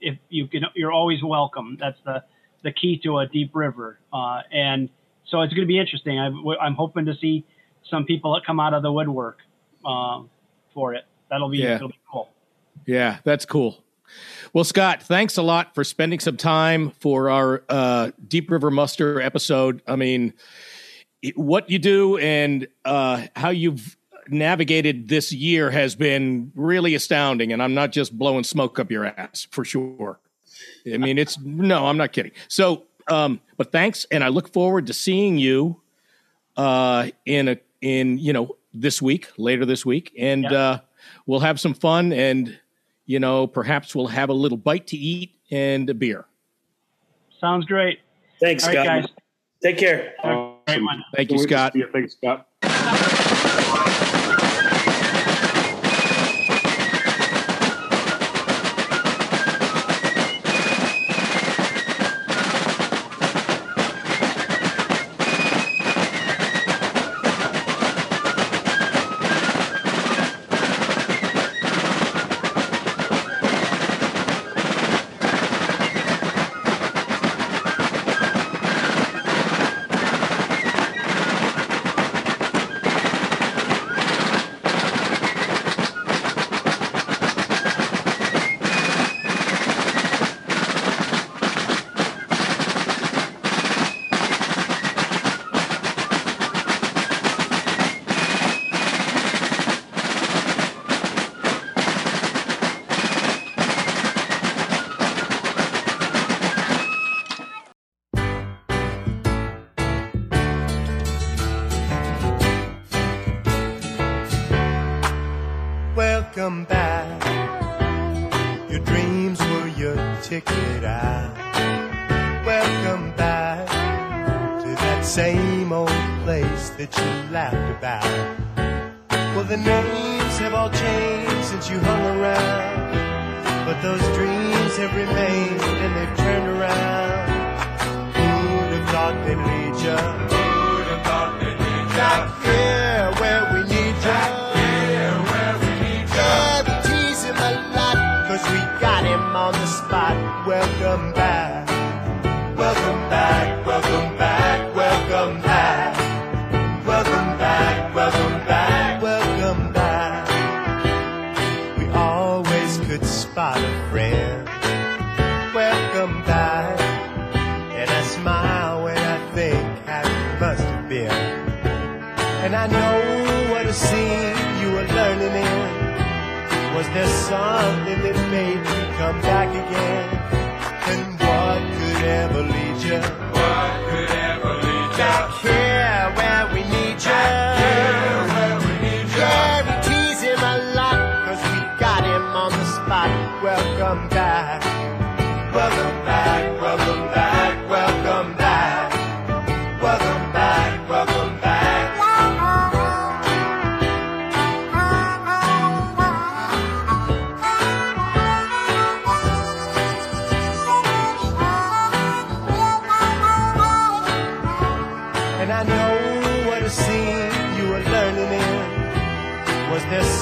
if 0.00 0.18
you 0.28 0.48
can, 0.48 0.64
you're 0.74 0.92
always 0.92 1.22
welcome. 1.22 1.76
That's 1.80 1.98
the 2.04 2.24
the 2.64 2.72
key 2.72 2.98
to 3.04 3.18
a 3.18 3.26
deep 3.26 3.54
river. 3.54 3.98
Uh, 4.12 4.40
and 4.52 4.88
so 5.26 5.42
it's 5.42 5.52
going 5.52 5.66
to 5.66 5.68
be 5.68 5.78
interesting. 5.78 6.18
I'm, 6.18 6.42
I'm, 6.60 6.74
hoping 6.74 7.04
to 7.04 7.14
see 7.14 7.44
some 7.88 8.04
people 8.06 8.34
that 8.34 8.46
come 8.46 8.58
out 8.58 8.72
of 8.72 8.82
the 8.82 8.90
woodwork 8.90 9.38
um, 9.84 10.30
for 10.72 10.94
it. 10.94 11.04
That'll 11.30 11.50
be, 11.50 11.58
yeah. 11.58 11.74
that'll 11.74 11.88
be 11.88 12.00
cool. 12.10 12.30
Yeah, 12.86 13.18
that's 13.22 13.44
cool. 13.44 13.83
Well, 14.52 14.64
Scott, 14.64 15.02
thanks 15.02 15.36
a 15.36 15.42
lot 15.42 15.74
for 15.74 15.84
spending 15.84 16.20
some 16.20 16.36
time 16.36 16.90
for 17.00 17.30
our 17.30 17.64
uh, 17.68 18.10
Deep 18.26 18.50
River 18.50 18.70
Muster 18.70 19.20
episode. 19.20 19.82
I 19.86 19.96
mean, 19.96 20.32
what 21.34 21.70
you 21.70 21.78
do 21.78 22.18
and 22.18 22.68
uh, 22.84 23.26
how 23.34 23.50
you've 23.50 23.96
navigated 24.28 25.08
this 25.08 25.32
year 25.32 25.70
has 25.70 25.94
been 25.94 26.52
really 26.54 26.94
astounding, 26.94 27.52
and 27.52 27.62
I'm 27.62 27.74
not 27.74 27.92
just 27.92 28.16
blowing 28.16 28.44
smoke 28.44 28.78
up 28.78 28.90
your 28.90 29.06
ass 29.06 29.46
for 29.50 29.64
sure. 29.64 30.20
I 30.92 30.98
mean, 30.98 31.18
it's 31.18 31.38
no, 31.40 31.86
I'm 31.86 31.96
not 31.96 32.12
kidding. 32.12 32.32
So, 32.48 32.84
um, 33.08 33.40
but 33.56 33.72
thanks, 33.72 34.06
and 34.10 34.22
I 34.22 34.28
look 34.28 34.52
forward 34.52 34.86
to 34.86 34.92
seeing 34.92 35.38
you 35.38 35.80
uh, 36.56 37.08
in 37.26 37.48
a 37.48 37.58
in 37.80 38.18
you 38.18 38.32
know 38.32 38.56
this 38.72 39.00
week, 39.00 39.28
later 39.36 39.64
this 39.64 39.84
week, 39.86 40.12
and 40.18 40.46
uh, 40.46 40.80
we'll 41.26 41.40
have 41.40 41.60
some 41.60 41.74
fun, 41.74 42.12
and 42.12 42.58
you 43.06 43.20
know 43.20 43.46
perhaps 43.46 43.94
we'll 43.94 44.06
have 44.06 44.28
a 44.28 44.34
little 44.34 44.58
bite 44.58 44.86
to 44.88 44.96
eat 44.96 45.34
and 45.50 45.88
a 45.90 45.94
beer. 45.94 46.26
Sounds 47.40 47.66
great. 47.66 48.00
Thanks, 48.40 48.64
All 48.64 48.72
Scott. 48.72 48.86
Right, 48.86 49.02
guys. 49.02 49.10
Take 49.62 49.78
care. 49.78 50.14
Awesome. 50.22 50.86
Thank 51.14 51.30
you, 51.30 51.38
Scott. 51.38 51.74
Thanks, 51.92 52.16
Scott. 52.16 52.48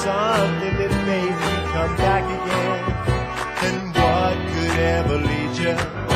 something 0.03 0.75
that 0.79 0.93
made 1.07 1.35
me 1.43 1.53
come 1.71 1.95
back 1.95 2.25
again. 2.37 2.83
And 3.67 3.95
what 3.95 4.35
could 4.51 4.79
ever 4.79 5.17
lead 5.17 5.57
you? 5.57 6.12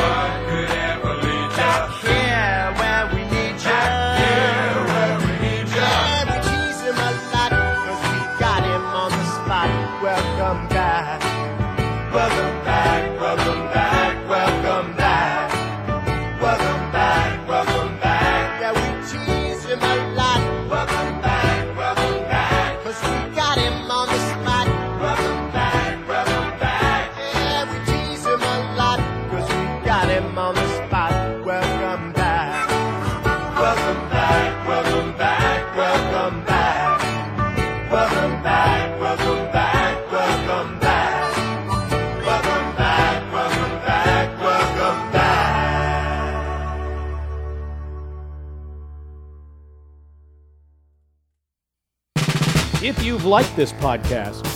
like 53.28 53.54
this 53.56 53.72
podcast 53.74 54.46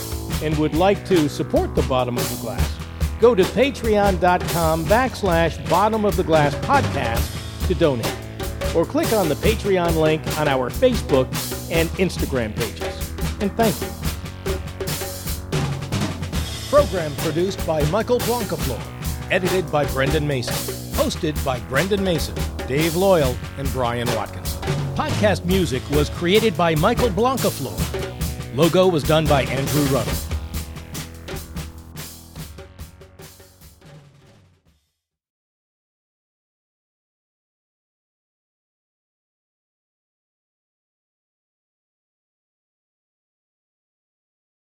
and 0.41 0.57
would 0.57 0.73
like 0.73 1.05
to 1.05 1.29
support 1.29 1.75
the 1.75 1.83
Bottom 1.83 2.17
of 2.17 2.29
the 2.35 2.41
Glass, 2.41 2.79
go 3.19 3.35
to 3.35 3.43
patreon.com 3.43 4.85
backslash 4.85 5.69
bottom 5.69 6.05
of 6.05 6.15
the 6.17 6.23
glass 6.23 6.55
podcast 6.55 7.67
to 7.67 7.75
donate. 7.75 8.13
Or 8.75 8.83
click 8.85 9.13
on 9.13 9.29
the 9.29 9.35
Patreon 9.35 9.95
link 10.01 10.25
on 10.39 10.47
our 10.47 10.69
Facebook 10.71 11.27
and 11.71 11.87
Instagram 11.91 12.55
pages. 12.55 13.11
And 13.39 13.51
thank 13.55 13.79
you. 13.79 13.87
Program 16.69 17.13
produced 17.17 17.65
by 17.67 17.83
Michael 17.91 18.19
Blancaflor. 18.19 18.81
Edited 19.31 19.71
by 19.71 19.85
Brendan 19.85 20.27
Mason. 20.27 20.55
Hosted 20.95 21.43
by 21.45 21.59
Brendan 21.61 22.03
Mason, 22.03 22.35
Dave 22.67 22.95
Loyal, 22.95 23.35
and 23.57 23.71
Brian 23.71 24.07
Watkinson. 24.15 24.61
Podcast 24.95 25.45
music 25.45 25.87
was 25.91 26.09
created 26.09 26.57
by 26.57 26.73
Michael 26.75 27.09
Blancaflor 27.09 28.02
Logo 28.55 28.87
was 28.87 29.01
done 29.01 29.25
by 29.25 29.41
Andrew 29.45 29.81
Ruddle. 29.85 30.22